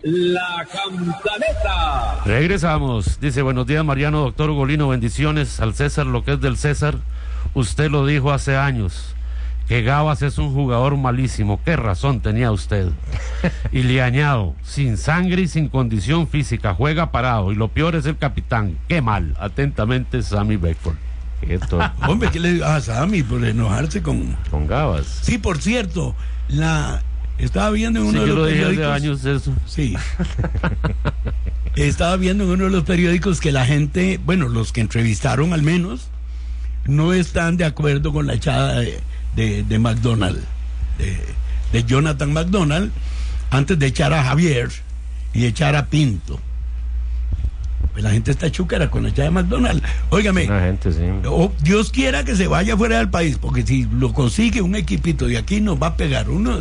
La 0.04 0.66
Campaneta. 0.72 2.22
Regresamos. 2.26 3.20
Dice, 3.20 3.43
buenos 3.43 3.68
días 3.68 3.86
Mariano, 3.86 4.22
doctor 4.22 4.49
Ugolino, 4.49 4.88
bendiciones 4.88 5.60
al 5.60 5.76
César, 5.76 6.08
lo 6.08 6.24
que 6.24 6.34
es 6.34 6.41
del 6.41 6.58
César. 6.58 6.95
Usted 7.54 7.91
lo 7.91 8.06
dijo 8.08 8.32
hace 8.32 8.58
años, 8.58 9.14
que 9.68 9.84
Gabas 9.84 10.24
es 10.24 10.39
un 10.39 10.54
jugador 10.54 10.97
malísimo. 10.97 11.60
¿Qué 11.64 11.76
razón 11.76 12.22
tenía 12.22 12.52
usted? 12.52 12.89
Y 13.72 13.84
le 13.84 14.02
añado, 14.02 14.56
sin 14.64 14.97
sangre 14.97 15.43
y 15.43 15.47
sin 15.47 15.70
condición 15.70 16.28
física, 16.28 16.74
juega 16.74 17.12
parado. 17.12 17.52
Y 17.52 17.56
lo 17.56 17.68
peor 17.68 17.95
es 17.95 18.06
el 18.06 18.18
capitán. 18.18 18.78
Qué 18.88 19.02
mal. 19.02 19.36
Atentamente, 19.39 20.24
Sammy 20.24 20.58
Beckford. 20.58 20.95
Hombre, 22.08 22.30
¿qué 22.32 22.39
le 22.39 22.54
digo 22.54 22.66
a 22.66 22.82
Sammy 22.82 23.24
por 23.24 23.43
enojarse 23.45 24.02
con... 24.02 24.36
Con 24.49 24.68
Gabas. 24.68 25.06
Sí, 25.22 25.38
por 25.38 25.60
cierto, 25.60 26.16
la... 26.47 27.02
Estaba 27.38 27.72
viendo 27.72 28.00
en 28.02 28.06
uno 28.06 28.22
Sí, 28.24 28.30
de 28.30 28.36
los 28.36 28.48
periódicos... 28.50 28.86
años 28.86 29.26
eso. 29.26 29.54
Sí. 29.66 29.96
Estaba 31.76 32.18
viendo 32.18 32.44
en 32.44 32.50
uno 32.52 32.66
de 32.66 32.70
los 32.70 32.84
periódicos 32.84 33.40
que 33.40 33.52
la 33.52 33.66
gente, 33.66 34.20
bueno, 34.24 34.50
los 34.50 34.72
que 34.72 34.82
entrevistaron 34.82 35.54
al 35.54 35.62
menos, 35.64 36.10
no 36.86 37.14
están 37.14 37.58
de 37.58 37.66
acuerdo 37.66 38.12
con 38.12 38.28
la 38.28 38.34
echada 38.34 38.80
de, 38.80 39.00
de, 39.36 39.64
de 39.64 39.80
McDonald, 39.80 40.40
de, 40.98 41.18
de 41.72 41.84
Jonathan 41.86 42.34
McDonald, 42.34 42.92
antes 43.52 43.80
de 43.80 43.86
echar 43.88 44.14
a 44.14 44.24
Javier 44.24 44.70
y 45.34 45.46
echar 45.46 45.76
a 45.76 45.86
Pinto. 45.88 46.40
Pues 47.94 48.04
la 48.04 48.12
gente 48.12 48.32
está 48.32 48.52
chúcara 48.52 48.90
con 48.92 49.04
la 49.04 49.10
echada 49.10 49.30
de 49.30 49.32
McDonald. 49.32 49.82
Óigame, 50.10 50.46
La 50.48 50.62
gente, 50.62 50.92
sí. 50.92 51.00
o 51.26 51.52
Dios 51.62 51.90
quiera 51.92 52.24
que 52.26 52.36
se 52.36 52.48
vaya 52.48 52.76
fuera 52.78 52.98
del 52.98 53.10
país, 53.10 53.38
porque 53.40 53.66
si 53.66 53.86
lo 53.86 54.14
consigue 54.14 54.62
un 54.62 54.76
equipito 54.76 55.26
de 55.28 55.38
aquí 55.38 55.62
nos 55.62 55.82
va 55.82 55.88
a 55.88 55.96
pegar 55.98 56.30
uno, 56.30 56.60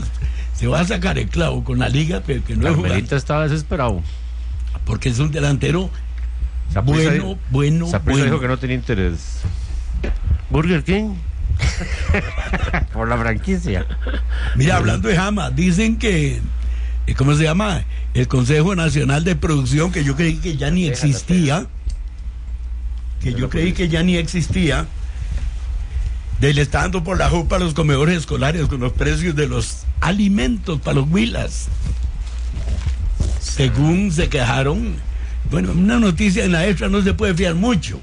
se 0.55 0.66
va 0.66 0.80
a 0.80 0.84
sacar 0.84 1.18
el 1.18 1.28
clavo 1.28 1.64
con 1.64 1.78
la 1.78 1.88
liga, 1.88 2.22
pero 2.26 2.44
que 2.44 2.57
no 2.57 2.68
es. 2.68 2.74
Carmelita 2.74 3.16
estaba 3.16 3.48
desesperado. 3.48 4.03
Porque 4.84 5.09
es 5.09 5.18
un 5.18 5.30
delantero 5.30 5.90
Saprissa 6.72 7.11
bueno, 7.11 7.38
bueno, 7.51 7.86
bueno. 8.05 8.24
dijo 8.24 8.40
que 8.40 8.48
no 8.48 8.59
tenía 8.59 8.76
interés. 8.76 9.40
Burger 10.51 10.84
King. 10.84 11.14
Por 12.92 13.09
la 13.09 13.18
franquicia. 13.18 13.86
Mira, 14.55 14.76
hablando 14.76 15.09
de 15.09 15.16
Jama, 15.16 15.51
dicen 15.51 15.98
que, 15.98 16.40
eh, 17.07 17.14
¿cómo 17.14 17.34
se 17.34 17.42
llama? 17.42 17.84
El 18.14 18.28
Consejo 18.28 18.76
Nacional 18.76 19.24
de 19.24 19.34
Producción, 19.34 19.90
que 19.90 20.05
yo 20.05 20.14
creí 20.14 20.36
que 20.36 20.57
ya 20.57 20.70
ni 20.70 20.86
existía, 20.86 21.66
que 23.20 23.34
yo 23.34 23.51
creí 23.51 23.72
que 23.72 23.88
ya 23.88 24.03
ni 24.05 24.16
existía, 24.16 24.86
de 26.41 26.55
le 26.55 26.62
está 26.62 26.80
dando 26.80 27.05
por 27.05 27.18
la 27.18 27.28
jupa 27.28 27.57
a 27.57 27.59
los 27.59 27.74
comedores 27.74 28.16
escolares 28.18 28.66
con 28.66 28.80
los 28.80 28.93
precios 28.93 29.36
de 29.36 29.47
los 29.47 29.84
alimentos 30.01 30.80
para 30.80 30.97
los 31.01 31.09
huilas. 31.11 31.68
Según 33.41 34.11
se 34.12 34.28
quejaron 34.28 34.95
bueno, 35.51 35.72
una 35.72 35.99
noticia 35.99 36.45
en 36.45 36.53
la 36.53 36.66
extra 36.66 36.88
no 36.88 37.03
se 37.03 37.12
puede 37.12 37.34
fiar 37.34 37.55
mucho. 37.55 38.01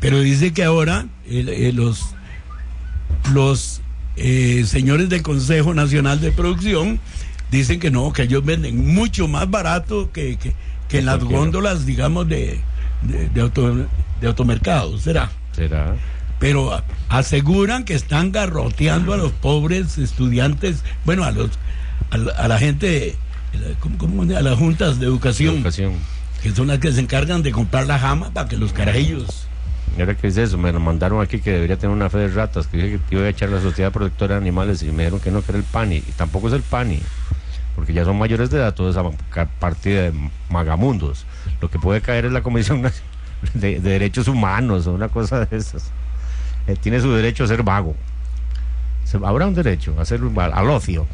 Pero 0.00 0.20
dice 0.20 0.52
que 0.52 0.64
ahora 0.64 1.06
eh, 1.26 1.44
eh, 1.48 1.72
los, 1.74 2.14
los 3.32 3.80
eh, 4.16 4.64
señores 4.66 5.08
del 5.08 5.22
Consejo 5.22 5.74
Nacional 5.74 6.20
de 6.20 6.32
Producción 6.32 6.98
dicen 7.50 7.78
que 7.78 7.90
no, 7.90 8.12
que 8.12 8.22
ellos 8.22 8.44
venden 8.44 8.94
mucho 8.94 9.28
más 9.28 9.48
barato 9.50 10.10
que, 10.10 10.36
que, 10.38 10.54
que 10.88 10.98
en 11.00 11.06
las 11.06 11.18
góndolas, 11.22 11.84
digamos, 11.86 12.26
de, 12.28 12.58
de, 13.02 13.28
de 13.28 13.40
auto- 13.42 13.86
de 14.20 14.26
automercados. 14.26 15.02
¿Será? 15.02 15.30
Será. 15.52 15.94
Pero 16.42 16.82
aseguran 17.08 17.84
que 17.84 17.94
están 17.94 18.32
garroteando 18.32 19.12
a 19.12 19.16
los 19.16 19.30
pobres 19.30 19.96
estudiantes, 19.96 20.82
bueno, 21.04 21.22
a 21.22 21.30
los 21.30 21.50
a 22.10 22.18
la, 22.18 22.32
a 22.32 22.48
la 22.48 22.58
gente, 22.58 23.14
¿cómo- 23.78 23.96
cómo 23.96 24.22
a 24.22 24.42
las 24.42 24.58
juntas 24.58 24.98
de 24.98 25.06
educación, 25.06 25.62
que 26.42 26.50
son 26.50 26.66
las 26.66 26.80
que 26.80 26.90
se 26.90 27.00
encargan 27.00 27.44
de 27.44 27.52
comprar 27.52 27.86
la 27.86 27.96
jama 28.00 28.30
para 28.34 28.48
que 28.48 28.56
los 28.56 28.72
carajillos. 28.72 29.46
Ahora 29.98 30.16
que 30.16 30.26
dice 30.26 30.42
eso, 30.42 30.58
me 30.58 30.72
lo 30.72 30.80
mandaron 30.80 31.22
aquí 31.22 31.38
que 31.38 31.52
debería 31.52 31.76
tener 31.78 31.94
una 31.94 32.10
fe 32.10 32.18
de 32.18 32.28
ratas, 32.28 32.66
que 32.66 32.76
dije 32.76 32.98
que 33.08 33.14
iba 33.14 33.24
a 33.24 33.28
echar 33.28 33.50
la 33.50 33.60
Sociedad 33.60 33.92
Protectora 33.92 34.34
de 34.34 34.40
Animales 34.40 34.82
y 34.82 34.86
me 34.86 35.04
dijeron 35.04 35.20
que 35.20 35.30
no, 35.30 35.42
que 35.42 35.52
era 35.52 35.58
el 35.58 35.64
PANI. 35.64 35.96
Y 35.98 36.12
tampoco 36.16 36.48
es 36.48 36.54
el 36.54 36.62
PANI, 36.62 36.98
porque 37.76 37.92
ya 37.92 38.04
son 38.04 38.18
mayores 38.18 38.50
de 38.50 38.56
edad, 38.58 38.74
toda 38.74 38.90
esa 38.90 39.48
partida 39.60 40.02
de 40.10 40.12
magamundos. 40.50 41.24
Lo 41.60 41.70
que 41.70 41.78
puede 41.78 42.00
caer 42.00 42.24
es 42.24 42.32
la 42.32 42.42
Comisión 42.42 42.82
de, 43.54 43.78
de 43.78 43.80
Derechos 43.80 44.26
Humanos 44.28 44.86
o 44.88 44.92
una 44.92 45.08
cosa 45.08 45.44
de 45.46 45.56
esas. 45.56 45.90
Eh, 46.66 46.76
tiene 46.80 47.00
su 47.00 47.10
derecho 47.12 47.44
a 47.44 47.48
ser 47.48 47.62
vago. 47.62 47.96
Habrá 49.24 49.46
un 49.46 49.54
derecho 49.54 49.94
a 50.00 50.04
ser 50.04 50.20
al, 50.22 50.52
al 50.54 50.70
ocio. 50.70 51.06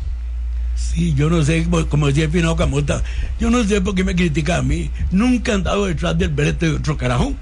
Sí, 0.76 1.14
yo 1.14 1.28
no 1.28 1.42
sé, 1.42 1.66
como- 1.88 2.06
decía 2.06 2.24
el 2.24 2.30
Pinao 2.30 2.54
Camota, 2.54 3.02
yo 3.40 3.50
no 3.50 3.64
sé 3.64 3.80
por 3.80 3.94
qué 3.96 4.04
me 4.04 4.14
critica 4.14 4.58
a 4.58 4.62
mí. 4.62 4.90
Nunca 5.10 5.54
han 5.54 5.64
dado 5.64 5.86
detrás 5.86 6.16
del 6.16 6.28
brete 6.28 6.66
de 6.70 6.76
otro 6.76 6.96
carajo. 6.96 7.32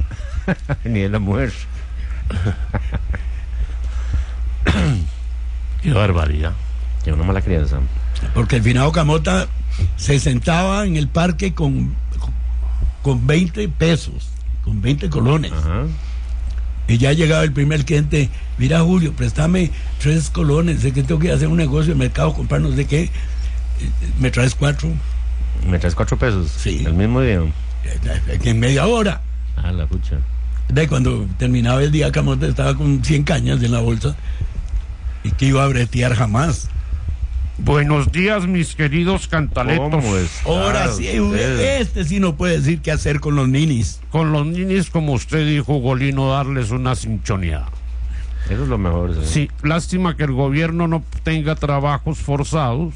Ni 0.84 1.00
de 1.00 1.08
la 1.10 1.18
mujer. 1.18 1.52
Qué 5.82 5.92
barbaridad. 5.92 6.52
Qué 7.04 7.12
una 7.12 7.24
mala 7.24 7.42
crianza. 7.42 7.78
Porque 8.34 8.56
el 8.56 8.62
finado 8.62 8.90
Camota 8.92 9.46
se 9.96 10.18
sentaba 10.18 10.86
en 10.86 10.96
el 10.96 11.08
parque 11.08 11.52
con, 11.54 11.94
con 13.02 13.26
20 13.26 13.68
pesos, 13.68 14.30
con 14.64 14.80
20 14.80 15.10
colones. 15.10 15.52
Y 16.88 16.98
ya 16.98 17.12
llegaba 17.12 17.42
el 17.42 17.52
primer 17.52 17.84
cliente, 17.84 18.30
mira 18.58 18.80
Julio, 18.80 19.12
préstame 19.12 19.70
tres 19.98 20.30
colones, 20.30 20.80
sé 20.80 20.92
que 20.92 21.02
tengo 21.02 21.20
que 21.20 21.32
hacer 21.32 21.48
un 21.48 21.56
negocio 21.56 21.94
de 21.94 21.98
mercado, 21.98 22.32
comprar 22.32 22.60
no 22.60 22.72
sé 22.72 22.84
qué, 22.86 23.10
me 24.20 24.30
traes 24.30 24.54
cuatro. 24.54 24.88
¿Me 25.68 25.78
traes 25.78 25.94
cuatro 25.94 26.16
pesos? 26.16 26.50
Sí. 26.56 26.84
El 26.86 26.94
mismo 26.94 27.20
día. 27.20 27.40
En 28.44 28.60
media 28.60 28.86
hora. 28.86 29.20
Ah, 29.56 29.72
la 29.72 29.86
pucha. 29.86 30.18
De 30.68 30.88
cuando 30.88 31.26
terminaba 31.38 31.82
el 31.82 31.92
día, 31.92 32.10
Camota 32.10 32.46
estaba 32.46 32.74
con 32.76 33.04
100 33.04 33.24
cañas 33.24 33.62
en 33.62 33.72
la 33.72 33.80
bolsa 33.80 34.16
y 35.22 35.30
que 35.30 35.46
iba 35.46 35.64
a 35.64 35.68
bretear 35.68 36.14
jamás. 36.14 36.68
Buenos 37.58 38.12
días, 38.12 38.46
mis 38.46 38.74
queridos 38.74 39.28
cantaletos. 39.28 39.88
¿Cómo 39.90 40.16
es? 40.16 40.42
Ahora 40.44 40.88
sí, 40.92 41.08
este 41.08 42.04
sí 42.04 42.20
no 42.20 42.36
puede 42.36 42.58
decir 42.58 42.80
qué 42.82 42.92
hacer 42.92 43.18
con 43.20 43.34
los 43.34 43.48
ninis. 43.48 44.00
Con 44.10 44.30
los 44.32 44.46
ninis, 44.46 44.90
como 44.90 45.12
usted 45.14 45.46
dijo, 45.46 45.74
Golino, 45.78 46.30
darles 46.30 46.70
una 46.70 46.94
cinchoneada. 46.94 47.68
Eso 48.50 48.62
es 48.64 48.68
lo 48.68 48.76
mejor. 48.78 49.24
Sí, 49.24 49.50
lástima 49.62 50.16
que 50.16 50.24
el 50.24 50.32
gobierno 50.32 50.86
no 50.86 51.02
tenga 51.22 51.54
trabajos 51.54 52.18
forzados 52.18 52.94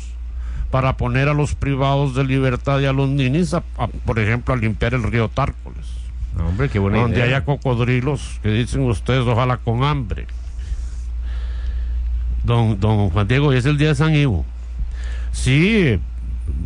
para 0.70 0.96
poner 0.96 1.28
a 1.28 1.34
los 1.34 1.54
privados 1.54 2.14
de 2.14 2.24
libertad 2.24 2.78
y 2.80 2.86
a 2.86 2.92
los 2.92 3.08
ninis, 3.08 3.54
a- 3.54 3.64
a, 3.78 3.86
por 3.88 4.18
ejemplo, 4.18 4.52
a 4.54 4.56
limpiar 4.58 4.92
el 4.94 5.02
río 5.02 5.28
Tárcoles. 5.28 5.86
No, 6.36 6.46
hombre, 6.46 6.68
qué 6.68 6.78
buena 6.78 6.98
Donde 6.98 7.16
idea. 7.16 7.24
haya 7.38 7.44
cocodrilos 7.44 8.38
que 8.42 8.50
dicen 8.50 8.82
ustedes, 8.82 9.26
ojalá 9.26 9.56
con 9.56 9.82
hambre. 9.82 10.26
Don, 12.44 12.80
don 12.80 13.10
Juan 13.10 13.28
Diego, 13.28 13.48
hoy 13.48 13.58
es 13.58 13.66
el 13.66 13.76
día 13.76 13.88
de 13.88 13.94
San 13.94 14.14
Ivo. 14.14 14.44
Sí, 15.32 16.00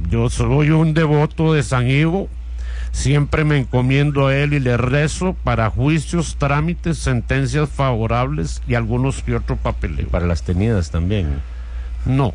yo 0.09 0.31
soy 0.31 0.71
un 0.71 0.95
devoto 0.95 1.53
de 1.53 1.63
San 1.63 1.89
Ivo. 1.89 2.29
Siempre 2.93 3.45
me 3.45 3.59
encomiendo 3.59 4.29
a 4.29 4.37
él 4.37 4.55
y 4.55 4.61
le 4.61 4.77
rezo 4.77 5.35
para 5.43 5.69
juicios, 5.69 6.37
trámites, 6.37 6.99
sentencias 6.99 7.69
favorables 7.69 8.63
y 8.69 8.75
algunos 8.75 9.23
que 9.23 9.35
otro 9.35 9.57
papeleo. 9.57 10.07
Para 10.09 10.27
las 10.27 10.45
tenidas 10.45 10.93
también. 10.93 11.41
No, 12.07 12.35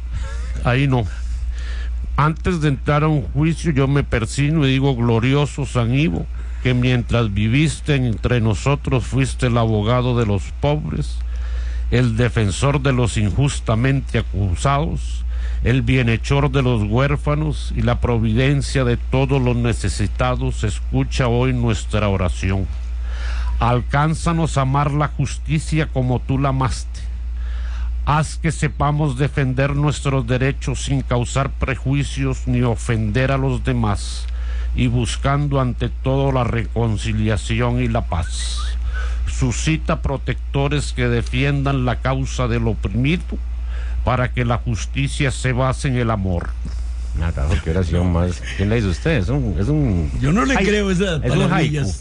ahí 0.65 0.87
no. 0.87 1.05
Antes 2.17 2.59
de 2.59 2.67
entrar 2.67 3.03
a 3.03 3.07
un 3.07 3.21
juicio 3.21 3.71
yo 3.71 3.87
me 3.87 4.03
persino 4.03 4.67
y 4.67 4.71
digo, 4.71 4.93
glorioso 4.97 5.65
San 5.65 5.95
Ivo, 5.95 6.25
que 6.61 6.73
mientras 6.73 7.33
viviste 7.33 7.95
entre 7.95 8.41
nosotros 8.41 9.05
fuiste 9.05 9.47
el 9.47 9.57
abogado 9.57 10.19
de 10.19 10.25
los 10.25 10.43
pobres, 10.59 11.19
el 11.91 12.17
defensor 12.17 12.81
de 12.81 12.93
los 12.93 13.17
injustamente 13.17 14.19
acusados, 14.19 15.25
el 15.63 15.81
bienhechor 15.81 16.51
de 16.51 16.61
los 16.61 16.83
huérfanos 16.83 17.73
y 17.75 17.81
la 17.81 17.99
providencia 17.99 18.83
de 18.83 18.97
todos 18.97 19.41
los 19.41 19.55
necesitados, 19.55 20.63
escucha 20.63 21.27
hoy 21.27 21.53
nuestra 21.53 22.07
oración. 22.07 22.67
Alcánzanos 23.59 24.57
a 24.57 24.61
amar 24.61 24.91
la 24.91 25.09
justicia 25.09 25.87
como 25.87 26.19
tú 26.19 26.37
la 26.37 26.49
amaste. 26.49 27.01
Haz 28.05 28.37
que 28.37 28.51
sepamos 28.51 29.17
defender 29.17 29.75
nuestros 29.75 30.25
derechos 30.25 30.83
sin 30.83 31.01
causar 31.01 31.51
prejuicios 31.51 32.47
ni 32.47 32.61
ofender 32.61 33.31
a 33.31 33.37
los 33.37 33.63
demás 33.63 34.25
y 34.75 34.87
buscando 34.87 35.59
ante 35.59 35.89
todo 35.89 36.31
la 36.31 36.43
reconciliación 36.43 37.81
y 37.81 37.87
la 37.87 38.05
paz. 38.05 38.78
Suscita 39.29 40.01
protectores 40.01 40.93
que 40.93 41.07
defiendan 41.07 41.85
la 41.85 41.97
causa 41.97 42.47
del 42.47 42.67
oprimido 42.67 43.23
para 44.03 44.31
que 44.31 44.45
la 44.45 44.57
justicia 44.57 45.31
se 45.31 45.53
base 45.53 45.87
en 45.87 45.97
el 45.97 46.11
amor. 46.11 46.49
Nada, 47.17 47.47
qué 47.63 47.71
oración 47.71 48.11
más. 48.11 48.41
¿Quién 48.57 48.69
la 48.69 48.77
hizo 48.77 48.89
usted? 48.89 49.11
Es 49.11 49.29
un. 49.29 49.55
Es 49.59 49.67
un 49.67 50.11
Yo 50.19 50.31
no 50.31 50.45
le 50.45 50.55
Ay, 50.57 50.65
creo 50.65 50.89
esas 50.91 51.23
Es 51.23 51.31
un 51.31 51.51
haiku. 51.51 51.91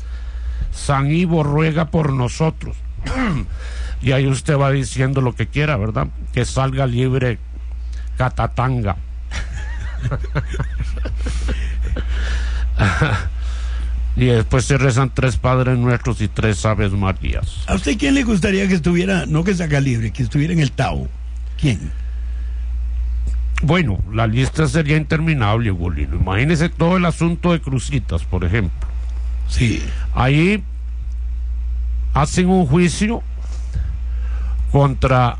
San 0.71 1.11
Ivo 1.11 1.43
ruega 1.43 1.91
por 1.91 2.13
nosotros. 2.13 2.77
y 4.03 4.13
ahí 4.13 4.27
usted 4.27 4.57
va 4.57 4.71
diciendo 4.71 5.21
lo 5.21 5.35
que 5.35 5.47
quiera, 5.47 5.77
¿verdad? 5.77 6.09
Que 6.33 6.45
salga 6.45 6.87
libre 6.87 7.39
Catatanga. 8.17 8.97
y 14.19 14.27
después 14.27 14.65
se 14.65 14.77
rezan 14.77 15.13
tres 15.15 15.37
Padres 15.37 15.79
Nuestros 15.79 16.21
y 16.21 16.29
tres 16.29 16.67
Aves 16.67 16.91
Marías. 16.93 17.63
¿A 17.69 17.75
usted 17.75 17.97
quién 17.97 18.15
le 18.15 18.25
gustaría 18.25 18.67
que 18.67 18.75
estuviera, 18.75 19.27
no 19.27 19.45
que 19.45 19.55
saca 19.55 19.81
libre, 19.81 20.11
que 20.11 20.25
estuviera 20.25 20.53
en 20.53 20.59
el 20.59 20.73
Tao? 20.73 21.09
¿Quién? 21.61 21.93
Bueno, 23.63 23.99
la 24.13 24.27
lista 24.27 24.67
sería 24.67 24.97
interminable, 24.97 25.71
Bolino. 25.71 26.17
Imagínese 26.17 26.69
todo 26.69 26.97
el 26.97 27.05
asunto 27.05 27.53
de 27.53 27.61
Crucitas, 27.61 28.25
por 28.25 28.45
ejemplo. 28.45 28.89
Sí. 29.49 29.83
Ahí 30.15 30.63
hacen 32.13 32.49
un 32.49 32.67
juicio 32.67 33.23
contra 34.73 35.39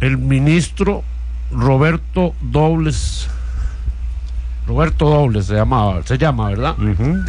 el 0.00 0.18
ministro 0.18 1.04
Roberto 1.52 2.34
Dobles. 2.40 3.28
Roberto 4.66 5.08
Dobles 5.10 5.46
se 5.46 5.54
llamaba, 5.54 6.02
se 6.04 6.16
llama, 6.16 6.48
¿verdad? 6.48 6.76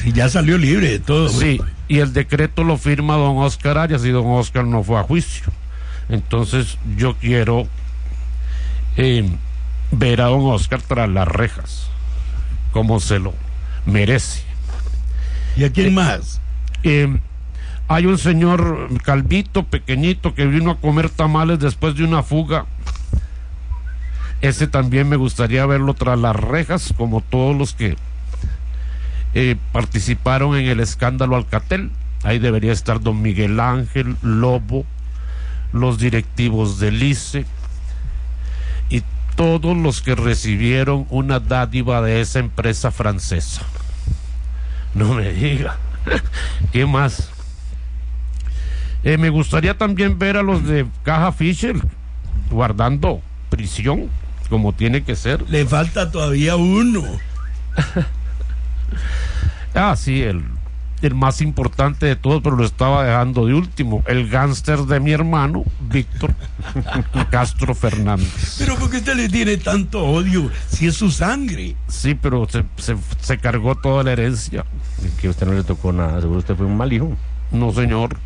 Sí, 0.01 0.13
ya 0.13 0.29
salió 0.29 0.57
libre 0.57 0.89
de 0.89 0.99
todo. 0.99 1.29
Sí, 1.29 1.59
y 1.87 1.99
el 1.99 2.13
decreto 2.13 2.63
lo 2.63 2.77
firma 2.77 3.15
don 3.15 3.37
Oscar 3.37 3.77
Arias 3.77 4.05
y 4.05 4.09
don 4.09 4.25
Oscar 4.27 4.65
no 4.65 4.83
fue 4.83 4.99
a 4.99 5.03
juicio. 5.03 5.51
Entonces 6.07 6.77
yo 6.95 7.15
quiero 7.15 7.67
eh, 8.95 9.29
ver 9.91 10.21
a 10.21 10.25
don 10.25 10.45
Oscar 10.45 10.81
tras 10.81 11.09
las 11.09 11.27
rejas, 11.27 11.87
como 12.71 12.99
se 12.99 13.19
lo 13.19 13.33
merece. 13.85 14.43
¿Y 15.57 15.63
a 15.65 15.71
quién 15.71 15.93
más? 15.93 16.41
Eh, 16.83 17.17
hay 17.87 18.05
un 18.05 18.17
señor 18.17 18.89
calvito, 19.03 19.63
pequeñito, 19.63 20.33
que 20.33 20.45
vino 20.45 20.71
a 20.71 20.77
comer 20.79 21.09
tamales 21.09 21.59
después 21.59 21.95
de 21.95 22.03
una 22.03 22.23
fuga. 22.23 22.65
Ese 24.45 24.67
también 24.67 25.09
me 25.09 25.15
gustaría 25.15 25.65
verlo 25.65 25.95
tras 25.95 26.19
las 26.19 26.35
rejas, 26.35 26.93
como 26.95 27.21
todos 27.21 27.55
los 27.57 27.73
que 27.73 27.97
eh, 29.33 29.55
participaron 29.71 30.55
en 30.55 30.67
el 30.67 30.81
escándalo 30.81 31.35
Alcatel. 31.35 31.89
Ahí 32.21 32.37
debería 32.37 32.71
estar 32.71 33.01
don 33.01 33.23
Miguel 33.23 33.59
Ángel, 33.59 34.17
Lobo, 34.21 34.85
los 35.73 35.97
directivos 35.97 36.79
del 36.79 37.01
ICE 37.01 37.43
y 38.91 39.01
todos 39.35 39.75
los 39.75 40.03
que 40.03 40.13
recibieron 40.13 41.07
una 41.09 41.39
dádiva 41.39 42.03
de 42.03 42.21
esa 42.21 42.37
empresa 42.37 42.91
francesa. 42.91 43.63
No 44.93 45.15
me 45.15 45.33
diga. 45.33 45.79
¿Qué 46.71 46.85
más? 46.85 47.31
Eh, 49.03 49.17
me 49.17 49.31
gustaría 49.31 49.75
también 49.75 50.19
ver 50.19 50.37
a 50.37 50.43
los 50.43 50.63
de 50.67 50.85
Caja 51.01 51.31
Fisher 51.31 51.77
guardando 52.51 53.23
prisión, 53.49 54.11
como 54.49 54.73
tiene 54.73 55.03
que 55.03 55.15
ser. 55.15 55.49
Le 55.49 55.65
falta 55.65 56.11
todavía 56.11 56.55
uno. 56.55 57.03
Ah, 59.77 59.95
sí, 59.97 60.21
el, 60.21 60.41
el 61.01 61.15
más 61.15 61.41
importante 61.41 62.05
de 62.05 62.15
todos, 62.15 62.41
pero 62.41 62.55
lo 62.55 62.63
estaba 62.63 63.03
dejando 63.03 63.45
de 63.45 63.53
último. 63.53 64.03
El 64.07 64.29
gángster 64.29 64.79
de 64.79 65.01
mi 65.01 65.11
hermano, 65.11 65.63
Víctor 65.81 66.33
Castro 67.29 67.75
Fernández. 67.75 68.55
Pero 68.57 68.75
¿por 68.77 68.89
qué 68.89 68.97
usted 68.97 69.15
le 69.15 69.27
tiene 69.27 69.57
tanto 69.57 70.01
odio 70.01 70.49
si 70.69 70.87
es 70.87 70.95
su 70.95 71.11
sangre? 71.11 71.75
Sí, 71.89 72.15
pero 72.15 72.47
se, 72.49 72.63
se, 72.77 72.95
se 73.19 73.37
cargó 73.37 73.75
toda 73.75 74.03
la 74.03 74.13
herencia. 74.13 74.65
Que 75.19 75.27
a 75.27 75.31
usted 75.31 75.45
no 75.45 75.53
le 75.53 75.63
tocó 75.63 75.91
nada, 75.91 76.21
seguro 76.21 76.39
usted 76.39 76.55
fue 76.55 76.65
un 76.65 76.77
mal 76.77 76.93
hijo. 76.93 77.11
No, 77.51 77.73
señor. 77.73 78.17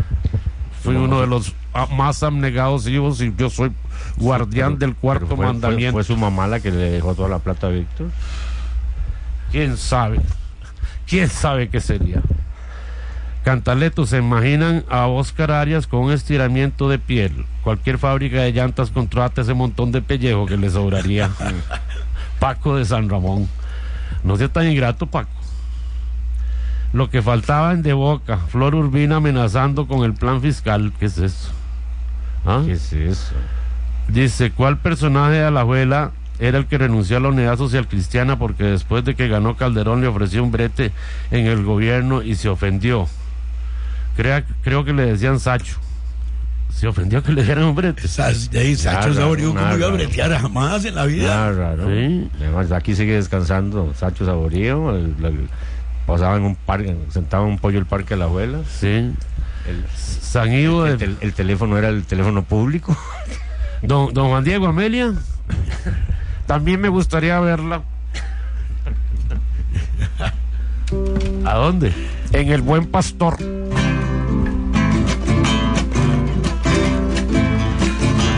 Fui 0.82 0.96
uno 0.96 1.20
de 1.20 1.26
los 1.26 1.54
más 1.96 2.22
abnegados 2.22 2.86
hijos 2.86 3.20
y 3.22 3.32
yo 3.36 3.48
soy 3.50 3.72
guardián 4.16 4.78
del 4.78 4.94
cuarto 4.94 5.26
Pero 5.26 5.36
fue- 5.36 5.44
fue- 5.46 5.52
mandamiento. 5.54 5.92
Fue, 5.94 6.04
su 6.04 6.16
mamá 6.16 6.46
la 6.46 6.60
que 6.60 6.70
le 6.70 6.90
dejó 6.90 7.14
toda 7.14 7.28
la 7.28 7.38
plata 7.38 7.68
a 7.68 7.70
Víctor. 7.70 8.08
¿Quién 9.50 9.76
sabe? 9.76 10.20
¿Quién 11.06 11.28
sabe 11.28 11.68
qué 11.68 11.80
sería? 11.80 12.20
Cantaleto, 13.44 14.06
¿se 14.06 14.18
imaginan 14.18 14.84
a 14.88 15.06
Oscar 15.08 15.50
Arias 15.50 15.86
con 15.88 16.00
un 16.00 16.12
estiramiento 16.12 16.88
de 16.88 16.98
piel? 16.98 17.44
Cualquier 17.64 17.98
fábrica 17.98 18.40
de 18.42 18.52
llantas 18.52 18.90
contrata 18.90 19.40
ese 19.42 19.52
montón 19.54 19.90
de 19.92 20.00
pellejo 20.00 20.46
que 20.46 20.56
le 20.56 20.70
sobraría. 20.70 21.30
Paco 22.38 22.76
de 22.76 22.84
San 22.84 23.08
Ramón. 23.08 23.48
No 24.22 24.36
sea 24.36 24.48
tan 24.48 24.70
ingrato, 24.70 25.06
Paco. 25.06 25.30
Lo 26.92 27.10
que 27.10 27.20
faltaba 27.22 27.72
en 27.72 27.82
De 27.82 27.94
Boca, 27.94 28.36
Flor 28.48 28.74
Urbina 28.74 29.16
amenazando 29.16 29.88
con 29.88 30.04
el 30.04 30.14
plan 30.14 30.40
fiscal. 30.40 30.92
¿Qué 31.00 31.06
es 31.06 31.18
eso? 31.18 31.50
¿Ah? 32.44 32.62
¿Qué 32.64 32.72
es 32.72 32.92
eso? 32.92 33.32
Dice, 34.08 34.50
¿cuál 34.50 34.78
personaje 34.78 35.32
de 35.34 35.44
Alajuela 35.44 36.10
era 36.38 36.58
el 36.58 36.66
que 36.66 36.76
renunció 36.78 37.16
a 37.18 37.20
la 37.20 37.28
unidad 37.28 37.56
social 37.56 37.86
cristiana 37.86 38.38
porque 38.38 38.64
después 38.64 39.04
de 39.04 39.14
que 39.14 39.28
ganó 39.28 39.56
Calderón 39.56 40.00
le 40.00 40.08
ofreció 40.08 40.42
un 40.42 40.50
brete 40.50 40.90
en 41.30 41.46
el 41.46 41.62
gobierno 41.64 42.22
y 42.22 42.34
se 42.34 42.48
ofendió? 42.48 43.06
Crea- 44.16 44.44
creo 44.62 44.84
que 44.84 44.92
le 44.92 45.06
decían 45.06 45.40
Sacho. 45.40 45.76
Se 46.70 46.86
ofendió 46.88 47.22
que 47.22 47.32
le 47.32 47.44
dieran 47.44 47.64
un 47.64 47.74
brete. 47.74 48.02
Ahí, 48.58 48.74
Sacho 48.76 49.14
Saborío, 49.14 49.54
¿cómo 49.54 49.76
iba 49.76 49.86
a 49.86 49.90
bretear 49.90 50.32
jamás 50.40 50.84
en 50.84 50.94
la 50.94 51.04
vida? 51.06 51.52
Raro. 51.52 51.86
Sí. 51.88 52.28
Además, 52.40 52.72
aquí 52.72 52.94
sigue 52.96 53.14
descansando 53.14 53.92
Sacho 53.94 54.24
Saborío. 54.26 54.90
el- 54.96 55.14
el- 55.24 55.48
pasaba 56.06 56.36
en 56.36 56.42
un 56.42 56.56
parque, 56.56 56.96
sentado 57.10 57.44
en 57.44 57.50
un 57.52 57.58
pollo 57.58 57.78
el 57.78 57.86
parque 57.86 58.14
de 58.14 58.16
la 58.18 58.24
abuela. 58.24 58.58
Sí. 58.68 59.12
El, 59.66 59.84
San 59.96 60.52
Ivo 60.52 60.86
el, 60.86 60.98
de- 60.98 61.06
tel- 61.06 61.16
el 61.20 61.32
teléfono 61.34 61.78
era 61.78 61.88
el 61.88 62.04
teléfono 62.04 62.42
público. 62.44 62.96
Don, 63.82 64.12
don 64.14 64.28
Juan 64.28 64.44
Diego 64.44 64.66
Amelia. 64.68 65.12
También 66.46 66.80
me 66.80 66.88
gustaría 66.88 67.40
verla. 67.40 67.82
¿A 71.44 71.54
dónde? 71.54 71.92
En 72.32 72.48
el 72.50 72.62
Buen 72.62 72.86
Pastor. 72.86 73.36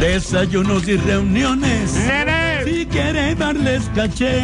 Desayunos 0.01 0.87
y 0.89 0.97
reuniones. 0.97 1.97
Si 2.65 2.87
quiere 2.87 3.35
darles 3.35 3.91
caché, 3.95 4.43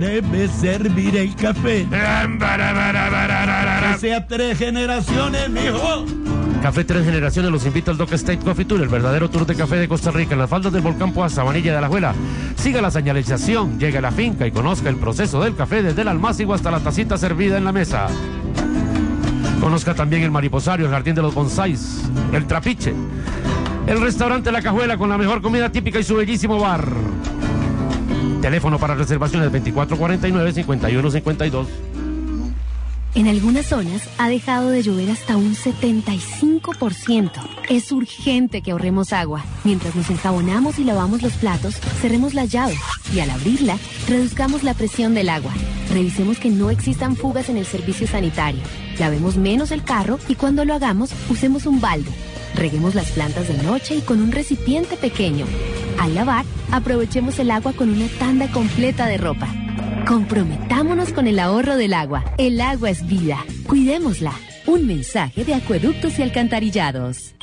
debe 0.00 0.48
servir 0.48 1.16
el 1.16 1.34
café. 1.36 1.86
Que 3.92 3.98
sea 3.98 4.26
tres 4.26 4.58
generaciones, 4.58 5.50
mijo. 5.50 6.06
Café 6.62 6.84
Tres 6.84 7.04
Generaciones 7.04 7.50
los 7.50 7.66
invita 7.66 7.90
al 7.90 7.98
Doc 7.98 8.14
State 8.14 8.38
Coffee 8.38 8.64
Tour, 8.64 8.80
el 8.80 8.88
verdadero 8.88 9.28
tour 9.28 9.44
de 9.44 9.54
café 9.54 9.76
de 9.76 9.86
Costa 9.86 10.10
Rica 10.10 10.32
en 10.32 10.38
las 10.38 10.48
faldas 10.48 10.72
del 10.72 10.80
volcán 10.80 11.12
Poa, 11.12 11.28
Sabanilla 11.28 11.72
de 11.72 11.76
Alajuela. 11.76 12.14
Siga 12.56 12.80
la 12.80 12.90
señalización, 12.90 13.78
llegue 13.78 13.98
a 13.98 14.00
la 14.00 14.10
finca 14.10 14.46
y 14.46 14.50
conozca 14.50 14.88
el 14.88 14.96
proceso 14.96 15.42
del 15.42 15.54
café 15.54 15.82
desde 15.82 16.00
el 16.00 16.08
almácigo 16.08 16.54
hasta 16.54 16.70
la 16.70 16.80
tacita 16.80 17.18
servida 17.18 17.58
en 17.58 17.64
la 17.64 17.72
mesa. 17.72 18.06
Conozca 19.60 19.94
también 19.94 20.22
el 20.22 20.30
mariposario, 20.30 20.86
el 20.86 20.92
jardín 20.92 21.14
de 21.14 21.20
los 21.20 21.34
bonsáis, 21.34 22.04
el 22.32 22.46
trapiche, 22.46 22.94
el 23.86 24.00
restaurante 24.00 24.50
La 24.50 24.62
Cajuela 24.62 24.96
con 24.96 25.10
la 25.10 25.18
mejor 25.18 25.42
comida 25.42 25.70
típica 25.70 26.00
y 26.00 26.04
su 26.04 26.16
bellísimo 26.16 26.58
bar. 26.58 26.88
Teléfono 28.40 28.78
para 28.78 28.94
reservaciones 28.94 29.52
2449-5152. 29.52 31.93
En 33.14 33.28
algunas 33.28 33.66
zonas 33.66 34.08
ha 34.18 34.28
dejado 34.28 34.70
de 34.70 34.82
llover 34.82 35.08
hasta 35.08 35.36
un 35.36 35.54
75%. 35.54 37.30
Es 37.68 37.92
urgente 37.92 38.60
que 38.60 38.72
ahorremos 38.72 39.12
agua. 39.12 39.44
Mientras 39.62 39.94
nos 39.94 40.10
enjabonamos 40.10 40.80
y 40.80 40.84
lavamos 40.84 41.22
los 41.22 41.34
platos, 41.34 41.76
cerremos 42.00 42.34
la 42.34 42.44
llave 42.44 42.76
y 43.14 43.20
al 43.20 43.30
abrirla, 43.30 43.78
reduzcamos 44.08 44.64
la 44.64 44.74
presión 44.74 45.14
del 45.14 45.28
agua. 45.28 45.52
Revisemos 45.92 46.38
que 46.38 46.50
no 46.50 46.70
existan 46.70 47.14
fugas 47.14 47.48
en 47.48 47.56
el 47.56 47.66
servicio 47.66 48.08
sanitario. 48.08 48.62
Lavemos 48.98 49.36
menos 49.36 49.70
el 49.70 49.84
carro 49.84 50.18
y 50.26 50.34
cuando 50.34 50.64
lo 50.64 50.74
hagamos, 50.74 51.12
usemos 51.30 51.66
un 51.66 51.80
balde. 51.80 52.10
Reguemos 52.56 52.96
las 52.96 53.12
plantas 53.12 53.46
de 53.46 53.62
noche 53.62 53.94
y 53.94 54.00
con 54.00 54.20
un 54.20 54.32
recipiente 54.32 54.96
pequeño. 54.96 55.46
Al 56.00 56.16
lavar, 56.16 56.44
aprovechemos 56.72 57.38
el 57.38 57.52
agua 57.52 57.74
con 57.74 57.90
una 57.90 58.08
tanda 58.18 58.50
completa 58.50 59.06
de 59.06 59.18
ropa. 59.18 59.63
Comprometámonos 60.06 61.14
con 61.14 61.26
el 61.26 61.38
ahorro 61.38 61.76
del 61.76 61.94
agua. 61.94 62.24
El 62.36 62.60
agua 62.60 62.90
es 62.90 63.06
vida. 63.06 63.38
Cuidémosla. 63.66 64.32
Un 64.66 64.86
mensaje 64.86 65.44
de 65.44 65.54
acueductos 65.54 66.18
y 66.18 66.22
alcantarillados. 66.22 67.34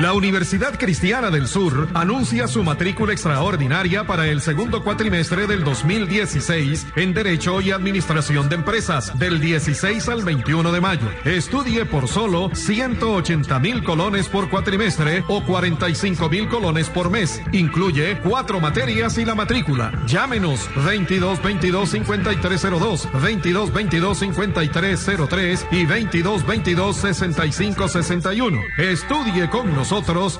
La 0.00 0.14
Universidad 0.14 0.78
Cristiana 0.78 1.30
del 1.30 1.46
Sur 1.46 1.88
anuncia 1.92 2.48
su 2.48 2.62
matrícula 2.64 3.12
extraordinaria 3.12 4.06
para 4.06 4.28
el 4.28 4.40
segundo 4.40 4.82
cuatrimestre 4.82 5.46
del 5.46 5.62
2016 5.62 6.86
en 6.96 7.12
Derecho 7.12 7.60
y 7.60 7.70
Administración 7.70 8.48
de 8.48 8.54
Empresas 8.54 9.18
del 9.18 9.40
16 9.40 10.08
al 10.08 10.24
21 10.24 10.72
de 10.72 10.80
mayo. 10.80 11.06
Estudie 11.26 11.84
por 11.84 12.08
solo 12.08 12.50
180 12.54 13.58
mil 13.58 13.84
colones 13.84 14.26
por 14.28 14.48
cuatrimestre 14.48 15.22
o 15.28 15.44
45 15.44 16.30
mil 16.30 16.48
colones 16.48 16.88
por 16.88 17.10
mes. 17.10 17.42
Incluye 17.52 18.18
cuatro 18.24 18.58
materias 18.58 19.18
y 19.18 19.26
la 19.26 19.34
matrícula. 19.34 19.92
Llámenos 20.06 20.66
22 20.82 21.42
22 21.42 21.90
5302, 21.90 23.08
22 23.20 23.72
22 23.74 24.18
5303 24.18 25.66
y 25.72 25.84
22 25.84 26.46
22 26.46 26.96
65 26.96 27.88
61. 27.88 28.60
Estudie 28.78 29.50
con 29.50 29.66
nosotros 29.74 29.89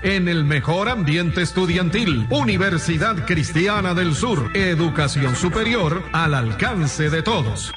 en 0.05 0.29
el 0.29 0.45
mejor 0.45 0.89
ambiente 0.89 1.43
estudiantil. 1.43 2.25
Universidad 2.31 3.27
Cristiana 3.27 3.95
del 3.95 4.15
Sur. 4.15 4.57
Educación 4.57 5.35
superior 5.35 6.05
al 6.13 6.35
alcance 6.35 7.11
de 7.11 7.21
todos. 7.23 7.73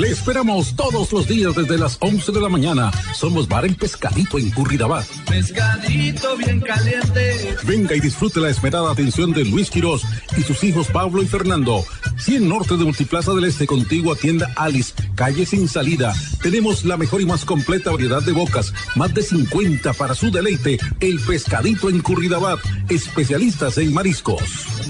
Le 0.00 0.08
esperamos 0.08 0.74
todos 0.76 1.12
los 1.12 1.28
días 1.28 1.54
desde 1.54 1.76
las 1.76 1.98
11 2.00 2.32
de 2.32 2.40
la 2.40 2.48
mañana. 2.48 2.90
Somos 3.14 3.46
Bar 3.46 3.66
El 3.66 3.76
Pescadito 3.76 4.38
en 4.38 4.50
Curridabat. 4.50 5.04
Pescadito 5.28 6.38
bien 6.38 6.58
caliente. 6.58 7.54
Venga 7.64 7.94
y 7.94 8.00
disfrute 8.00 8.40
la 8.40 8.48
esperada 8.48 8.90
atención 8.90 9.34
de 9.34 9.44
Luis 9.44 9.68
Quirós 9.68 10.06
y 10.38 10.40
sus 10.40 10.64
hijos 10.64 10.86
Pablo 10.86 11.22
y 11.22 11.26
Fernando. 11.26 11.84
100 12.16 12.48
Norte 12.48 12.78
de 12.78 12.84
Multiplaza 12.84 13.34
del 13.34 13.44
Este, 13.44 13.66
contigua 13.66 14.16
tienda 14.16 14.50
Alice, 14.56 14.94
calle 15.16 15.44
sin 15.44 15.68
salida. 15.68 16.14
Tenemos 16.42 16.86
la 16.86 16.96
mejor 16.96 17.20
y 17.20 17.26
más 17.26 17.44
completa 17.44 17.90
variedad 17.90 18.22
de 18.22 18.32
bocas, 18.32 18.72
más 18.96 19.12
de 19.12 19.20
50 19.20 19.92
para 19.92 20.14
su 20.14 20.30
deleite. 20.30 20.78
El 21.00 21.20
Pescadito 21.20 21.90
en 21.90 22.00
Curridabat, 22.00 22.58
especialistas 22.88 23.76
en 23.76 23.92
mariscos. 23.92 24.40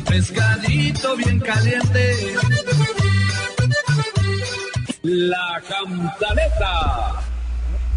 Pescadito 0.07 1.17
bien 1.17 1.41
caliente. 1.41 2.37
La 5.03 5.63
cantaleta. 5.67 7.23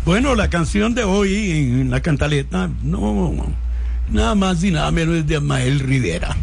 Bueno, 0.05 0.35
la 0.35 0.49
canción 0.49 0.95
de 0.95 1.03
hoy 1.03 1.51
en 1.51 1.89
la 1.91 1.99
cantaleta, 1.99 2.69
no, 2.81 3.33
nada 4.09 4.35
más 4.35 4.63
y 4.63 4.71
nada 4.71 4.89
menos 4.91 5.15
es 5.17 5.27
de 5.27 5.35
Amael 5.35 5.81
Rivera. 5.81 6.37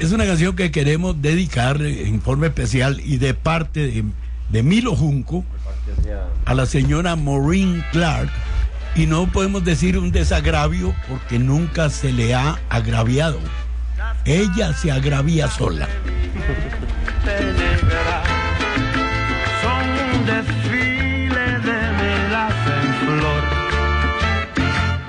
Es 0.00 0.10
una 0.10 0.26
canción 0.26 0.56
que 0.56 0.72
queremos 0.72 1.22
dedicar 1.22 1.80
en 1.80 2.20
forma 2.20 2.46
especial 2.46 3.00
y 3.04 3.18
de 3.18 3.34
parte 3.34 3.86
de, 3.86 4.04
de 4.50 4.62
Milo 4.64 4.96
Junco 4.96 5.44
a 6.44 6.54
la 6.54 6.66
señora 6.66 7.14
Maureen 7.14 7.84
Clark. 7.92 8.30
Y 8.96 9.06
no 9.06 9.30
podemos 9.30 9.64
decir 9.64 9.98
un 9.98 10.10
desagravio 10.10 10.96
porque 11.08 11.38
nunca 11.38 11.90
se 11.90 12.12
le 12.12 12.34
ha 12.34 12.58
agraviado. 12.70 13.38
Ella 14.24 14.72
se 14.72 14.90
agravia 14.90 15.48
sola. 15.48 15.86
desfile 20.26 21.46
de 21.68 21.78
melaza 22.00 22.72
en 22.82 22.92
flor 23.04 23.56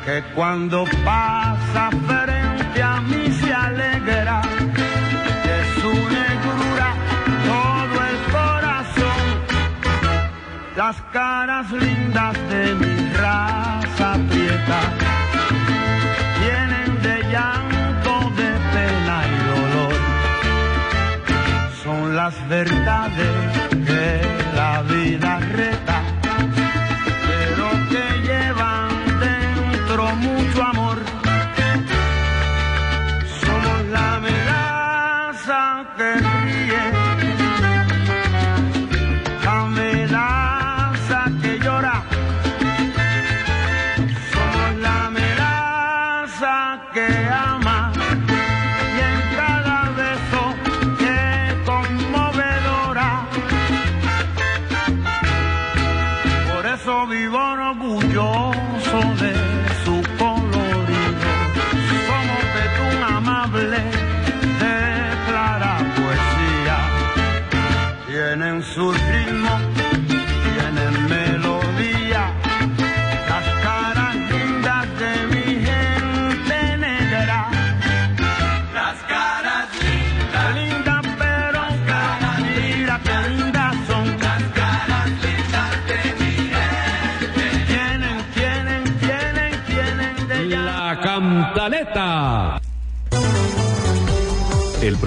que 0.05 0.23
cuando 0.35 0.85
pasa 1.03 1.89
frente 2.07 2.81
a 2.81 3.01
mí 3.01 3.29
se 3.39 3.53
alegra 3.53 4.41
de 5.47 5.57
su 5.81 5.91
negrura 6.15 6.89
todo 7.51 7.97
el 8.11 8.17
corazón. 8.37 9.25
Las 10.77 10.95
caras 11.11 11.69
lindas 11.71 12.35
de 12.49 12.75
mi 12.75 12.95
raza 13.15 14.09
prieta 14.29 14.79
vienen 16.39 17.01
de 17.01 17.15
llanto 17.33 18.13
de 18.39 18.49
pena 18.73 19.17
y 19.33 19.37
dolor. 19.51 19.95
Son 21.83 22.15
las 22.15 22.35
verdades 22.47 23.66
la 24.83 25.46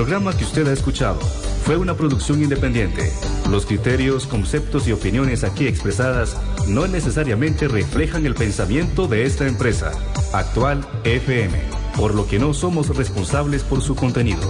programa 0.01 0.35
que 0.35 0.45
usted 0.45 0.67
ha 0.67 0.73
escuchado 0.73 1.21
fue 1.67 1.77
una 1.77 1.93
producción 1.93 2.43
independiente. 2.43 3.13
Los 3.51 3.67
criterios, 3.67 4.27
conceptos 4.27 4.89
y 4.89 4.93
opiniones 4.93 5.45
aquí 5.45 5.67
expresadas 5.67 6.41
no 6.67 6.87
necesariamente 6.87 7.69
reflejan 7.69 8.25
el 8.25 8.35
pensamiento 8.35 9.09
de 9.09 9.27
esta 9.27 9.47
empresa, 9.47 9.93
Actual 10.33 10.87
FM, 11.05 11.53
por 11.99 12.15
lo 12.15 12.27
que 12.27 12.39
no 12.39 12.55
somos 12.55 12.97
responsables 12.97 13.63
por 13.63 13.83
su 13.83 13.95
contenido. 13.95 14.41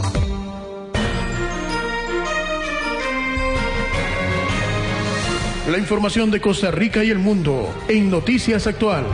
La 5.68 5.78
información 5.78 6.30
de 6.30 6.40
Costa 6.40 6.70
Rica 6.70 7.02
y 7.02 7.10
el 7.10 7.18
mundo 7.18 7.74
en 7.88 8.08
Noticias 8.08 8.68
Actual. 8.68 9.04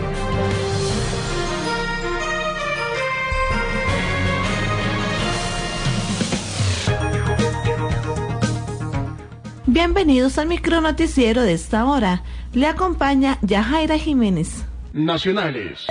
Bienvenidos 9.87 10.37
al 10.39 10.49
micronoticiero 10.49 11.43
de 11.43 11.53
esta 11.53 11.85
hora. 11.85 12.25
Le 12.53 12.67
acompaña 12.67 13.39
Yajaira 13.43 13.97
Jiménez. 13.97 14.65
Nacionales. 14.93 15.87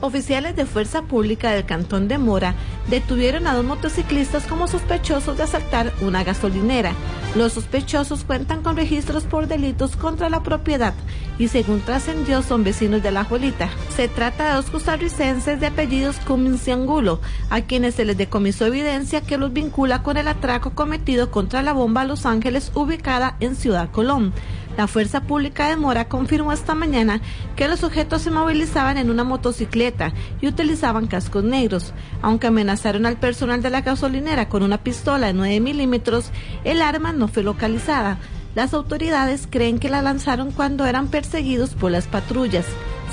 Oficiales 0.00 0.54
de 0.54 0.64
Fuerza 0.64 1.02
Pública 1.02 1.50
del 1.50 1.66
Cantón 1.66 2.06
de 2.06 2.18
Mora 2.18 2.54
detuvieron 2.88 3.46
a 3.46 3.54
dos 3.54 3.64
motociclistas 3.64 4.46
como 4.46 4.68
sospechosos 4.68 5.36
de 5.36 5.42
asaltar 5.44 5.92
una 6.00 6.24
gasolinera. 6.24 6.92
Los 7.34 7.54
sospechosos 7.54 8.24
cuentan 8.24 8.62
con 8.62 8.76
registros 8.76 9.24
por 9.24 9.46
delitos 9.46 9.96
contra 9.96 10.30
la 10.30 10.42
propiedad 10.42 10.94
y 11.38 11.48
según 11.48 11.80
trascendió 11.80 12.42
son 12.42 12.64
vecinos 12.64 13.02
de 13.02 13.10
La 13.10 13.24
Jolita. 13.24 13.68
Se 13.94 14.08
trata 14.08 14.48
de 14.48 14.54
dos 14.54 14.70
costarricenses 14.70 15.60
de 15.60 15.66
apellidos 15.66 16.16
Cummins 16.26 16.66
y 16.68 16.70
Angulo, 16.70 17.20
a 17.50 17.60
quienes 17.60 17.94
se 17.94 18.04
les 18.04 18.16
decomisó 18.16 18.66
evidencia 18.66 19.20
que 19.20 19.36
los 19.36 19.52
vincula 19.52 20.02
con 20.02 20.16
el 20.16 20.28
atraco 20.28 20.70
cometido 20.70 21.30
contra 21.30 21.62
la 21.62 21.72
bomba 21.72 22.04
Los 22.04 22.24
Ángeles 22.24 22.72
ubicada 22.74 23.36
en 23.40 23.54
Ciudad 23.56 23.90
Colón. 23.90 24.32
La 24.76 24.86
Fuerza 24.86 25.22
Pública 25.22 25.68
de 25.68 25.76
Mora 25.76 26.08
confirmó 26.08 26.52
esta 26.52 26.74
mañana 26.74 27.20
que 27.56 27.66
los 27.66 27.80
sujetos 27.80 28.22
se 28.22 28.30
movilizaban 28.30 28.98
en 28.98 29.10
una 29.10 29.24
motocicleta 29.24 30.12
y 30.40 30.48
utilizaban 30.48 31.06
cascos 31.06 31.44
negros. 31.44 31.94
Aunque 32.20 32.48
amenazaron 32.48 33.06
al 33.06 33.16
personal 33.16 33.62
de 33.62 33.70
la 33.70 33.80
gasolinera 33.80 34.48
con 34.48 34.62
una 34.62 34.78
pistola 34.78 35.28
de 35.28 35.32
9 35.32 35.60
milímetros, 35.60 36.30
el 36.64 36.82
arma 36.82 37.12
no 37.12 37.28
fue 37.28 37.42
localizada. 37.42 38.18
Las 38.54 38.74
autoridades 38.74 39.48
creen 39.50 39.78
que 39.78 39.88
la 39.88 40.02
lanzaron 40.02 40.50
cuando 40.50 40.84
eran 40.84 41.08
perseguidos 41.08 41.74
por 41.74 41.90
las 41.90 42.06
patrullas. 42.06 42.66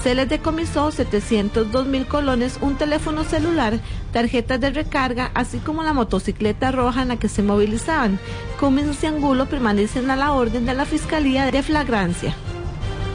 Se 0.04 0.16
les 0.16 0.28
decomisó 0.28 0.92
702 0.92 1.88
mil 1.88 2.06
colones, 2.06 2.58
un 2.60 2.76
teléfono 2.76 3.24
celular, 3.24 3.80
tarjetas 4.12 4.60
de 4.60 4.70
recarga, 4.72 5.32
así 5.34 5.60
como 5.60 5.82
la 5.82 5.94
motocicleta 5.94 6.74
roja 6.74 7.04
en 7.04 7.08
la 7.08 7.16
que 7.16 7.30
se 7.30 7.42
movilizaban. 7.42 8.20
Cummins 8.60 9.02
y 9.02 9.08
Angulo 9.08 9.46
permanecen 9.46 10.12
a 10.12 10.18
la 10.18 10.34
orden 10.34 10.66
de 10.66 10.74
la 10.74 10.84
Fiscalía 10.84 11.50
de 11.50 11.64
Flagrancia. 11.64 12.36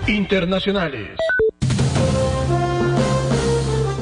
Internacionales. 0.06 1.10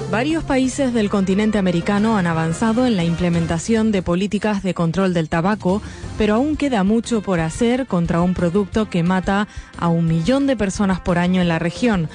Varios 0.09 0.45
países 0.45 0.95
del 0.95 1.11
continente 1.11 1.59
americano 1.59 2.17
han 2.17 2.29
avanzado 2.29 2.87
en 2.87 2.95
la 2.95 3.03
implementación 3.03 3.91
de 3.91 4.03
políticas 4.03 4.63
de 4.63 4.73
control 4.73 5.13
del 5.13 5.29
tabaco, 5.29 5.83
pero 6.17 6.37
aún 6.37 6.57
queda 6.57 6.85
mucho 6.85 7.21
por 7.21 7.41
hacer 7.41 7.89
contra 7.89 8.23
un 8.23 8.33
producto 8.33 8.89
que 8.89 9.03
mata 9.03 9.49
a 9.77 9.89
un 9.89 10.07
millón 10.07 10.47
de 10.47 10.57
personas 10.57 11.01
por 11.01 11.19
año 11.19 11.43
en 11.43 11.49
la 11.49 11.59
región. 11.59 12.09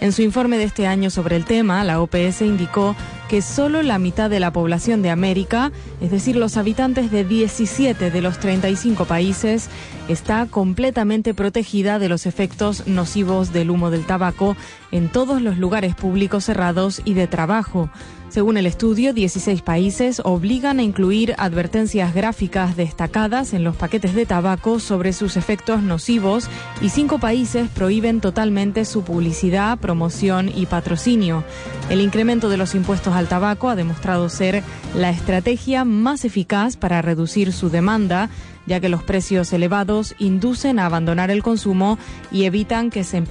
En 0.00 0.12
su 0.12 0.22
informe 0.22 0.56
de 0.56 0.64
este 0.64 0.86
año 0.86 1.10
sobre 1.10 1.36
el 1.36 1.44
tema, 1.44 1.84
la 1.84 2.00
OPS 2.00 2.40
indicó 2.40 2.96
que 3.30 3.42
solo 3.42 3.84
la 3.84 4.00
mitad 4.00 4.28
de 4.28 4.40
la 4.40 4.52
población 4.52 5.02
de 5.02 5.10
América, 5.10 5.70
es 6.00 6.10
decir, 6.10 6.34
los 6.34 6.56
habitantes 6.56 7.12
de 7.12 7.22
17 7.22 8.10
de 8.10 8.20
los 8.22 8.40
35 8.40 9.04
países, 9.04 9.68
está 10.08 10.46
completamente 10.46 11.32
protegida 11.32 12.00
de 12.00 12.08
los 12.08 12.26
efectos 12.26 12.88
nocivos 12.88 13.52
del 13.52 13.70
humo 13.70 13.92
del 13.92 14.04
tabaco 14.04 14.56
en 14.90 15.08
todos 15.08 15.40
los 15.42 15.58
lugares 15.58 15.94
públicos 15.94 16.46
cerrados 16.46 17.02
y 17.04 17.14
de 17.14 17.28
trabajo. 17.28 17.88
Según 18.30 18.56
el 18.56 18.66
estudio, 18.66 19.12
16 19.12 19.60
países 19.62 20.22
obligan 20.24 20.78
a 20.78 20.84
incluir 20.84 21.34
advertencias 21.36 22.14
gráficas 22.14 22.76
destacadas 22.76 23.52
en 23.54 23.64
los 23.64 23.74
paquetes 23.74 24.14
de 24.14 24.24
tabaco 24.24 24.78
sobre 24.78 25.12
sus 25.12 25.36
efectos 25.36 25.82
nocivos 25.82 26.48
y 26.80 26.90
cinco 26.90 27.18
países 27.18 27.68
prohíben 27.68 28.20
totalmente 28.20 28.84
su 28.84 29.02
publicidad, 29.02 29.78
promoción 29.78 30.48
y 30.54 30.66
patrocinio. 30.66 31.42
El 31.88 32.00
incremento 32.00 32.48
de 32.48 32.56
los 32.56 32.76
impuestos 32.76 33.14
al 33.20 33.28
tabaco 33.28 33.68
ha 33.68 33.76
demostrado 33.76 34.28
ser 34.28 34.64
la 34.94 35.10
estrategia 35.10 35.84
más 35.84 36.24
eficaz 36.24 36.76
para 36.76 37.02
reducir 37.02 37.52
su 37.52 37.68
demanda, 37.68 38.30
ya 38.66 38.80
que 38.80 38.88
los 38.88 39.02
precios 39.02 39.52
elevados 39.52 40.14
inducen 40.18 40.78
a 40.78 40.86
abandonar 40.86 41.30
el 41.30 41.42
consumo 41.42 41.98
y 42.32 42.44
evitan 42.44 42.90
que 42.90 43.04
se 43.04 43.18
empiece 43.18 43.28